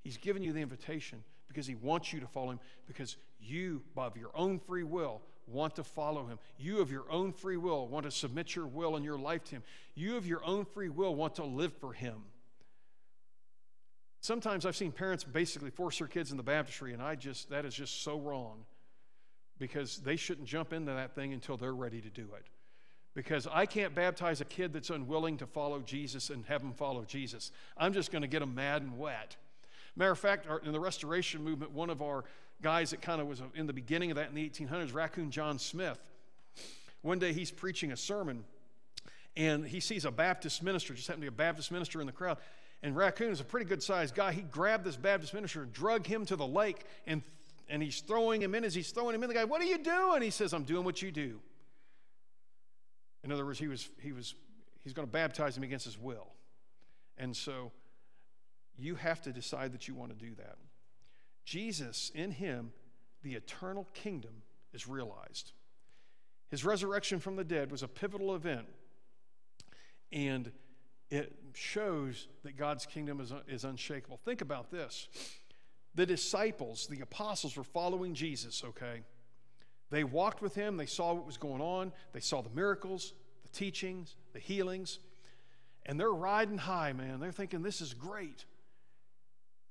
He's 0.02 0.16
given 0.16 0.42
you 0.42 0.52
the 0.52 0.60
invitation 0.60 1.22
because 1.46 1.66
he 1.66 1.76
wants 1.76 2.12
you 2.12 2.18
to 2.20 2.26
follow 2.26 2.50
him 2.50 2.60
because 2.86 3.16
you, 3.38 3.82
by 3.94 4.08
your 4.18 4.32
own 4.34 4.58
free 4.58 4.82
will, 4.82 5.22
want 5.46 5.76
to 5.76 5.84
follow 5.84 6.26
him. 6.26 6.38
You, 6.58 6.80
of 6.80 6.90
your 6.90 7.10
own 7.10 7.32
free 7.32 7.56
will, 7.56 7.86
want 7.86 8.04
to 8.06 8.10
submit 8.10 8.56
your 8.56 8.66
will 8.66 8.96
and 8.96 9.04
your 9.04 9.18
life 9.18 9.44
to 9.44 9.56
him. 9.56 9.62
You, 9.94 10.16
of 10.16 10.26
your 10.26 10.44
own 10.44 10.64
free 10.64 10.88
will, 10.88 11.14
want 11.14 11.36
to 11.36 11.44
live 11.44 11.72
for 11.74 11.92
him. 11.92 12.24
Sometimes 14.20 14.66
I've 14.66 14.76
seen 14.76 14.92
parents 14.92 15.24
basically 15.24 15.70
force 15.70 15.98
their 15.98 16.08
kids 16.08 16.30
in 16.30 16.36
the 16.36 16.42
baptistry, 16.42 16.92
and 16.92 17.02
I 17.02 17.14
just, 17.14 17.50
that 17.50 17.64
is 17.64 17.74
just 17.74 18.02
so 18.02 18.18
wrong 18.18 18.64
because 19.58 19.98
they 19.98 20.16
shouldn't 20.16 20.46
jump 20.46 20.72
into 20.72 20.92
that 20.92 21.14
thing 21.14 21.32
until 21.32 21.56
they're 21.56 21.74
ready 21.74 22.00
to 22.00 22.10
do 22.10 22.28
it 22.36 22.46
because 23.18 23.48
I 23.50 23.66
can't 23.66 23.96
baptize 23.96 24.40
a 24.40 24.44
kid 24.44 24.72
that's 24.72 24.90
unwilling 24.90 25.38
to 25.38 25.46
follow 25.46 25.80
Jesus 25.80 26.30
and 26.30 26.46
have 26.46 26.62
them 26.62 26.72
follow 26.72 27.04
Jesus. 27.04 27.50
I'm 27.76 27.92
just 27.92 28.12
going 28.12 28.22
to 28.22 28.28
get 28.28 28.38
them 28.38 28.54
mad 28.54 28.82
and 28.82 28.96
wet. 28.96 29.36
Matter 29.96 30.12
of 30.12 30.18
fact, 30.20 30.46
in 30.64 30.70
the 30.70 30.78
Restoration 30.78 31.42
movement, 31.42 31.72
one 31.72 31.90
of 31.90 32.00
our 32.00 32.24
guys 32.62 32.90
that 32.90 33.02
kind 33.02 33.20
of 33.20 33.26
was 33.26 33.40
uh, 33.40 33.46
in 33.56 33.66
the 33.66 33.72
beginning 33.72 34.12
of 34.12 34.16
that 34.18 34.28
in 34.28 34.36
the 34.36 34.48
1800s, 34.48 34.94
Raccoon 34.94 35.32
John 35.32 35.58
Smith, 35.58 35.98
one 37.02 37.18
day 37.18 37.32
he's 37.32 37.50
preaching 37.50 37.90
a 37.90 37.96
sermon 37.96 38.44
and 39.36 39.66
he 39.66 39.80
sees 39.80 40.04
a 40.04 40.12
Baptist 40.12 40.62
minister, 40.62 40.94
just 40.94 41.08
happened 41.08 41.22
to 41.22 41.30
be 41.30 41.34
a 41.34 41.36
Baptist 41.36 41.72
minister 41.72 42.00
in 42.00 42.06
the 42.06 42.12
crowd. 42.12 42.38
And 42.82 42.96
Raccoon 42.96 43.32
is 43.32 43.40
a 43.40 43.44
pretty 43.44 43.66
good 43.66 43.82
sized 43.82 44.14
guy. 44.14 44.32
He 44.32 44.42
grabbed 44.42 44.84
this 44.84 44.96
Baptist 44.96 45.34
minister, 45.34 45.62
and 45.62 45.72
drug 45.72 46.06
him 46.06 46.24
to 46.26 46.36
the 46.36 46.46
lake, 46.46 46.84
and, 47.06 47.22
and 47.68 47.82
he's 47.82 48.00
throwing 48.00 48.40
him 48.40 48.54
in. 48.54 48.64
As 48.64 48.74
he's 48.74 48.90
throwing 48.90 49.14
him 49.14 49.22
in, 49.22 49.28
the 49.28 49.34
guy, 49.34 49.44
What 49.44 49.60
are 49.60 49.66
you 49.66 49.78
doing? 49.78 50.22
He 50.22 50.30
says, 50.30 50.52
I'm 50.52 50.64
doing 50.64 50.84
what 50.84 51.02
you 51.02 51.10
do. 51.10 51.40
In 53.24 53.32
other 53.32 53.44
words, 53.44 53.58
he 53.58 53.66
was, 53.66 53.88
he 54.00 54.12
was, 54.12 54.34
he's 54.84 54.92
going 54.92 55.06
to 55.06 55.12
baptize 55.12 55.56
him 55.56 55.64
against 55.64 55.84
his 55.84 55.98
will. 55.98 56.28
And 57.16 57.36
so 57.36 57.72
you 58.78 58.94
have 58.94 59.20
to 59.22 59.32
decide 59.32 59.72
that 59.72 59.88
you 59.88 59.94
want 59.94 60.16
to 60.16 60.24
do 60.24 60.34
that. 60.36 60.56
Jesus, 61.44 62.12
in 62.14 62.30
him, 62.30 62.72
the 63.22 63.34
eternal 63.34 63.88
kingdom 63.92 64.42
is 64.72 64.86
realized. 64.86 65.52
His 66.50 66.64
resurrection 66.64 67.18
from 67.18 67.36
the 67.36 67.44
dead 67.44 67.70
was 67.70 67.82
a 67.82 67.88
pivotal 67.88 68.34
event, 68.34 68.66
and 70.12 70.50
it 71.10 71.47
shows 71.58 72.28
that 72.44 72.56
God's 72.56 72.86
kingdom 72.86 73.20
is, 73.20 73.32
is 73.48 73.64
unshakable. 73.64 74.18
Think 74.24 74.40
about 74.40 74.70
this 74.70 75.08
the 75.94 76.06
disciples, 76.06 76.86
the 76.86 77.00
apostles, 77.00 77.56
were 77.56 77.64
following 77.64 78.14
Jesus, 78.14 78.62
okay? 78.64 79.02
They 79.90 80.04
walked 80.04 80.42
with 80.42 80.54
him, 80.54 80.76
they 80.76 80.86
saw 80.86 81.14
what 81.14 81.26
was 81.26 81.38
going 81.38 81.60
on, 81.60 81.92
they 82.12 82.20
saw 82.20 82.42
the 82.42 82.50
miracles, 82.50 83.14
the 83.42 83.48
teachings, 83.48 84.14
the 84.32 84.38
healings, 84.38 85.00
and 85.86 85.98
they're 85.98 86.10
riding 86.10 86.58
high, 86.58 86.92
man. 86.92 87.18
They're 87.18 87.32
thinking, 87.32 87.62
this 87.62 87.80
is 87.80 87.94
great. 87.94 88.44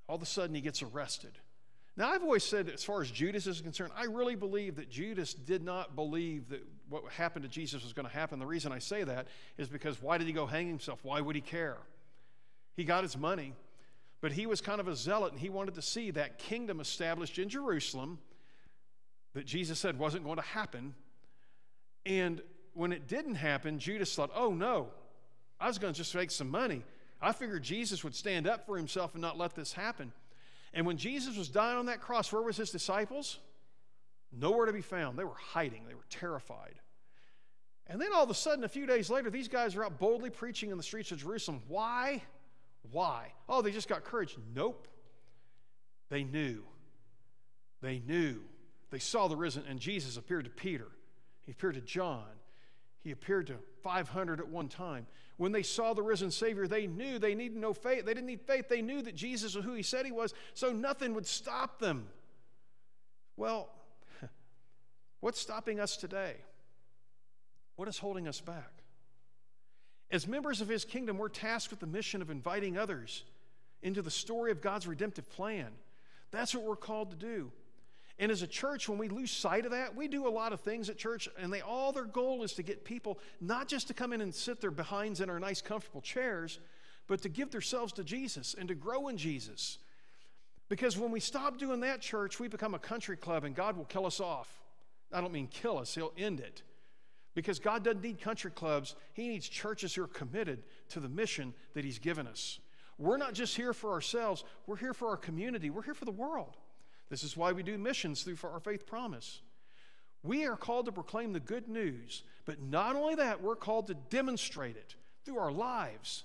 All 0.10 0.16
of 0.16 0.22
a 0.22 0.26
sudden, 0.26 0.56
he 0.56 0.62
gets 0.62 0.82
arrested. 0.82 1.38
Now, 1.98 2.12
I've 2.12 2.22
always 2.22 2.44
said, 2.44 2.70
as 2.70 2.84
far 2.84 3.02
as 3.02 3.10
Judas 3.10 3.48
is 3.48 3.60
concerned, 3.60 3.92
I 3.98 4.04
really 4.04 4.36
believe 4.36 4.76
that 4.76 4.88
Judas 4.88 5.34
did 5.34 5.64
not 5.64 5.96
believe 5.96 6.48
that 6.50 6.64
what 6.90 7.12
happened 7.12 7.44
to 7.44 7.50
Jesus 7.50 7.84
was 7.84 7.92
going 7.92 8.08
to 8.08 8.14
happen. 8.14 8.38
The 8.38 8.46
reason 8.46 8.72
I 8.72 8.78
say 8.78 9.04
that 9.04 9.28
is 9.58 9.68
because 9.68 10.00
why 10.00 10.20
did 10.20 10.28
he 10.28 10.34
go 10.34 10.46
hang 10.46 10.68
himself? 10.68 11.00
Why 11.02 11.20
would 11.20 11.36
he 11.36 11.42
care? 11.42 11.78
He 12.76 12.84
got 12.84 13.02
his 13.02 13.18
money, 13.18 13.56
but 14.22 14.32
he 14.32 14.46
was 14.46 14.62
kind 14.62 14.80
of 14.80 14.88
a 14.88 14.96
zealot 14.96 15.32
and 15.32 15.42
he 15.42 15.50
wanted 15.50 15.74
to 15.74 15.82
see 15.82 16.12
that 16.12 16.38
kingdom 16.38 16.80
established 16.80 17.40
in 17.40 17.50
Jerusalem 17.50 18.20
that 19.34 19.48
Jesus 19.48 19.80
said 19.80 19.98
wasn't 19.98 20.24
going 20.24 20.38
to 20.38 20.44
happen. 20.44 20.94
And 22.06 22.44
when 22.74 22.92
it 22.92 23.08
didn't 23.08 23.36
happen, 23.36 23.80
Judas 23.80 24.14
thought, 24.16 24.30
oh 24.36 24.54
no, 24.54 24.90
I 25.60 25.68
was 25.68 25.80
going 25.80 25.94
to 25.94 25.98
just 25.98 26.14
make 26.14 26.30
some 26.30 26.50
money. 26.50 26.84
I 27.20 27.34
figured 27.34 27.64
Jesus 27.64 28.04
would 28.04 28.14
stand 28.14 28.46
up 28.46 28.68
for 28.68 28.78
himself 28.78 29.16
and 29.16 29.22
not 29.24 29.36
let 29.36 29.56
this 29.56 29.74
happen. 29.74 30.14
And 30.74 30.86
when 30.86 30.98
Jesus 30.98 31.38
was 31.38 31.50
dying 31.50 31.78
on 31.78 31.86
that 31.88 32.02
cross, 32.02 32.32
where 32.32 32.42
was 32.42 32.58
his 32.58 32.72
disciples? 32.72 33.40
Nowhere 34.32 34.66
to 34.66 34.74
be 34.74 34.82
found. 34.82 35.18
They 35.18 35.24
were 35.24 35.34
hiding, 35.34 35.84
they 35.88 35.96
were 35.96 36.06
terrified. 36.10 36.76
And 37.88 38.02
then 38.02 38.10
all 38.14 38.24
of 38.24 38.30
a 38.30 38.34
sudden, 38.34 38.66
a 38.66 38.70
few 38.70 38.86
days 38.86 39.10
later, 39.10 39.30
these 39.30 39.48
guys 39.48 39.76
are 39.76 39.86
out 39.86 39.98
boldly 39.98 40.30
preaching 40.30 40.72
in 40.72 40.78
the 40.78 40.84
streets 40.84 41.12
of 41.12 41.20
Jerusalem. 41.20 41.62
Why? 41.68 42.22
Why? 42.92 43.32
Oh, 43.48 43.62
they 43.62 43.72
just 43.72 43.88
got 43.88 44.04
courage. 44.04 44.36
Nope. 44.54 44.88
They 46.10 46.24
knew. 46.24 46.64
They 47.82 48.00
knew. 48.00 48.42
They 48.90 49.00
saw 49.00 49.28
the 49.28 49.36
risen, 49.36 49.64
and 49.70 49.80
Jesus 49.80 50.18
appeared 50.18 50.46
to 50.46 50.52
Peter. 50.52 50.88
He 51.46 51.52
appeared 51.52 51.76
to 51.76 51.82
John. 51.82 52.26
He 53.08 53.14
appeared 53.14 53.48
to 53.48 53.56
500 53.84 54.42
at 54.42 54.50
one 54.50 54.68
time. 54.68 55.08
When 55.38 55.54
they 55.54 55.64
saw 55.64 55.94
the 55.94 56.04
risen 56.04 56.30
Savior, 56.30 56.68
they 56.68 56.88
knew 56.88 57.20
they 57.20 57.36
needed 57.36 57.58
no 57.58 57.72
faith. 57.72 58.04
They 58.06 58.14
didn't 58.14 58.28
need 58.28 58.42
faith. 58.42 58.68
They 58.68 58.82
knew 58.82 59.02
that 59.02 59.16
Jesus 59.16 59.56
was 59.56 59.64
who 59.64 59.76
he 59.76 59.82
said 59.82 60.06
he 60.06 60.12
was, 60.12 60.34
so 60.54 60.74
nothing 60.74 61.14
would 61.14 61.26
stop 61.26 61.80
them. 61.80 62.10
Well, 63.38 63.70
what's 65.22 65.40
stopping 65.40 65.80
us 65.80 65.96
today? 65.96 66.36
What 67.78 67.88
is 67.88 67.98
holding 67.98 68.28
us 68.28 68.42
back? 68.42 68.84
As 70.12 70.28
members 70.28 70.60
of 70.60 70.68
his 70.68 70.84
kingdom, 70.84 71.18
we're 71.18 71.30
tasked 71.30 71.72
with 71.72 71.80
the 71.80 71.88
mission 71.88 72.22
of 72.22 72.30
inviting 72.30 72.78
others 72.78 73.24
into 73.82 74.02
the 74.02 74.12
story 74.12 74.52
of 74.52 74.60
God's 74.60 74.86
redemptive 74.86 75.30
plan. 75.30 75.70
That's 76.32 76.54
what 76.54 76.66
we're 76.66 76.76
called 76.76 77.12
to 77.12 77.16
do. 77.16 77.54
And 78.20 78.32
as 78.32 78.42
a 78.42 78.48
church, 78.48 78.90
when 78.90 78.98
we 78.98 79.10
lose 79.10 79.30
sight 79.30 79.66
of 79.66 79.72
that, 79.72 79.96
we 79.96 80.08
do 80.08 80.28
a 80.28 80.30
lot 80.30 80.52
of 80.52 80.62
things 80.62 80.90
at 80.90 80.98
church, 80.98 81.30
and 81.40 81.54
they 81.54 81.62
all 81.62 81.92
their 81.92 82.06
goal 82.06 82.44
is 82.44 82.54
to 82.54 82.64
get 82.64 82.84
people 82.84 83.20
not 83.40 83.68
just 83.68 83.88
to 83.90 83.94
come 83.94 84.12
in 84.12 84.22
and 84.22 84.34
sit 84.34 84.60
their 84.60 84.72
behinds 84.72 85.22
in 85.22 85.30
our 85.30 85.40
nice, 85.40 85.62
comfortable 85.62 86.02
chairs, 86.02 86.60
but 87.08 87.22
to 87.22 87.30
give 87.30 87.52
themselves 87.52 87.94
to 87.94 88.04
Jesus 88.04 88.56
and 88.58 88.68
to 88.70 88.76
grow 88.76 89.08
in 89.08 89.18
Jesus. 89.18 89.78
Because 90.68 90.98
when 90.98 91.12
we 91.12 91.20
stop 91.20 91.58
doing 91.60 91.82
that, 91.82 92.02
church, 92.02 92.40
we 92.40 92.48
become 92.48 92.74
a 92.74 92.80
country 92.80 93.16
club 93.16 93.44
and 93.44 93.56
God 93.56 93.78
will 93.78 93.86
kill 93.86 94.06
us 94.06 94.20
off. 94.20 94.50
I 95.14 95.22
don't 95.22 95.32
mean 95.32 95.48
kill 95.48 95.78
us, 95.78 95.94
He'll 95.94 96.14
end 96.18 96.40
it. 96.40 96.64
Because 97.36 97.60
God 97.60 97.84
doesn't 97.84 98.04
need 98.04 98.20
country 98.20 98.50
clubs, 98.50 98.96
He 99.14 99.30
needs 99.30 99.48
churches 99.48 99.94
who 99.94 100.04
are 100.04 100.08
committed 100.08 100.64
to 100.90 101.00
the 101.00 101.08
mission 101.08 101.54
that 101.76 101.86
He's 101.86 102.00
given 102.00 102.26
us. 102.26 102.60
We're 102.98 103.18
not 103.18 103.34
just 103.34 103.56
here 103.56 103.74
for 103.74 103.92
ourselves, 103.92 104.44
we're 104.66 104.78
here 104.78 104.94
for 104.94 105.10
our 105.10 105.18
community, 105.18 105.70
we're 105.70 105.84
here 105.84 105.94
for 105.94 106.06
the 106.06 106.12
world. 106.12 106.58
This 107.10 107.24
is 107.24 107.38
why 107.38 107.52
we 107.54 107.64
do 107.64 107.78
missions 107.78 108.24
through 108.24 108.38
our 108.44 108.60
faith 108.60 108.86
promise. 108.86 109.42
We 110.24 110.46
are 110.46 110.58
called 110.58 110.88
to 110.88 110.92
proclaim 110.92 111.34
the 111.34 111.40
good 111.40 111.70
news, 111.70 112.24
but 112.46 112.62
not 112.62 112.96
only 112.96 113.16
that, 113.16 113.42
we're 113.42 113.56
called 113.56 113.88
to 113.88 113.94
demonstrate 113.94 114.76
it 114.76 114.96
through 115.24 115.38
our 115.38 115.52
lives, 115.52 116.24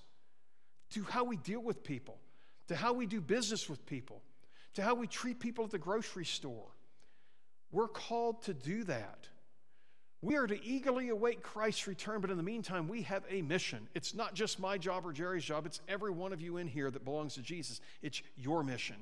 to 0.90 1.04
how 1.04 1.24
we 1.24 1.36
deal 1.36 1.62
with 1.62 1.84
people, 1.84 2.18
to 2.68 2.74
how 2.74 2.92
we 2.92 3.06
do 3.06 3.20
business 3.20 3.68
with 3.68 3.84
people, 3.86 4.22
to 4.74 4.82
how 4.82 4.94
we 4.94 5.06
treat 5.06 5.38
people 5.38 5.64
at 5.64 5.70
the 5.70 5.78
grocery 5.78 6.24
store. 6.24 6.68
We're 7.70 7.88
called 7.88 8.42
to 8.44 8.54
do 8.54 8.84
that. 8.84 9.28
We 10.20 10.36
are 10.36 10.46
to 10.46 10.64
eagerly 10.64 11.08
await 11.08 11.42
Christ's 11.42 11.88
return, 11.88 12.20
but 12.20 12.30
in 12.30 12.36
the 12.36 12.44
meantime, 12.44 12.86
we 12.86 13.02
have 13.02 13.24
a 13.28 13.42
mission. 13.42 13.88
It's 13.94 14.14
not 14.14 14.34
just 14.34 14.60
my 14.60 14.78
job 14.78 15.04
or 15.04 15.12
Jerry's 15.12 15.44
job, 15.44 15.66
it's 15.66 15.80
every 15.88 16.12
one 16.12 16.32
of 16.32 16.40
you 16.40 16.58
in 16.58 16.68
here 16.68 16.90
that 16.90 17.04
belongs 17.04 17.34
to 17.34 17.42
Jesus. 17.42 17.80
It's 18.02 18.22
your 18.36 18.62
mission. 18.62 18.96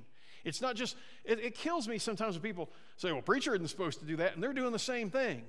It's 0.44 0.60
not 0.60 0.76
just, 0.76 0.96
it, 1.24 1.40
it 1.40 1.54
kills 1.54 1.88
me 1.88 1.98
sometimes 1.98 2.34
when 2.34 2.42
people 2.42 2.70
say, 2.96 3.12
well, 3.12 3.22
preacher 3.22 3.54
isn't 3.54 3.68
supposed 3.68 4.00
to 4.00 4.06
do 4.06 4.16
that, 4.16 4.34
and 4.34 4.42
they're 4.42 4.52
doing 4.52 4.72
the 4.72 4.78
same 4.78 5.10
thing. 5.10 5.42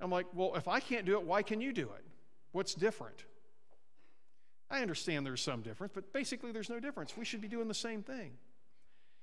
I'm 0.00 0.10
like, 0.10 0.26
well, 0.34 0.54
if 0.56 0.68
I 0.68 0.80
can't 0.80 1.04
do 1.04 1.18
it, 1.18 1.24
why 1.24 1.42
can 1.42 1.60
you 1.60 1.72
do 1.72 1.82
it? 1.82 2.04
What's 2.52 2.74
different? 2.74 3.24
I 4.70 4.82
understand 4.82 5.26
there's 5.26 5.42
some 5.42 5.62
difference, 5.62 5.92
but 5.94 6.12
basically 6.12 6.52
there's 6.52 6.70
no 6.70 6.80
difference. 6.80 7.16
We 7.16 7.24
should 7.24 7.40
be 7.40 7.48
doing 7.48 7.68
the 7.68 7.74
same 7.74 8.02
thing. 8.02 8.32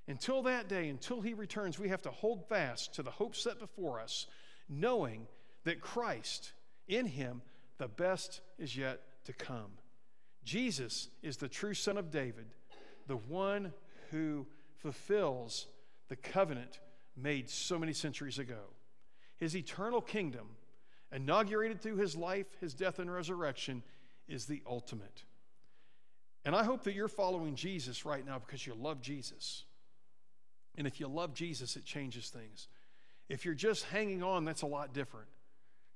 Until 0.08 0.44
that 0.44 0.70
day, 0.70 0.90
until 0.90 1.22
he 1.22 1.34
returns, 1.34 1.80
we 1.80 1.90
have 1.90 2.02
to 2.04 2.12
hold 2.12 2.48
fast 2.48 2.94
to 2.96 3.04
the 3.04 3.12
hope 3.12 3.36
set 3.36 3.60
before 3.60 4.00
us, 4.00 4.28
knowing 4.70 5.28
that 5.64 5.82
Christ, 5.82 6.54
in 6.88 7.06
him, 7.06 7.42
the 7.78 7.88
best 7.88 8.42
is 8.58 8.76
yet 8.76 9.02
to 9.26 9.34
come. 9.34 9.72
Jesus 10.44 11.10
is 11.22 11.38
the 11.38 11.50
true 11.50 11.74
Son 11.74 11.98
of 11.98 12.10
David, 12.12 12.46
the 13.08 13.18
one 13.18 13.74
who 14.12 14.48
fulfills 14.78 15.68
the 16.10 16.16
covenant 16.16 16.80
made 17.16 17.50
so 17.50 17.78
many 17.80 17.94
centuries 17.94 18.40
ago. 18.40 18.60
His 19.38 19.56
eternal 19.56 20.02
kingdom, 20.02 20.48
inaugurated 21.12 21.82
through 21.82 21.98
his 21.98 22.16
life, 22.16 22.48
his 22.60 22.74
death, 22.74 23.00
and 23.00 23.12
resurrection, 23.12 23.84
is 24.28 24.46
the 24.46 24.62
ultimate. 24.68 25.24
And 26.46 26.56
I 26.56 26.64
hope 26.64 26.84
that 26.84 26.94
you're 26.94 27.08
following 27.08 27.56
Jesus 27.56 28.06
right 28.06 28.26
now 28.26 28.40
because 28.40 28.66
you 28.66 28.74
love 28.74 29.02
Jesus. 29.02 29.66
And 30.78 30.88
if 30.88 31.00
you 31.00 31.08
love 31.08 31.34
Jesus, 31.34 31.76
it 31.76 31.86
changes 31.86 32.30
things. 32.30 32.68
If 33.30 33.46
you're 33.46 33.56
just 33.56 33.84
hanging 33.86 34.24
on, 34.24 34.46
that's 34.46 34.62
a 34.62 34.68
lot 34.68 34.94
different. 34.94 35.28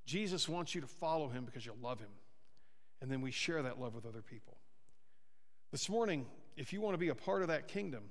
Jesus 0.06 0.50
wants 0.50 0.76
you 0.76 0.82
to 0.82 0.88
follow 0.88 1.30
him 1.30 1.46
because 1.46 1.66
you 1.66 1.74
love 1.82 2.00
him. 2.00 2.10
And 3.02 3.12
then 3.12 3.22
we 3.22 3.32
share 3.32 3.62
that 3.62 3.80
love 3.80 3.96
with 3.96 4.06
other 4.06 4.22
people. 4.22 4.58
This 5.72 5.90
morning, 5.90 6.26
if 6.58 6.74
you 6.74 6.82
want 6.82 6.96
to 6.96 7.00
be 7.00 7.10
a 7.10 7.16
part 7.16 7.42
of 7.42 7.48
that 7.48 7.68
kingdom, 7.68 8.04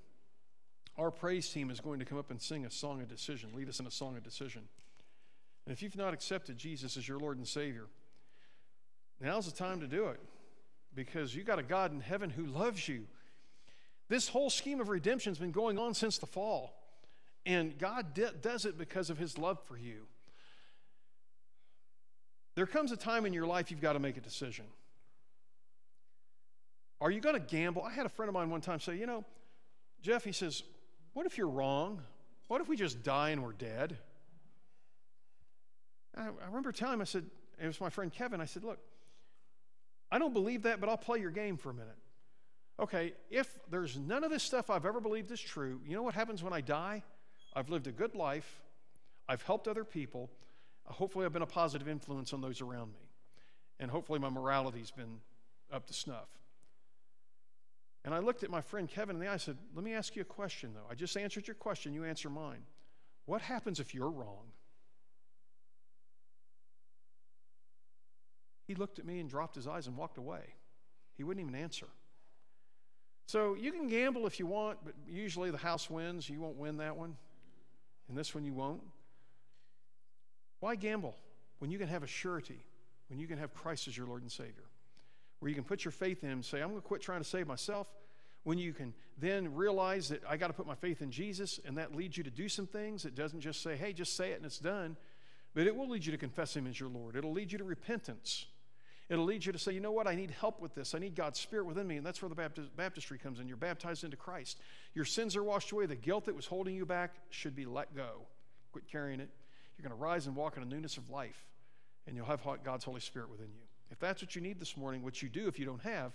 our 0.98 1.10
praise 1.10 1.48
team 1.48 1.70
is 1.70 1.80
going 1.80 1.98
to 1.98 2.04
come 2.04 2.18
up 2.18 2.30
and 2.30 2.40
sing 2.40 2.66
a 2.66 2.70
song 2.70 3.00
of 3.00 3.08
decision, 3.08 3.50
lead 3.54 3.68
us 3.68 3.80
in 3.80 3.86
a 3.86 3.90
song 3.90 4.16
of 4.16 4.22
decision. 4.22 4.62
And 5.66 5.72
if 5.72 5.82
you've 5.82 5.96
not 5.96 6.14
accepted 6.14 6.56
Jesus 6.56 6.96
as 6.96 7.06
your 7.06 7.18
Lord 7.18 7.38
and 7.38 7.46
Savior, 7.46 7.86
now's 9.20 9.46
the 9.46 9.56
time 9.56 9.80
to 9.80 9.86
do 9.86 10.06
it 10.08 10.20
because 10.94 11.34
you 11.34 11.42
got 11.42 11.58
a 11.58 11.62
God 11.62 11.92
in 11.92 12.00
heaven 12.00 12.30
who 12.30 12.46
loves 12.46 12.88
you. 12.88 13.06
This 14.08 14.28
whole 14.28 14.50
scheme 14.50 14.80
of 14.80 14.88
redemption 14.88 15.30
has 15.30 15.38
been 15.38 15.52
going 15.52 15.78
on 15.78 15.94
since 15.94 16.18
the 16.18 16.26
fall, 16.26 16.74
and 17.46 17.78
God 17.78 18.14
de- 18.14 18.32
does 18.32 18.64
it 18.64 18.76
because 18.76 19.08
of 19.08 19.18
his 19.18 19.38
love 19.38 19.58
for 19.66 19.76
you. 19.76 20.06
There 22.56 22.66
comes 22.66 22.90
a 22.90 22.96
time 22.96 23.24
in 23.24 23.32
your 23.32 23.46
life 23.46 23.70
you've 23.70 23.80
got 23.80 23.92
to 23.92 24.00
make 24.00 24.16
a 24.16 24.20
decision. 24.20 24.64
Are 27.00 27.10
you 27.10 27.20
going 27.20 27.34
to 27.34 27.40
gamble? 27.40 27.82
I 27.82 27.92
had 27.92 28.04
a 28.04 28.10
friend 28.10 28.28
of 28.28 28.34
mine 28.34 28.50
one 28.50 28.60
time 28.60 28.80
say, 28.80 28.96
You 28.96 29.06
know, 29.06 29.24
Jeff, 30.02 30.24
he 30.24 30.32
says, 30.32 30.62
What 31.12 31.26
if 31.26 31.38
you're 31.38 31.48
wrong? 31.48 32.02
What 32.48 32.60
if 32.60 32.68
we 32.68 32.76
just 32.76 33.02
die 33.02 33.30
and 33.30 33.42
we're 33.42 33.52
dead? 33.52 33.98
I, 36.16 36.28
remember 36.46 36.72
telling 36.72 36.94
him, 36.94 37.00
I 37.00 37.04
said, 37.04 37.24
It 37.62 37.66
was 37.66 37.80
my 37.80 37.90
friend 37.90 38.12
Kevin. 38.12 38.40
I 38.40 38.44
said, 38.44 38.64
Look, 38.64 38.78
I 40.10 40.18
don't 40.18 40.32
believe 40.32 40.62
that, 40.62 40.80
but 40.80 40.88
I'll 40.88 40.96
play 40.96 41.20
your 41.20 41.30
game 41.30 41.56
for 41.56 41.70
a 41.70 41.74
minute. 41.74 41.96
Okay, 42.80 43.12
if 43.30 43.58
there's 43.70 43.98
none 43.98 44.24
of 44.24 44.30
this 44.30 44.42
stuff 44.42 44.70
I've 44.70 44.86
ever 44.86 45.00
believed 45.00 45.30
is 45.30 45.40
true, 45.40 45.80
you 45.86 45.94
know 45.94 46.02
what 46.02 46.14
happens 46.14 46.42
when 46.42 46.52
I 46.52 46.62
die? 46.62 47.02
I've 47.54 47.68
lived 47.68 47.86
a 47.86 47.92
good 47.92 48.14
life, 48.14 48.62
I've 49.28 49.42
helped 49.42 49.68
other 49.68 49.84
people, 49.84 50.30
hopefully 50.86 51.26
I've 51.26 51.32
been 51.32 51.42
a 51.42 51.46
positive 51.46 51.88
influence 51.88 52.32
on 52.32 52.40
those 52.40 52.60
around 52.60 52.92
me. 52.92 53.00
And 53.78 53.90
hopefully 53.90 54.18
my 54.18 54.28
morality's 54.28 54.90
been 54.90 55.20
up 55.72 55.86
to 55.86 55.92
snuff. 55.92 56.28
And 58.04 58.14
I 58.14 58.18
looked 58.18 58.42
at 58.42 58.50
my 58.50 58.60
friend 58.60 58.88
Kevin 58.88 59.16
in 59.16 59.20
the 59.20 59.28
eye. 59.28 59.34
I 59.34 59.38
said, 59.38 59.58
Let 59.74 59.84
me 59.84 59.92
ask 59.92 60.16
you 60.16 60.22
a 60.22 60.24
question, 60.24 60.72
though. 60.74 60.90
I 60.90 60.94
just 60.94 61.16
answered 61.16 61.46
your 61.46 61.54
question. 61.54 61.92
You 61.92 62.04
answer 62.04 62.30
mine. 62.30 62.62
What 63.26 63.42
happens 63.42 63.78
if 63.78 63.94
you're 63.94 64.10
wrong? 64.10 64.52
He 68.66 68.74
looked 68.74 68.98
at 68.98 69.04
me 69.04 69.18
and 69.18 69.28
dropped 69.28 69.56
his 69.56 69.66
eyes 69.66 69.86
and 69.86 69.96
walked 69.96 70.16
away. 70.16 70.40
He 71.16 71.24
wouldn't 71.24 71.46
even 71.46 71.60
answer. 71.60 71.88
So 73.26 73.54
you 73.54 73.72
can 73.72 73.88
gamble 73.88 74.26
if 74.26 74.38
you 74.38 74.46
want, 74.46 74.78
but 74.84 74.94
usually 75.06 75.50
the 75.50 75.58
house 75.58 75.90
wins. 75.90 76.28
You 76.28 76.40
won't 76.40 76.56
win 76.56 76.78
that 76.78 76.96
one. 76.96 77.16
And 78.08 78.16
this 78.16 78.34
one 78.34 78.44
you 78.44 78.54
won't. 78.54 78.82
Why 80.60 80.74
gamble 80.74 81.16
when 81.58 81.70
you 81.70 81.78
can 81.78 81.88
have 81.88 82.02
a 82.02 82.06
surety, 82.06 82.64
when 83.08 83.18
you 83.18 83.26
can 83.26 83.38
have 83.38 83.52
Christ 83.54 83.88
as 83.88 83.96
your 83.96 84.06
Lord 84.06 84.22
and 84.22 84.32
Savior? 84.32 84.69
Where 85.40 85.48
you 85.48 85.54
can 85.54 85.64
put 85.64 85.84
your 85.84 85.92
faith 85.92 86.22
in 86.22 86.30
Him 86.30 86.38
and 86.38 86.44
say, 86.44 86.60
I'm 86.60 86.68
going 86.68 86.80
to 86.80 86.86
quit 86.86 87.00
trying 87.02 87.20
to 87.20 87.28
save 87.28 87.46
myself. 87.46 87.88
when 88.44 88.58
you 88.58 88.72
can 88.72 88.94
then 89.18 89.54
realize 89.54 90.08
that 90.08 90.22
I 90.28 90.36
got 90.36 90.46
to 90.46 90.52
put 90.52 90.66
my 90.66 90.74
faith 90.74 91.02
in 91.02 91.10
Jesus, 91.10 91.60
and 91.64 91.76
that 91.76 91.94
leads 91.94 92.16
you 92.16 92.24
to 92.24 92.30
do 92.30 92.48
some 92.48 92.66
things. 92.66 93.04
It 93.04 93.14
doesn't 93.14 93.40
just 93.40 93.62
say, 93.62 93.76
hey, 93.76 93.92
just 93.92 94.16
say 94.16 94.30
it 94.30 94.36
and 94.36 94.46
it's 94.46 94.58
done, 94.58 94.96
but 95.54 95.66
it 95.66 95.76
will 95.76 95.88
lead 95.88 96.06
you 96.06 96.12
to 96.12 96.18
confess 96.18 96.56
Him 96.56 96.66
as 96.66 96.80
your 96.80 96.88
Lord. 96.88 97.16
It'll 97.16 97.32
lead 97.32 97.52
you 97.52 97.58
to 97.58 97.64
repentance. 97.64 98.46
It'll 99.10 99.24
lead 99.24 99.44
you 99.44 99.52
to 99.52 99.58
say, 99.58 99.72
you 99.72 99.80
know 99.80 99.90
what, 99.90 100.06
I 100.06 100.14
need 100.14 100.30
help 100.30 100.60
with 100.60 100.74
this. 100.74 100.94
I 100.94 101.00
need 101.00 101.16
God's 101.16 101.40
Spirit 101.40 101.66
within 101.66 101.86
me. 101.86 101.96
And 101.96 102.06
that's 102.06 102.22
where 102.22 102.28
the 102.28 102.34
baptist, 102.34 102.74
baptistry 102.76 103.18
comes 103.18 103.40
in. 103.40 103.48
You're 103.48 103.56
baptized 103.56 104.04
into 104.04 104.16
Christ. 104.16 104.58
Your 104.94 105.04
sins 105.04 105.36
are 105.36 105.42
washed 105.42 105.72
away. 105.72 105.86
The 105.86 105.96
guilt 105.96 106.26
that 106.26 106.36
was 106.36 106.46
holding 106.46 106.76
you 106.76 106.86
back 106.86 107.14
should 107.28 107.56
be 107.56 107.66
let 107.66 107.94
go. 107.94 108.22
Quit 108.70 108.84
carrying 108.90 109.18
it. 109.18 109.28
You're 109.76 109.88
going 109.88 109.98
to 109.98 110.02
rise 110.02 110.28
and 110.28 110.36
walk 110.36 110.56
in 110.56 110.62
a 110.62 110.66
newness 110.66 110.96
of 110.96 111.10
life, 111.10 111.44
and 112.06 112.16
you'll 112.16 112.26
have 112.26 112.42
God's 112.62 112.84
Holy 112.84 113.00
Spirit 113.00 113.30
within 113.30 113.48
you. 113.48 113.62
If 113.90 113.98
that's 113.98 114.22
what 114.22 114.34
you 114.34 114.40
need 114.40 114.60
this 114.60 114.76
morning, 114.76 115.02
which 115.02 115.22
you 115.22 115.28
do 115.28 115.48
if 115.48 115.58
you 115.58 115.66
don't 115.66 115.82
have, 115.82 116.12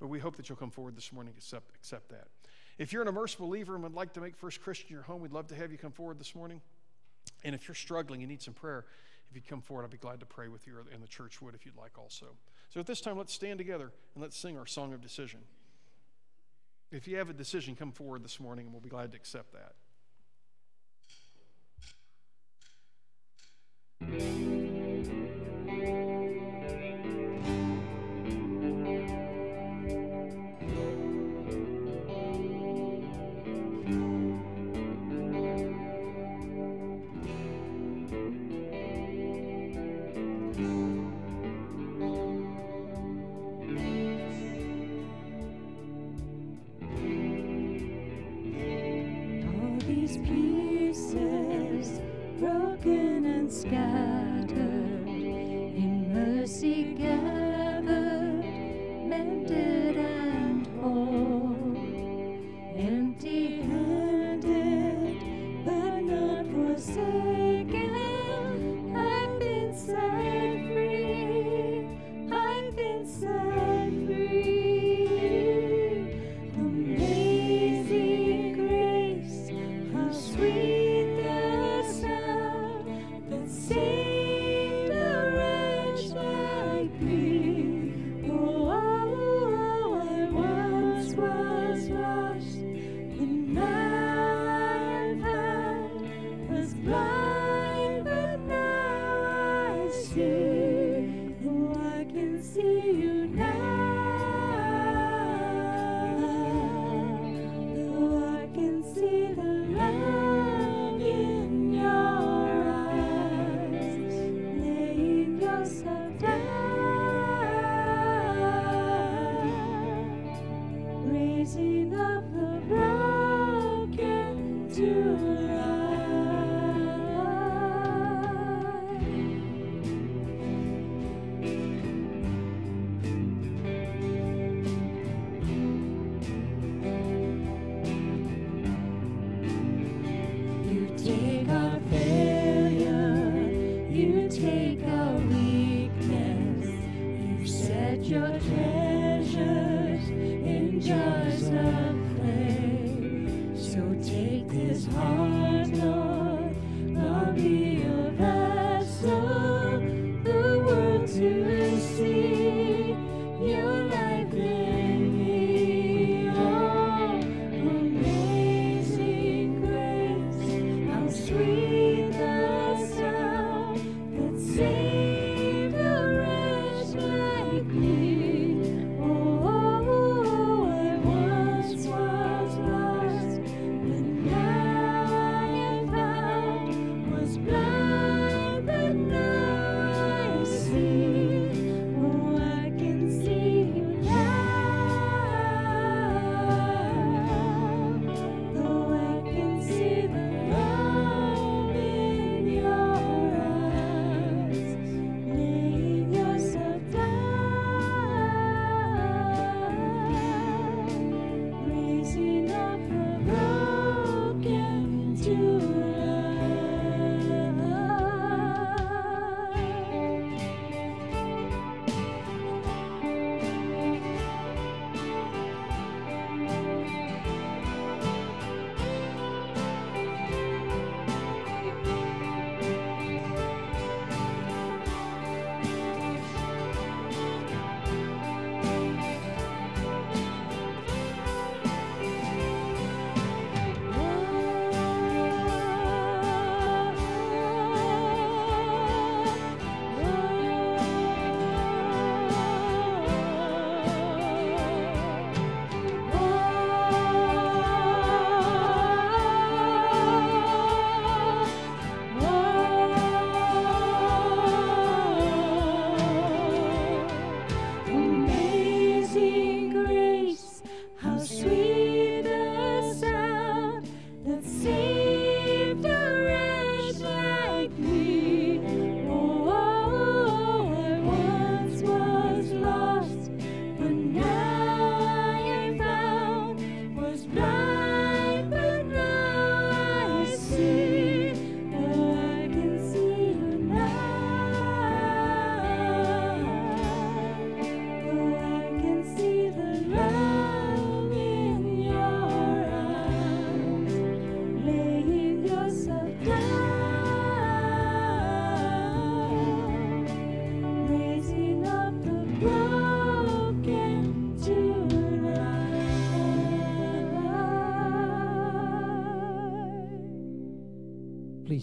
but 0.00 0.08
we 0.08 0.18
hope 0.18 0.36
that 0.36 0.48
you'll 0.48 0.58
come 0.58 0.70
forward 0.70 0.96
this 0.96 1.12
morning 1.12 1.32
and 1.32 1.38
accept, 1.38 1.74
accept 1.76 2.08
that. 2.10 2.26
If 2.78 2.92
you're 2.92 3.02
an 3.02 3.08
immersed 3.08 3.38
believer 3.38 3.74
and 3.74 3.82
would 3.84 3.94
like 3.94 4.14
to 4.14 4.20
make 4.20 4.36
First 4.36 4.60
Christian 4.60 4.88
your 4.90 5.02
home, 5.02 5.20
we'd 5.20 5.32
love 5.32 5.46
to 5.48 5.54
have 5.54 5.70
you 5.70 5.78
come 5.78 5.92
forward 5.92 6.18
this 6.18 6.34
morning. 6.34 6.60
And 7.44 7.54
if 7.54 7.68
you're 7.68 7.74
struggling 7.76 8.22
and 8.22 8.30
need 8.30 8.42
some 8.42 8.54
prayer, 8.54 8.84
if 9.30 9.36
you 9.36 9.42
come 9.48 9.60
forward, 9.60 9.84
I'd 9.84 9.90
be 9.90 9.96
glad 9.96 10.20
to 10.20 10.26
pray 10.26 10.48
with 10.48 10.66
you, 10.66 10.74
and 10.92 11.02
the 11.02 11.08
church 11.08 11.40
would 11.40 11.54
if 11.54 11.64
you'd 11.64 11.76
like 11.76 11.98
also. 11.98 12.26
So 12.70 12.80
at 12.80 12.86
this 12.86 13.00
time, 13.00 13.16
let's 13.16 13.32
stand 13.32 13.58
together 13.58 13.92
and 14.14 14.22
let's 14.22 14.36
sing 14.36 14.58
our 14.58 14.66
song 14.66 14.92
of 14.92 15.00
decision. 15.00 15.40
If 16.90 17.08
you 17.08 17.16
have 17.16 17.30
a 17.30 17.32
decision, 17.32 17.76
come 17.76 17.92
forward 17.92 18.24
this 18.24 18.38
morning, 18.38 18.66
and 18.66 18.74
we'll 18.74 18.82
be 18.82 18.90
glad 18.90 19.12
to 19.12 19.16
accept 19.16 19.52
that. 19.52 19.72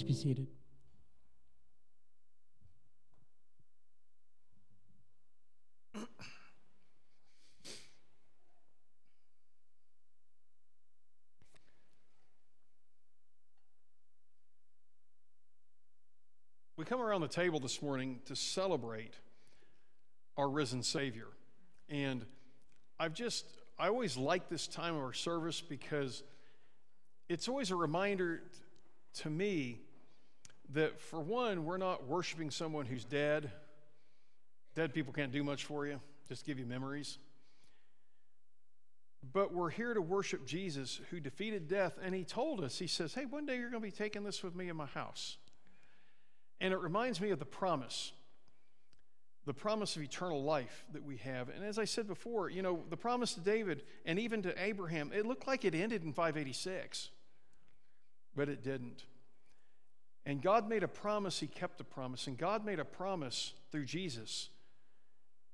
Please 0.02 0.08
be 0.08 0.14
seated. 0.14 0.48
We 16.78 16.86
come 16.86 17.00
around 17.00 17.22
the 17.22 17.28
table 17.28 17.60
this 17.60 17.80
morning 17.84 18.22
to 18.26 18.36
celebrate 18.36 19.14
our 20.36 20.50
risen 20.50 20.82
Savior. 20.82 21.28
And 21.90 22.26
I've 23.00 23.14
just, 23.14 23.46
I 23.78 23.90
always 23.90 24.18
like 24.18 24.50
this 24.50 24.66
time 24.66 24.96
of 24.96 25.04
our 25.04 25.14
service 25.14 25.62
because 25.62 26.24
it's 27.30 27.48
always 27.48 27.70
a 27.70 27.76
reminder 27.76 28.42
to 29.14 29.30
me 29.30 29.82
that, 30.74 31.00
for 31.00 31.20
one, 31.20 31.66
we're 31.66 31.78
not 31.78 32.08
worshiping 32.08 32.52
someone 32.52 32.86
who's 32.86 33.04
dead. 33.04 33.52
Dead 34.76 34.94
people 34.94 35.14
can't 35.14 35.32
do 35.32 35.44
much 35.44 35.66
for 35.66 35.86
you, 35.86 36.00
just 36.28 36.46
give 36.46 36.58
you 36.58 36.66
memories. 36.66 37.18
But 39.34 39.54
we're 39.54 39.70
here 39.70 39.94
to 39.94 40.02
worship 40.02 40.48
Jesus 40.48 41.00
who 41.12 41.20
defeated 41.20 41.68
death. 41.68 42.00
And 42.04 42.16
he 42.16 42.24
told 42.24 42.64
us, 42.64 42.80
he 42.80 42.88
says, 42.88 43.14
Hey, 43.14 43.26
one 43.26 43.46
day 43.46 43.58
you're 43.58 43.70
going 43.70 43.84
to 43.84 43.88
be 43.88 43.92
taking 43.92 44.24
this 44.24 44.42
with 44.42 44.56
me 44.56 44.68
in 44.70 44.76
my 44.76 44.88
house. 44.88 45.38
And 46.60 46.74
it 46.74 46.80
reminds 46.80 47.22
me 47.22 47.30
of 47.30 47.40
the 47.40 47.46
promise, 47.46 48.14
the 49.46 49.54
promise 49.54 49.96
of 49.96 50.02
eternal 50.02 50.44
life 50.44 50.86
that 50.94 51.04
we 51.04 51.18
have. 51.18 51.50
And 51.50 51.64
as 51.64 51.78
I 51.78 51.86
said 51.86 52.08
before, 52.08 52.50
you 52.50 52.62
know, 52.62 52.84
the 52.90 52.98
promise 52.98 53.34
to 53.36 53.42
David 53.42 53.84
and 54.06 54.18
even 54.20 54.42
to 54.44 54.64
Abraham, 54.64 55.12
it 55.14 55.26
looked 55.26 55.48
like 55.48 55.66
it 55.66 55.76
ended 55.76 56.04
in 56.04 56.14
586, 56.14 57.10
but 58.36 58.50
it 58.50 58.64
didn't. 58.64 59.04
And 60.26 60.42
God 60.42 60.70
made 60.70 60.84
a 60.84 60.88
promise, 60.88 61.40
He 61.40 61.48
kept 61.48 61.82
a 61.82 61.84
promise. 61.84 62.28
And 62.28 62.38
God 62.38 62.66
made 62.66 62.80
a 62.80 62.86
promise 62.86 63.54
through 63.72 63.86
Jesus, 63.86 64.50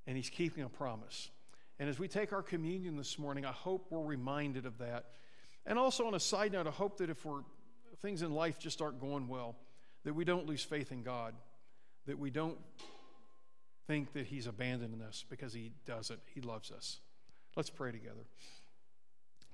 and 0.06 0.16
He's 0.16 0.30
keeping 0.30 0.64
a 0.64 0.68
promise. 0.68 1.30
And 1.78 1.88
as 1.88 1.98
we 1.98 2.08
take 2.08 2.32
our 2.32 2.42
communion 2.42 2.96
this 2.96 3.18
morning, 3.18 3.44
I 3.44 3.52
hope 3.52 3.86
we're 3.90 4.04
reminded 4.04 4.66
of 4.66 4.78
that. 4.78 5.06
And 5.64 5.78
also, 5.78 6.06
on 6.06 6.14
a 6.14 6.20
side 6.20 6.52
note, 6.52 6.66
I 6.66 6.70
hope 6.70 6.98
that 6.98 7.08
if 7.08 7.24
we're, 7.24 7.42
things 8.00 8.22
in 8.22 8.32
life 8.32 8.58
just 8.58 8.82
aren't 8.82 9.00
going 9.00 9.28
well, 9.28 9.56
that 10.04 10.14
we 10.14 10.24
don't 10.24 10.46
lose 10.46 10.62
faith 10.62 10.92
in 10.92 11.02
God, 11.02 11.34
that 12.06 12.18
we 12.18 12.30
don't 12.30 12.58
think 13.86 14.12
that 14.12 14.26
He's 14.26 14.46
abandoning 14.46 15.02
us 15.02 15.24
because 15.30 15.52
He 15.52 15.72
doesn't. 15.86 16.20
He 16.34 16.40
loves 16.40 16.70
us. 16.70 17.00
Let's 17.56 17.70
pray 17.70 17.92
together. 17.92 18.26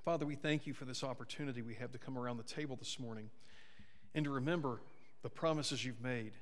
Father, 0.05 0.27
we 0.27 0.35
thank 0.35 0.67
you 0.67 0.75
for 0.75 0.85
this 0.85 1.03
opportunity 1.03 1.63
we 1.63 1.75
have 1.75 1.93
to 1.93 1.99
come 1.99 2.19
around 2.19 2.37
the 2.37 2.43
table 2.43 2.77
this 2.77 2.99
morning 2.99 3.31
and 4.15 4.25
to 4.25 4.31
remember 4.31 4.81
the 5.25 5.31
promises 5.31 5.83
you've 5.83 6.03
made 6.03 6.33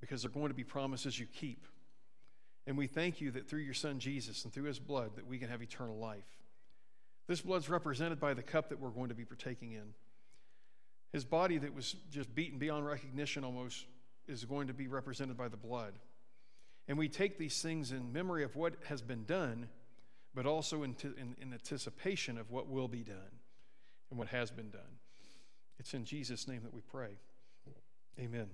because 0.00 0.22
they're 0.22 0.30
going 0.30 0.48
to 0.48 0.54
be 0.54 0.62
promises 0.62 1.18
you 1.18 1.26
keep. 1.26 1.66
And 2.64 2.78
we 2.78 2.86
thank 2.86 3.20
you 3.20 3.32
that 3.32 3.48
through 3.48 3.60
your 3.60 3.74
Son 3.74 3.98
Jesus 3.98 4.44
and 4.44 4.52
through 4.52 4.64
His 4.64 4.78
blood 4.78 5.16
that 5.16 5.26
we 5.26 5.38
can 5.38 5.48
have 5.48 5.60
eternal 5.60 5.98
life. 5.98 6.24
This 7.26 7.40
blood's 7.40 7.68
represented 7.68 8.20
by 8.20 8.34
the 8.34 8.42
cup 8.42 8.68
that 8.68 8.78
we're 8.78 8.90
going 8.90 9.08
to 9.08 9.16
be 9.16 9.24
partaking 9.24 9.72
in. 9.72 9.94
His 11.12 11.24
body 11.24 11.58
that 11.58 11.74
was 11.74 11.96
just 12.08 12.32
beaten 12.36 12.60
beyond 12.60 12.86
recognition 12.86 13.42
almost 13.42 13.84
is 14.28 14.44
going 14.44 14.68
to 14.68 14.74
be 14.74 14.86
represented 14.86 15.36
by 15.36 15.48
the 15.48 15.56
blood. 15.56 15.94
And 16.86 16.96
we 16.96 17.08
take 17.08 17.36
these 17.36 17.60
things 17.60 17.90
in 17.90 18.12
memory 18.12 18.44
of 18.44 18.54
what 18.54 18.74
has 18.84 19.02
been 19.02 19.24
done, 19.24 19.68
but 20.36 20.46
also 20.46 20.84
in, 20.84 20.94
in, 21.02 21.34
in 21.40 21.52
anticipation 21.52 22.38
of 22.38 22.52
what 22.52 22.68
will 22.68 22.86
be 22.86 23.02
done 23.02 23.40
and 24.10 24.18
what 24.20 24.28
has 24.28 24.52
been 24.52 24.70
done. 24.70 25.00
It's 25.80 25.94
in 25.94 26.04
Jesus' 26.04 26.46
name 26.46 26.62
that 26.62 26.72
we 26.72 26.80
pray. 26.80 27.18
Amen. 28.20 28.48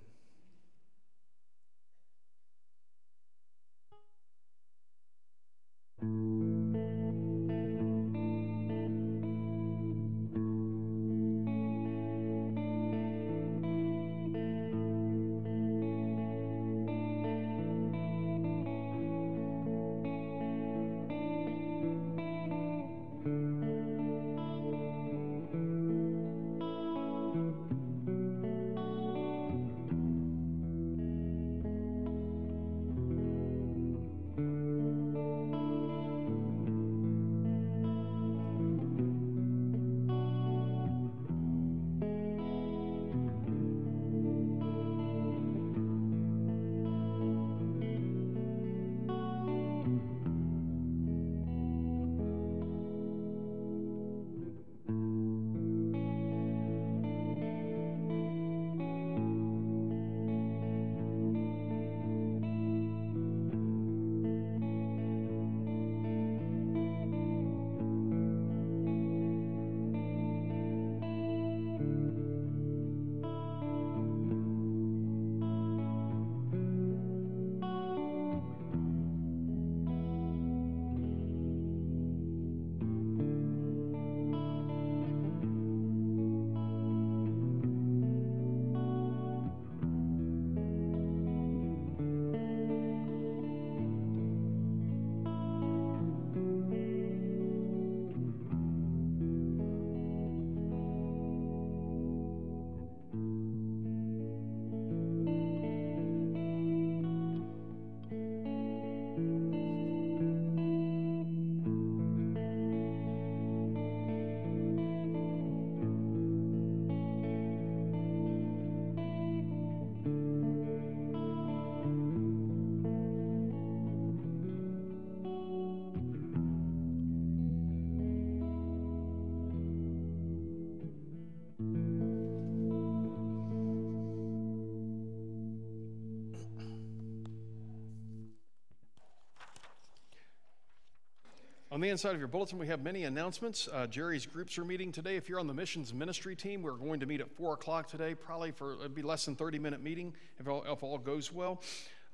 The 141.83 141.89
inside 141.89 142.13
of 142.13 142.21
your 142.21 142.29
bulletin, 142.29 142.59
we 142.59 142.69
have 142.69 142.81
many 142.81 143.03
announcements. 143.03 143.69
Uh, 143.73 143.89
Jerry's 143.89 144.25
groups 144.25 144.57
are 144.57 144.65
meeting 144.65 144.93
today. 144.93 145.17
If 145.17 145.29
you're 145.29 145.41
on 145.41 145.49
the 145.49 145.55
missions 145.55 145.93
ministry 145.93 146.37
team, 146.37 146.63
we're 146.63 146.77
going 146.77 147.01
to 147.01 147.07
meet 147.07 147.21
at 147.21 147.29
4 147.33 147.55
o'clock 147.55 147.89
today, 147.89 148.15
probably 148.15 148.53
for 148.53 148.75
it'd 148.75 148.95
be 148.95 149.03
less 149.03 149.25
than 149.25 149.35
30 149.35 149.59
minute 149.59 149.83
meeting 149.83 150.15
if 150.39 150.47
all, 150.47 150.63
if 150.63 150.85
all 150.85 150.97
goes 150.97 151.33
well. 151.33 151.61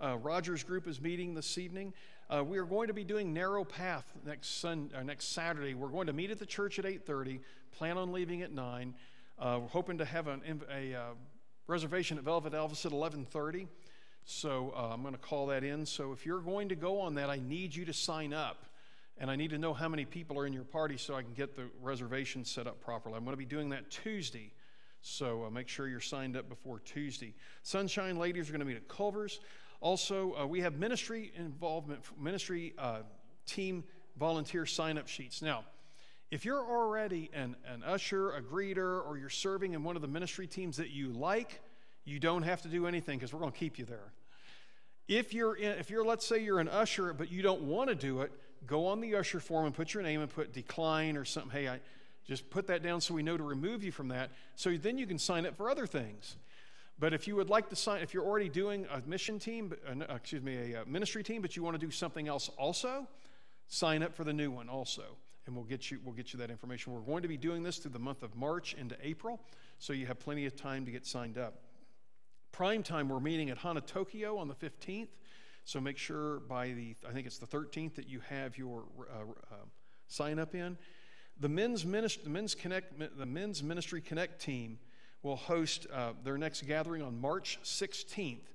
Uh, 0.03 0.16
Roger's 0.16 0.62
group 0.62 0.89
is 0.89 1.03
meeting 1.03 1.35
this 1.35 1.59
evening. 1.59 1.93
Uh, 2.31 2.43
we 2.43 2.57
are 2.57 2.65
going 2.65 2.89
to 2.89 2.95
be 2.95 3.05
doing 3.05 3.35
narrow 3.35 3.62
path 3.62 4.07
next 4.24 4.59
sun, 4.59 4.90
uh, 4.97 5.03
next 5.03 5.35
Saturday. 5.35 5.74
We're 5.74 5.89
going 5.89 6.07
to 6.07 6.15
meet 6.15 6.31
at 6.31 6.39
the 6.39 6.47
church 6.47 6.78
at 6.78 6.86
8:30. 6.86 7.40
Plan 7.73 7.99
on 7.99 8.11
leaving 8.11 8.40
at 8.40 8.51
9. 8.51 8.95
Uh, 9.39 9.59
we're 9.61 9.69
hoping 9.69 9.99
to 9.99 10.07
have 10.07 10.28
an, 10.28 10.62
a 10.74 10.95
uh, 10.95 11.03
reservation 11.66 12.16
at 12.16 12.24
Velvet 12.24 12.55
Elvis 12.55 12.86
at 12.86 12.93
11:30. 12.93 13.66
So 14.24 14.73
I'm 14.74 15.03
going 15.03 15.12
to 15.12 15.20
call 15.20 15.49
that 15.49 15.62
in. 15.62 15.85
So 15.85 16.12
if 16.12 16.24
you're 16.24 16.40
going 16.40 16.70
to 16.70 16.74
go 16.74 17.01
on 17.01 17.16
that, 17.16 17.28
I 17.28 17.39
need 17.39 17.77
you 17.77 17.85
to 17.85 17.93
sign 17.93 18.32
up. 18.32 18.65
And 19.20 19.31
I 19.31 19.36
need 19.36 19.51
to 19.51 19.59
know 19.59 19.74
how 19.74 19.89
many 19.89 20.05
people 20.05 20.39
are 20.39 20.47
in 20.47 20.53
your 20.53 20.65
party 20.65 20.97
so 20.97 21.15
I 21.15 21.23
can 21.23 21.35
get 21.35 21.57
the 21.57 21.65
reservation 21.82 22.45
set 22.45 22.66
up 22.66 22.81
properly. 22.81 23.16
I'm 23.16 23.24
going 23.24 23.32
to 23.32 23.39
be 23.39 23.45
doing 23.45 23.70
that 23.70 23.90
Tuesday. 23.90 24.53
So 25.01 25.45
uh, 25.45 25.51
make 25.51 25.69
sure 25.69 25.89
you're 25.89 26.01
signed 26.01 26.36
up 26.36 26.49
before 26.49 26.78
Tuesday. 26.81 27.35
Sunshine 27.62 28.16
Ladies 28.16 28.49
are 28.49 28.53
going 28.53 28.61
to 28.61 28.66
meet 28.66 28.77
at 28.77 28.89
Culver's. 28.89 29.40
Also, 29.81 30.35
uh, 30.35 30.47
we 30.47 30.61
have 30.61 30.74
ministry 30.74 31.32
involvement, 31.36 32.01
ministry 32.20 32.74
uh, 32.78 32.99
team 33.47 33.85
volunteer 34.19 34.66
sign 34.66 34.99
up 34.99 35.09
sheets. 35.09 35.43
Now, 35.43 35.65
if 36.31 36.45
you're 36.45 36.65
already 36.65 37.31
an, 37.32 37.57
an 37.66 37.82
usher, 37.85 38.32
a 38.32 38.43
greeter, 38.43 39.05
or 39.07 39.16
you're 39.19 39.31
serving 39.31 39.73
in 39.74 39.82
one 39.82 39.97
of 39.97 40.03
the 40.03 40.09
ministry 40.09 40.47
teams 40.47 40.77
that 40.77 40.90
you 40.90 41.12
like, 41.12 41.61
you 42.05 42.19
don't 42.19 42.43
have 42.43 42.62
to 42.62 42.69
do 42.69 42.86
anything 42.86 43.19
because 43.19 43.32
we're 43.32 43.40
going 43.40 43.53
to 43.53 43.59
keep 43.59 43.78
you 43.78 43.85
there. 43.85 44.12
If 45.07 45.32
you're, 45.32 45.55
in, 45.55 45.78
if 45.78 45.90
you're, 45.90 46.05
let's 46.05 46.27
say 46.27 46.43
you're 46.43 46.61
an 46.61 46.69
usher, 46.69 47.12
but 47.12 47.32
you 47.32 47.40
don't 47.40 47.62
want 47.62 47.89
to 47.89 47.95
do 47.95 48.20
it, 48.20 48.32
go 48.66 48.86
on 48.86 49.01
the 49.01 49.14
usher 49.14 49.40
form 49.40 49.66
and 49.66 49.74
put 49.74 49.94
your 49.94 50.02
name 50.02 50.20
and 50.20 50.30
put 50.30 50.52
decline 50.52 51.16
or 51.16 51.24
something. 51.24 51.51
Hey, 51.51 51.68
I 51.68 51.80
just 52.26 52.51
put 52.51 52.66
that 52.66 52.82
down 52.82 53.01
so 53.01 53.14
we 53.14 53.22
know 53.22 53.36
to 53.36 53.43
remove 53.43 53.82
you 53.82 53.93
from 53.93 54.09
that. 54.09 54.30
So 54.55 54.76
then 54.76 54.98
you 54.98 55.06
can 55.06 55.18
sign 55.18 55.47
up 55.47 55.56
for 55.56 55.70
other 55.70 55.86
things. 55.86 56.36
But 56.98 57.14
if 57.14 57.28
you 57.28 57.36
would 57.36 57.48
like 57.48 57.68
to 57.70 57.76
sign, 57.76 58.02
if 58.02 58.12
you're 58.12 58.24
already 58.24 58.48
doing 58.48 58.86
a 58.93 59.01
mission 59.09 59.39
team, 59.39 59.72
uh, 59.89 60.14
excuse 60.14 60.43
me, 60.43 60.72
a 60.72 60.80
uh, 60.80 60.85
ministry 60.86 61.22
team, 61.22 61.43
but 61.43 61.56
you 61.56 61.62
want 61.62 61.78
to 61.78 61.86
do 61.86 61.93
something 61.93 62.26
else 62.26 62.51
also, 62.59 63.06
sign 63.68 64.02
up 64.02 64.14
for 64.14 64.24
the 64.24 64.32
new 64.32 64.51
one 64.51 64.68
also, 64.68 65.05
and 65.47 65.55
we'll 65.55 65.64
get 65.64 65.90
you 65.90 66.01
we'll 66.05 66.14
get 66.14 66.32
you 66.32 66.40
that 66.40 66.51
information. 66.51 66.93
We're 66.93 67.01
going 67.01 67.22
to 67.22 67.28
be 67.28 67.36
doing 67.36 67.62
this 67.62 67.78
through 67.78 67.93
the 67.93 68.01
month 68.01 68.24
of 68.24 68.35
March 68.35 68.74
into 68.74 68.97
April, 69.01 69.40
so 69.78 69.93
you 69.93 70.06
have 70.06 70.18
plenty 70.18 70.44
of 70.47 70.56
time 70.56 70.85
to 70.86 70.90
get 70.90 71.06
signed 71.06 71.39
up. 71.39 71.55
Prime 72.51 72.82
time, 72.82 73.09
we're 73.09 73.20
meeting 73.20 73.51
at 73.51 73.59
Hana 73.59 73.80
Tokyo 73.80 74.36
on 74.36 74.48
the 74.48 74.55
15th, 74.55 75.09
so 75.69 75.82
make 75.82 75.99
sure 75.99 76.40
by 76.49 76.69
the 76.69 76.97
I 77.07 77.12
think 77.12 77.27
it's 77.27 77.36
the 77.36 77.47
13th 77.47 77.97
that 77.97 78.09
you 78.09 78.20
have 78.20 78.57
your 78.57 78.85
uh, 79.01 79.20
uh, 79.53 79.57
sign 80.07 80.39
up 80.39 80.55
in. 80.55 80.78
The 81.40 81.51
men's 81.51 81.85
ministry, 81.85 82.23
the 82.24 82.31
men's 82.31 82.55
connect, 82.55 83.19
the 83.19 83.27
men's 83.27 83.62
ministry 83.62 84.01
connect 84.01 84.40
team 84.40 84.78
will 85.23 85.36
host 85.36 85.86
uh, 85.93 86.12
their 86.24 86.39
next 86.39 86.62
gathering 86.62 87.03
on 87.03 87.20
March 87.20 87.59
16th 87.65 88.47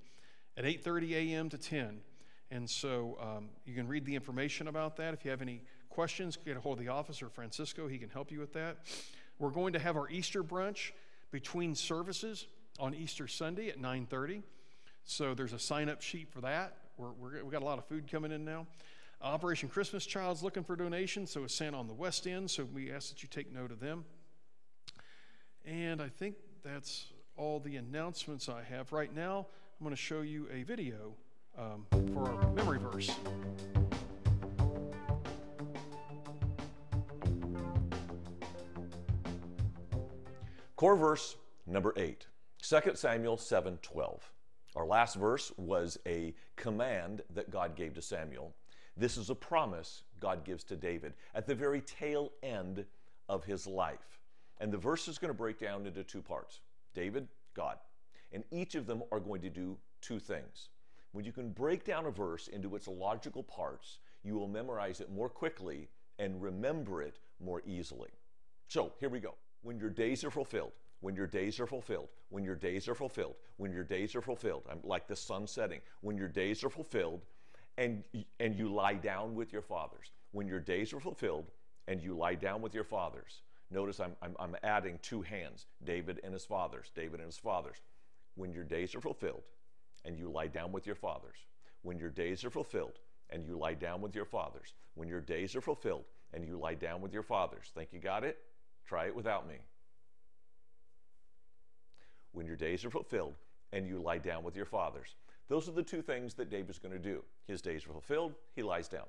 at 0.58 0.66
8:30 0.66 1.12
a.m. 1.12 1.50
to 1.50 1.58
10. 1.60 2.02
And 2.50 2.68
so 2.68 3.16
um, 3.22 3.50
you 3.64 3.76
can 3.76 3.88
read 3.88 4.06
the 4.06 4.16
information 4.16 4.68
about 4.68 4.98
that. 4.98 5.14
If 5.14 5.24
you 5.24 5.30
have 5.30 5.44
any 5.44 5.62
questions, 5.92 6.36
get 6.44 6.58
a 6.58 6.60
hold 6.60 6.80
of 6.80 6.84
the 6.84 6.92
officer, 6.92 7.30
Francisco. 7.30 7.88
He 7.88 8.00
can 8.00 8.10
help 8.10 8.32
you 8.32 8.40
with 8.40 8.54
that. 8.54 8.78
We're 9.38 9.52
going 9.52 9.74
to 9.74 9.80
have 9.80 9.98
our 9.98 10.10
Easter 10.10 10.44
brunch 10.44 10.94
between 11.30 11.76
services 11.76 12.48
on 12.80 12.96
Easter 12.96 13.28
Sunday 13.28 13.70
at 13.70 13.80
9:30. 13.80 14.42
So 15.06 15.36
there's 15.36 15.54
a 15.54 15.60
sign-up 15.60 16.02
sheet 16.02 16.32
for 16.32 16.42
that. 16.42 16.78
We're, 16.98 17.12
we're, 17.12 17.44
we 17.44 17.52
got 17.52 17.62
a 17.62 17.66
lot 17.66 17.80
of 17.80 17.86
food 17.86 18.10
coming 18.12 18.32
in 18.32 18.46
now. 18.46 18.68
Operation 19.22 19.70
Christmas 19.70 20.06
Child's 20.06 20.44
looking 20.44 20.64
for 20.64 20.76
donations, 20.76 21.32
so 21.32 21.44
it's 21.44 21.56
Santa 21.56 21.78
on 21.78 21.88
the 21.88 21.94
West 21.94 22.28
End. 22.28 22.52
So 22.52 22.66
we 22.66 22.92
ask 22.92 23.10
that 23.10 23.24
you 23.24 23.30
take 23.30 23.54
note 23.54 23.72
of 23.72 23.80
them. 23.80 24.06
And 25.66 26.02
I 26.02 26.10
think 26.10 26.36
that's 26.64 27.08
all 27.38 27.60
the 27.60 27.78
announcements 27.78 28.50
I 28.50 28.64
have. 28.64 28.92
Right 28.92 29.14
now, 29.16 29.48
I'm 29.80 29.84
going 29.84 29.96
to 29.96 30.02
show 30.02 30.22
you 30.22 30.48
a 30.52 30.64
video 30.64 31.14
um, 31.58 31.86
for 32.14 32.30
our 32.30 32.52
memory 32.52 32.80
verse. 32.80 33.16
Core 40.76 40.98
verse 40.98 41.38
number 41.66 41.94
8, 41.96 42.28
2 42.62 42.80
Samuel 42.96 43.38
7:12. 43.38 44.20
Our 44.76 44.86
last 44.86 45.16
verse 45.16 45.52
was 45.58 46.00
a 46.08 46.34
command 46.56 47.22
that 47.34 47.52
God 47.52 47.76
gave 47.76 47.94
to 47.96 48.02
Samuel. 48.02 48.54
This 48.98 49.18
is 49.18 49.30
a 49.30 49.36
promise 49.36 50.04
God 50.20 50.44
gives 50.44 50.64
to 50.66 50.76
David 50.76 51.14
at 51.36 51.48
the 51.48 51.56
very 51.56 51.82
tail 51.82 52.32
end 52.42 52.86
of 53.30 53.44
his 53.44 53.68
life. 53.68 54.20
And 54.60 54.72
the 54.72 54.78
verse 54.78 55.08
is 55.08 55.18
going 55.18 55.30
to 55.30 55.38
break 55.38 55.60
down 55.60 55.86
into 55.86 56.04
two 56.04 56.22
parts 56.22 56.62
David, 56.94 57.28
God. 57.54 57.78
And 58.32 58.44
each 58.52 58.76
of 58.76 58.88
them 58.88 59.04
are 59.12 59.20
going 59.20 59.42
to 59.42 59.50
do 59.50 59.78
two 60.02 60.20
things. 60.20 60.70
When 61.12 61.26
you 61.26 61.32
can 61.32 61.52
break 61.52 61.86
down 61.86 62.06
a 62.08 62.12
verse 62.12 62.48
into 62.48 62.76
its 62.76 62.88
logical 62.88 63.44
parts, 63.44 64.00
you 64.24 64.34
will 64.36 64.48
memorize 64.48 65.00
it 65.02 65.12
more 65.12 65.30
quickly 65.30 65.90
and 66.18 66.42
remember 66.42 67.02
it 67.02 67.20
more 67.40 67.62
easily. 67.66 68.10
So 68.68 68.94
here 69.00 69.10
we 69.10 69.20
go. 69.20 69.36
When 69.62 69.78
your 69.78 69.90
days 69.90 70.24
are 70.24 70.32
fulfilled, 70.32 70.72
when 71.04 71.16
your 71.16 71.28
days 71.28 71.60
are 71.60 71.68
fulfilled, 71.68 72.10
when 72.30 72.44
your 72.44 72.56
days 72.56 72.88
are 72.88 72.96
fulfilled, 72.96 73.36
when 73.58 73.72
your 73.72 73.84
days 73.84 74.16
are 74.16 74.22
fulfilled, 74.22 74.64
I'm 74.72 74.80
like 74.84 75.08
the 75.08 75.16
sun 75.16 75.46
setting, 75.48 75.82
when 76.02 76.18
your 76.18 76.28
days 76.28 76.64
are 76.64 76.70
fulfilled 76.70 77.22
and, 77.78 78.04
and 78.40 78.56
you 78.56 78.74
lie 78.74 78.96
down 78.96 79.36
with 79.36 79.54
your 79.54 79.62
fathers, 79.62 80.12
when 80.32 80.48
your 80.48 80.60
days 80.60 80.94
are 80.94 81.00
fulfilled 81.00 81.52
and 81.88 82.02
you 82.02 82.16
lie 82.16 82.36
down 82.36 82.62
with 82.62 82.74
your 82.74 82.86
fathers, 82.86 83.42
Notice 83.74 84.00
I'm, 84.00 84.16
I'm, 84.22 84.36
I'm 84.40 84.56
adding 84.64 85.00
two 85.02 85.24
hands 85.24 85.66
David 85.84 86.20
and 86.24 86.32
his 86.32 86.46
fathers, 86.46 86.92
David 86.96 87.20
and 87.20 87.26
his 87.26 87.38
fathers. 87.38 87.78
When 88.36 88.54
your 88.54 88.64
days 88.64 88.94
are 88.94 89.02
fulfilled 89.02 89.44
and 90.06 90.18
you 90.18 90.30
lie 90.30 90.48
down 90.48 90.72
with 90.72 90.86
your 90.86 90.96
fathers, 90.96 91.38
when 91.82 91.98
your 91.98 92.12
days 92.12 92.46
are 92.46 92.52
fulfilled 92.52 93.00
and 93.32 93.46
you 93.46 93.58
lie 93.58 93.74
down 93.74 94.00
with 94.00 94.16
your 94.16 94.26
fathers, 94.26 94.76
when 94.94 95.08
your 95.08 95.22
days 95.22 95.56
are 95.56 95.62
fulfilled 95.62 96.06
and 96.34 96.46
you 96.46 96.60
lie 96.60 96.76
down 96.76 97.02
with 97.02 97.14
your 97.14 97.24
fathers. 97.24 97.72
Think 97.74 97.90
you 97.92 98.00
got 98.00 98.24
it? 98.24 98.38
Try 98.86 99.08
it 99.08 99.16
without 99.16 99.48
me. 99.48 99.56
When 102.34 102.46
your 102.46 102.56
days 102.56 102.84
are 102.84 102.92
fulfilled 102.92 103.36
and 103.72 103.88
you 103.88 104.00
lie 104.00 104.18
down 104.18 104.44
with 104.44 104.56
your 104.56 104.66
fathers. 104.66 105.16
Those 105.48 105.68
are 105.68 105.74
the 105.74 105.84
two 105.84 106.02
things 106.02 106.34
that 106.36 106.50
David's 106.50 106.80
going 106.80 106.94
to 106.94 107.00
do. 107.00 107.24
His 107.48 107.62
days 107.62 107.86
are 107.86 107.92
fulfilled, 107.92 108.34
he 108.56 108.62
lies 108.64 108.88
down. 108.88 109.06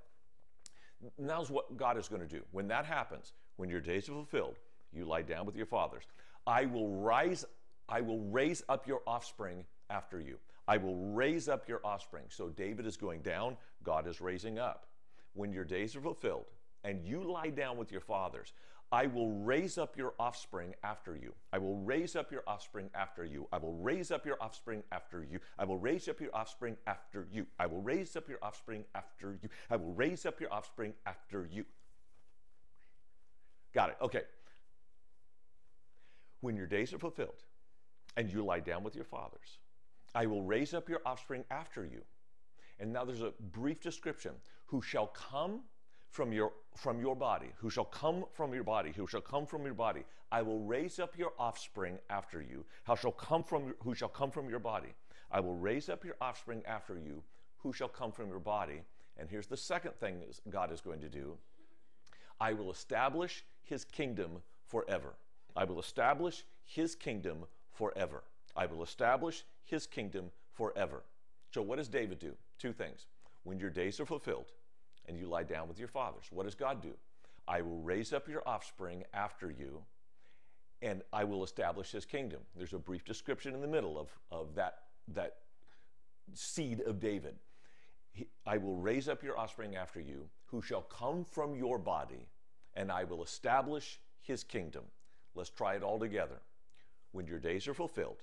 Now's 1.19 1.51
what 1.51 1.77
God 1.77 1.99
is 1.99 2.09
going 2.09 2.23
to 2.23 2.29
do. 2.29 2.43
When 2.53 2.69
that 2.69 2.85
happens, 2.87 3.33
when 3.57 3.69
your 3.69 3.81
days 3.81 4.09
are 4.09 4.13
fulfilled, 4.13 4.57
you 4.93 5.05
lie 5.05 5.23
down 5.23 5.47
with 5.47 5.57
your 5.57 5.67
fathers. 5.67 6.05
I 6.47 6.67
will 6.67 6.89
rise, 6.97 7.45
I 7.89 8.01
will 8.01 8.21
raise 8.21 8.63
up 8.69 8.87
your 8.87 9.03
offspring 9.07 9.65
after 9.91 10.21
you. 10.21 10.39
I 10.67 10.79
will 10.79 10.97
raise 10.97 11.49
up 11.49 11.69
your 11.69 11.81
offspring. 11.85 12.25
So 12.29 12.49
David 12.49 12.87
is 12.87 12.97
going 12.97 13.21
down, 13.21 13.57
God 13.83 14.07
is 14.07 14.21
raising 14.21 14.59
up. 14.59 14.87
When 15.35 15.53
your 15.53 15.65
days 15.65 15.95
are 15.97 16.01
fulfilled 16.01 16.47
and 16.85 17.05
you 17.05 17.23
lie 17.23 17.51
down 17.51 17.77
with 17.77 17.91
your 17.91 18.01
fathers, 18.01 18.53
I 18.93 19.07
will 19.07 19.33
raise 19.33 19.77
up 19.77 19.97
your 19.97 20.15
offspring 20.19 20.75
after 20.85 21.17
you. 21.17 21.35
I 21.53 21.59
will 21.59 21.79
raise 21.79 22.15
up 22.15 22.31
your 22.31 22.45
offspring 22.47 22.91
after 22.95 23.25
you. 23.25 23.49
I 23.53 23.59
will 23.59 23.75
raise 23.75 24.11
up 24.11 24.25
your 24.25 24.37
offspring 24.41 24.83
after 24.93 25.25
you. 25.25 25.41
I 25.59 25.65
will 25.65 25.79
raise 25.79 26.09
up 26.09 26.21
your 26.21 26.31
offspring 26.33 26.77
after 26.87 27.27
you. 27.33 27.47
I 27.59 27.67
will 27.67 27.83
raise 27.83 28.15
up 28.15 28.29
your 28.29 28.39
offspring 28.43 28.85
after 28.95 29.39
you. 29.43 29.49
I 29.71 29.77
will 29.77 29.93
raise 29.93 30.27
up 30.27 30.41
your 30.41 30.53
offspring 30.53 30.95
after 31.07 31.49
you. 31.51 31.65
Got 33.73 33.91
it. 33.91 33.97
Okay. 34.01 34.23
When 36.41 36.57
your 36.57 36.67
days 36.67 36.93
are 36.93 36.99
fulfilled 36.99 37.43
and 38.17 38.33
you 38.33 38.45
lie 38.45 38.61
down 38.61 38.85
with 38.85 38.95
your 38.95 39.05
fathers, 39.05 39.59
I 40.15 40.27
will 40.27 40.43
raise 40.43 40.73
up 40.73 40.89
your 40.89 41.01
offspring 41.05 41.45
after 41.51 41.85
you. 41.85 42.03
And 42.79 42.93
now 42.93 43.05
there's 43.05 43.23
a 43.23 43.33
brief 43.53 43.81
description 43.81 44.33
who 44.67 44.81
shall 44.81 45.09
come 45.09 45.63
from 46.15 46.33
your 46.33 46.53
from 46.77 47.01
your 47.01 47.17
body 47.17 47.49
who 47.57 47.69
shall 47.69 47.85
come 47.85 48.25
from 48.33 48.55
your 48.55 48.63
body 48.63 48.93
who 48.97 49.05
shall 49.05 49.21
come 49.21 49.45
from 49.45 49.65
your 49.65 49.75
body. 49.75 50.05
I 50.31 50.43
will 50.43 50.61
raise 50.61 51.01
up 51.01 51.19
your 51.19 51.33
offspring 51.41 51.99
after 52.09 52.41
you. 52.41 52.65
How 52.85 52.95
shall 52.95 53.11
come 53.11 53.43
from 53.43 53.75
who 53.81 53.97
shall 53.97 54.09
come 54.09 54.31
from 54.31 54.49
your 54.49 54.61
body? 54.61 54.95
I 55.33 55.41
will 55.41 55.57
raise 55.57 55.89
up 55.89 56.05
your 56.05 56.15
offspring 56.21 56.63
after 56.67 56.97
you 56.97 57.25
who 57.59 57.73
shall 57.73 57.89
come 57.89 58.13
from 58.13 58.29
your 58.29 58.39
body. 58.39 58.83
And 59.17 59.29
here's 59.29 59.49
the 59.49 59.57
second 59.57 59.95
thing 59.97 60.23
god 60.49 60.71
is 60.71 60.81
going 60.81 61.01
to 61.01 61.09
do. 61.09 61.37
I 62.41 62.53
will 62.53 62.71
establish 62.71 63.45
his 63.65 63.85
kingdom 63.85 64.43
forever. 64.67 65.15
I 65.57 65.65
will 65.65 65.81
establish 65.81 66.45
his 66.65 66.95
kingdom 66.95 67.45
forever. 67.73 68.23
I 68.55 68.67
will 68.67 68.85
establish 68.85 69.45
his 69.65 69.89
kingdom 69.89 70.31
forever. 70.53 71.03
So 71.51 71.61
what 71.61 71.79
does 71.79 71.89
david 71.89 72.21
do? 72.21 72.35
Two 72.61 72.73
things. 72.73 73.07
When 73.43 73.59
your 73.59 73.71
days 73.71 73.99
are 73.99 74.07
fulfilled 74.07 74.53
and 75.09 75.19
you 75.19 75.29
lie 75.29 75.43
down 75.43 75.69
with 75.69 75.79
your 75.79 75.89
fathers. 75.89 76.25
What 76.31 76.45
does 76.45 76.55
God 76.55 76.83
do? 76.83 76.93
I 77.47 77.61
will 77.61 77.81
raise 77.81 78.13
up 78.13 78.29
your 78.29 78.47
offspring 78.47 79.05
after 79.13 79.51
you, 79.51 79.83
and 80.81 81.03
I 81.13 81.25
will 81.25 81.45
establish 81.45 81.91
his 81.91 82.05
kingdom. 82.05 82.41
There's 82.57 82.73
a 82.73 82.79
brief 82.79 83.05
description 83.05 83.55
in 83.55 83.61
the 83.61 83.69
middle 83.69 83.99
of, 83.99 84.09
of 84.31 84.55
that, 84.55 84.79
that 85.09 85.37
seed 86.33 86.81
of 86.81 87.01
David. 87.01 87.35
He, 88.13 88.29
I 88.47 88.57
will 88.59 88.77
raise 88.77 89.09
up 89.09 89.23
your 89.23 89.39
offspring 89.39 89.77
after 89.77 90.01
you, 90.01 90.29
who 90.47 90.63
shall 90.63 90.83
come 90.83 91.25
from 91.25 91.55
your 91.55 91.79
body, 91.79 92.29
and 92.75 92.91
I 92.91 93.05
will 93.05 93.23
establish 93.23 94.01
his 94.21 94.43
kingdom. 94.43 94.85
Let's 95.35 95.51
try 95.51 95.75
it 95.75 95.83
all 95.83 95.99
together. 95.99 96.41
When 97.13 97.27
your 97.27 97.39
days 97.39 97.69
are 97.69 97.75
fulfilled, 97.75 98.23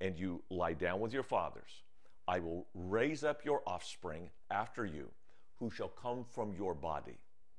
and 0.00 0.18
you 0.18 0.42
lie 0.50 0.72
down 0.72 1.00
with 1.00 1.12
your 1.12 1.22
fathers, 1.22 1.82
I 2.26 2.38
will 2.38 2.66
raise 2.74 3.24
up 3.24 3.44
your 3.44 3.62
offspring 3.66 4.30
after 4.50 4.84
you 4.86 5.10
who 5.58 5.70
shall 5.70 5.88
come 5.88 6.24
from 6.24 6.54
your 6.54 6.74
body, 6.74 7.18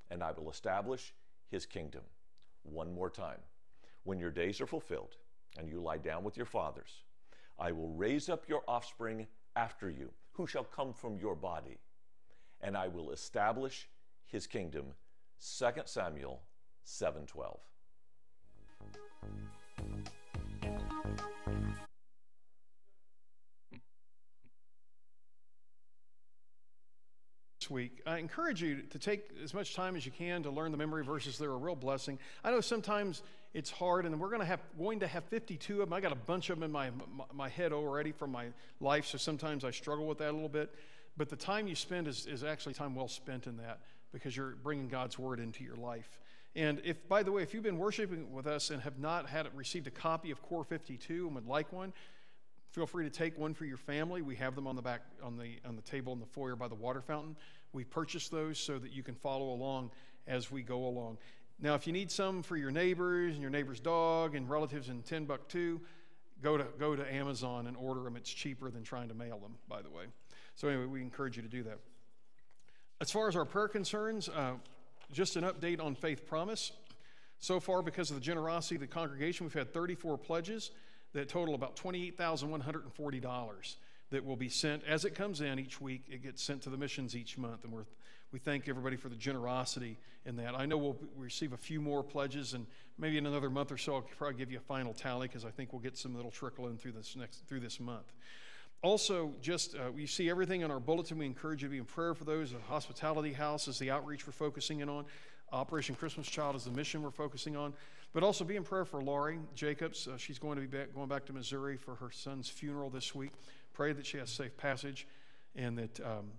and 0.09 0.23
I 0.23 0.31
will 0.31 0.49
establish 0.49 1.13
his 1.49 1.65
kingdom. 1.65 2.03
One 2.63 2.93
more 2.93 3.09
time. 3.09 3.39
When 4.03 4.19
your 4.19 4.31
days 4.31 4.61
are 4.61 4.67
fulfilled 4.67 5.17
and 5.57 5.69
you 5.69 5.81
lie 5.81 5.97
down 5.97 6.23
with 6.23 6.37
your 6.37 6.45
fathers, 6.45 7.03
I 7.57 7.71
will 7.71 7.89
raise 7.89 8.29
up 8.29 8.47
your 8.47 8.63
offspring 8.67 9.27
after 9.55 9.89
you, 9.89 10.11
who 10.31 10.47
shall 10.47 10.63
come 10.63 10.93
from 10.93 11.17
your 11.17 11.35
body, 11.35 11.77
and 12.61 12.77
I 12.77 12.87
will 12.87 13.11
establish 13.11 13.89
his 14.25 14.47
kingdom. 14.47 14.93
2 15.39 15.85
Samuel 15.85 16.41
7:12. 16.85 17.59
Week. 27.69 28.01
I 28.05 28.17
encourage 28.17 28.61
you 28.61 28.81
to 28.89 28.99
take 28.99 29.29
as 29.43 29.53
much 29.53 29.75
time 29.75 29.95
as 29.95 30.05
you 30.05 30.11
can 30.11 30.43
to 30.43 30.49
learn 30.49 30.71
the 30.71 30.77
memory 30.77 31.03
verses. 31.03 31.37
They're 31.37 31.51
a 31.51 31.57
real 31.57 31.75
blessing. 31.75 32.19
I 32.43 32.51
know 32.51 32.61
sometimes 32.61 33.23
it's 33.53 33.71
hard, 33.71 34.05
and 34.05 34.19
we're 34.19 34.29
going 34.29 34.41
to 34.41 34.45
have 34.45 34.61
going 34.77 34.99
to 34.99 35.07
have 35.07 35.23
52 35.25 35.81
of 35.81 35.89
them. 35.89 35.93
I 35.93 36.01
got 36.01 36.11
a 36.11 36.15
bunch 36.15 36.49
of 36.49 36.57
them 36.57 36.63
in 36.63 36.71
my, 36.71 36.91
my, 37.15 37.25
my 37.33 37.49
head 37.49 37.73
already 37.73 38.11
from 38.11 38.31
my 38.31 38.47
life, 38.79 39.05
so 39.07 39.17
sometimes 39.17 39.63
I 39.63 39.71
struggle 39.71 40.05
with 40.05 40.19
that 40.19 40.29
a 40.29 40.33
little 40.33 40.49
bit. 40.49 40.73
But 41.17 41.29
the 41.29 41.35
time 41.35 41.67
you 41.67 41.75
spend 41.75 42.07
is, 42.07 42.27
is 42.27 42.43
actually 42.43 42.73
time 42.73 42.95
well 42.95 43.07
spent 43.07 43.47
in 43.47 43.57
that 43.57 43.79
because 44.11 44.35
you're 44.35 44.55
bringing 44.63 44.87
God's 44.87 45.17
word 45.17 45.39
into 45.39 45.63
your 45.63 45.75
life. 45.75 46.19
And 46.55 46.81
if, 46.83 47.07
by 47.07 47.23
the 47.23 47.31
way, 47.31 47.43
if 47.43 47.53
you've 47.53 47.63
been 47.63 47.77
worshiping 47.77 48.31
with 48.31 48.47
us 48.47 48.69
and 48.69 48.81
have 48.81 48.99
not 48.99 49.27
had 49.27 49.47
received 49.55 49.87
a 49.87 49.91
copy 49.91 50.31
of 50.31 50.41
Core 50.41 50.63
52 50.63 51.27
and 51.27 51.35
would 51.35 51.45
like 51.45 51.71
one, 51.71 51.93
feel 52.71 52.87
free 52.87 53.03
to 53.05 53.09
take 53.09 53.37
one 53.37 53.53
for 53.53 53.65
your 53.65 53.77
family. 53.77 54.21
We 54.21 54.35
have 54.35 54.55
them 54.55 54.67
on 54.67 54.75
the 54.75 54.81
back 54.81 55.01
on 55.23 55.37
the 55.37 55.57
on 55.67 55.75
the 55.75 55.81
table 55.81 56.13
in 56.13 56.19
the 56.19 56.25
foyer 56.25 56.55
by 56.55 56.67
the 56.67 56.75
water 56.75 57.01
fountain. 57.01 57.35
We 57.73 57.83
purchased 57.83 58.31
those 58.31 58.57
so 58.57 58.79
that 58.79 58.91
you 58.91 59.03
can 59.03 59.15
follow 59.15 59.51
along 59.51 59.91
as 60.27 60.51
we 60.51 60.61
go 60.61 60.85
along. 60.85 61.17
Now, 61.61 61.75
if 61.75 61.85
you 61.85 61.93
need 61.93 62.09
some 62.09 62.41
for 62.41 62.55
your 62.55 62.71
neighbors 62.71 63.33
and 63.33 63.41
your 63.41 63.51
neighbor's 63.51 63.79
dog 63.79 64.35
and 64.35 64.49
relatives 64.49 64.89
in 64.89 65.01
Timbuktu, 65.03 65.79
go 66.41 66.57
to 66.57 66.65
go 66.79 66.95
to 66.95 67.13
Amazon 67.13 67.67
and 67.67 67.75
order 67.75 68.01
them. 68.01 68.15
It's 68.15 68.31
cheaper 68.31 68.71
than 68.71 68.83
trying 68.83 69.09
to 69.09 69.13
mail 69.13 69.39
them, 69.39 69.55
by 69.67 69.81
the 69.81 69.89
way. 69.89 70.05
So 70.55 70.67
anyway, 70.67 70.85
we 70.85 71.01
encourage 71.01 71.35
you 71.35 71.43
to 71.43 71.49
do 71.49 71.63
that. 71.63 71.79
As 73.01 73.11
far 73.11 73.27
as 73.27 73.35
our 73.35 73.45
prayer 73.45 73.67
concerns, 73.67 74.29
uh, 74.29 74.53
just 75.11 75.35
an 75.35 75.43
update 75.43 75.81
on 75.81 75.95
Faith 75.95 76.27
Promise. 76.27 76.71
So 77.39 77.59
far, 77.59 77.81
because 77.81 78.09
of 78.09 78.15
the 78.15 78.21
generosity 78.21 78.75
of 78.75 78.81
the 78.81 78.87
congregation, 78.87 79.45
we've 79.45 79.53
had 79.53 79.73
34 79.73 80.17
pledges 80.17 80.71
that 81.13 81.29
total 81.29 81.55
about 81.55 81.77
$28,140 81.77 83.75
that 84.11 84.25
will 84.25 84.35
be 84.35 84.49
sent 84.49 84.83
as 84.85 85.05
it 85.05 85.15
comes 85.15 85.41
in 85.41 85.59
each 85.59 85.79
week. 85.79 86.03
It 86.09 86.23
gets 86.23 86.41
sent 86.43 86.61
to 86.63 86.69
the 86.69 86.77
missions 86.77 87.15
each 87.15 87.37
month, 87.37 87.63
and 87.63 87.73
we're, 87.73 87.85
we 88.31 88.39
thank 88.39 88.67
everybody 88.67 88.95
for 88.95 89.09
the 89.09 89.15
generosity 89.15 89.97
in 90.25 90.35
that. 90.37 90.55
I 90.55 90.65
know 90.65 90.77
we'll 90.77 90.97
receive 91.17 91.53
a 91.53 91.57
few 91.57 91.81
more 91.81 92.03
pledges, 92.03 92.53
and 92.53 92.65
maybe 92.97 93.17
in 93.17 93.25
another 93.25 93.49
month 93.49 93.71
or 93.71 93.77
so, 93.77 93.95
I'll 93.95 94.01
probably 94.01 94.37
give 94.37 94.51
you 94.51 94.57
a 94.57 94.61
final 94.61 94.93
tally 94.93 95.27
because 95.27 95.45
I 95.45 95.51
think 95.51 95.73
we'll 95.73 95.81
get 95.81 95.97
some 95.97 96.13
that'll 96.13 96.31
trickle 96.31 96.67
in 96.67 96.77
through 96.77 96.93
this 96.93 97.15
next 97.15 97.47
through 97.47 97.61
this 97.61 97.79
month. 97.79 98.11
Also, 98.81 99.33
just 99.41 99.75
uh, 99.75 99.91
we 99.93 100.05
see 100.05 100.29
everything 100.29 100.61
in 100.61 100.71
our 100.71 100.79
bulletin. 100.79 101.17
We 101.17 101.25
encourage 101.25 101.61
you 101.61 101.67
to 101.67 101.71
be 101.71 101.79
in 101.79 101.85
prayer 101.85 102.13
for 102.13 102.23
those. 102.23 102.51
The 102.51 102.59
hospitality 102.59 103.33
house 103.33 103.67
is 103.67 103.77
the 103.77 103.91
outreach 103.91 104.25
we're 104.25 104.33
focusing 104.33 104.79
in 104.79 104.87
on. 104.87 105.05
Operation 105.51 105.95
Christmas 105.95 106.27
Child 106.27 106.55
is 106.55 106.63
the 106.63 106.71
mission 106.71 107.01
we're 107.01 107.11
focusing 107.11 107.57
on. 107.57 107.73
But 108.13 108.23
also 108.23 108.43
be 108.43 108.55
in 108.55 108.63
prayer 108.63 108.85
for 108.85 109.01
Laurie 109.01 109.39
Jacobs. 109.53 110.07
Uh, 110.07 110.17
she's 110.17 110.39
going 110.39 110.55
to 110.55 110.61
be 110.61 110.77
back, 110.77 110.93
going 110.95 111.09
back 111.09 111.25
to 111.25 111.33
Missouri 111.33 111.77
for 111.77 111.95
her 111.95 112.09
son's 112.09 112.49
funeral 112.49 112.89
this 112.89 113.13
week. 113.13 113.31
Pray 113.79 113.93
that 113.93 114.05
she 114.05 114.17
has 114.17 114.29
safe 114.29 114.57
passage 114.57 115.07
and 115.55 115.77
that, 115.77 116.01
um, 116.01 116.31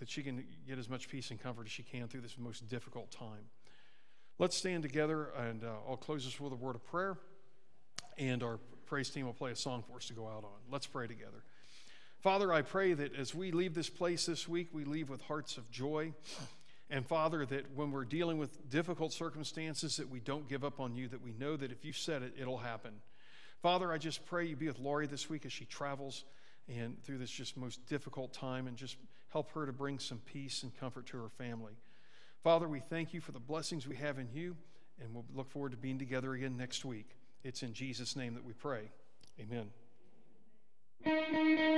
that 0.00 0.10
she 0.10 0.20
can 0.20 0.44
get 0.66 0.80
as 0.80 0.88
much 0.88 1.08
peace 1.08 1.30
and 1.30 1.40
comfort 1.40 1.66
as 1.66 1.70
she 1.70 1.84
can 1.84 2.08
through 2.08 2.22
this 2.22 2.36
most 2.36 2.68
difficult 2.68 3.12
time. 3.12 3.44
Let's 4.40 4.56
stand 4.56 4.82
together, 4.82 5.30
and 5.38 5.62
uh, 5.62 5.68
I'll 5.88 5.96
close 5.96 6.24
this 6.24 6.40
with 6.40 6.52
a 6.52 6.56
word 6.56 6.74
of 6.74 6.84
prayer, 6.84 7.16
and 8.18 8.42
our 8.42 8.58
praise 8.86 9.10
team 9.10 9.26
will 9.26 9.32
play 9.32 9.52
a 9.52 9.54
song 9.54 9.84
for 9.88 9.98
us 9.98 10.08
to 10.08 10.12
go 10.12 10.26
out 10.26 10.42
on. 10.42 10.58
Let's 10.72 10.88
pray 10.88 11.06
together. 11.06 11.44
Father, 12.18 12.52
I 12.52 12.62
pray 12.62 12.94
that 12.94 13.14
as 13.14 13.32
we 13.32 13.52
leave 13.52 13.76
this 13.76 13.88
place 13.88 14.26
this 14.26 14.48
week, 14.48 14.70
we 14.72 14.82
leave 14.84 15.08
with 15.08 15.22
hearts 15.22 15.56
of 15.56 15.70
joy. 15.70 16.12
And 16.90 17.06
Father, 17.06 17.46
that 17.46 17.76
when 17.76 17.92
we're 17.92 18.06
dealing 18.06 18.38
with 18.38 18.68
difficult 18.68 19.12
circumstances, 19.12 19.98
that 19.98 20.10
we 20.10 20.18
don't 20.18 20.48
give 20.48 20.64
up 20.64 20.80
on 20.80 20.96
you, 20.96 21.06
that 21.06 21.22
we 21.22 21.30
know 21.30 21.56
that 21.56 21.70
if 21.70 21.84
you 21.84 21.92
said 21.92 22.22
it, 22.22 22.34
it'll 22.36 22.58
happen. 22.58 22.94
Father, 23.62 23.92
I 23.92 23.98
just 23.98 24.26
pray 24.26 24.46
you 24.46 24.56
be 24.56 24.66
with 24.66 24.80
Laurie 24.80 25.06
this 25.06 25.30
week 25.30 25.46
as 25.46 25.52
she 25.52 25.64
travels 25.64 26.24
and 26.68 27.02
through 27.02 27.18
this 27.18 27.30
just 27.30 27.56
most 27.56 27.84
difficult 27.86 28.32
time 28.32 28.66
and 28.66 28.76
just 28.76 28.96
help 29.30 29.50
her 29.52 29.66
to 29.66 29.72
bring 29.72 29.98
some 29.98 30.18
peace 30.18 30.62
and 30.62 30.78
comfort 30.78 31.06
to 31.06 31.16
her 31.18 31.28
family. 31.28 31.74
Father, 32.42 32.68
we 32.68 32.80
thank 32.80 33.12
you 33.12 33.20
for 33.20 33.32
the 33.32 33.40
blessings 33.40 33.86
we 33.86 33.96
have 33.96 34.18
in 34.18 34.28
you, 34.32 34.56
and 35.00 35.12
we'll 35.12 35.24
look 35.34 35.50
forward 35.50 35.72
to 35.72 35.76
being 35.76 35.98
together 35.98 36.34
again 36.34 36.56
next 36.56 36.84
week. 36.84 37.16
It's 37.44 37.62
in 37.62 37.72
Jesus' 37.72 38.16
name 38.16 38.34
that 38.34 38.44
we 38.44 38.52
pray. 38.52 38.90
Amen. 39.40 39.70
Amen. 41.06 41.68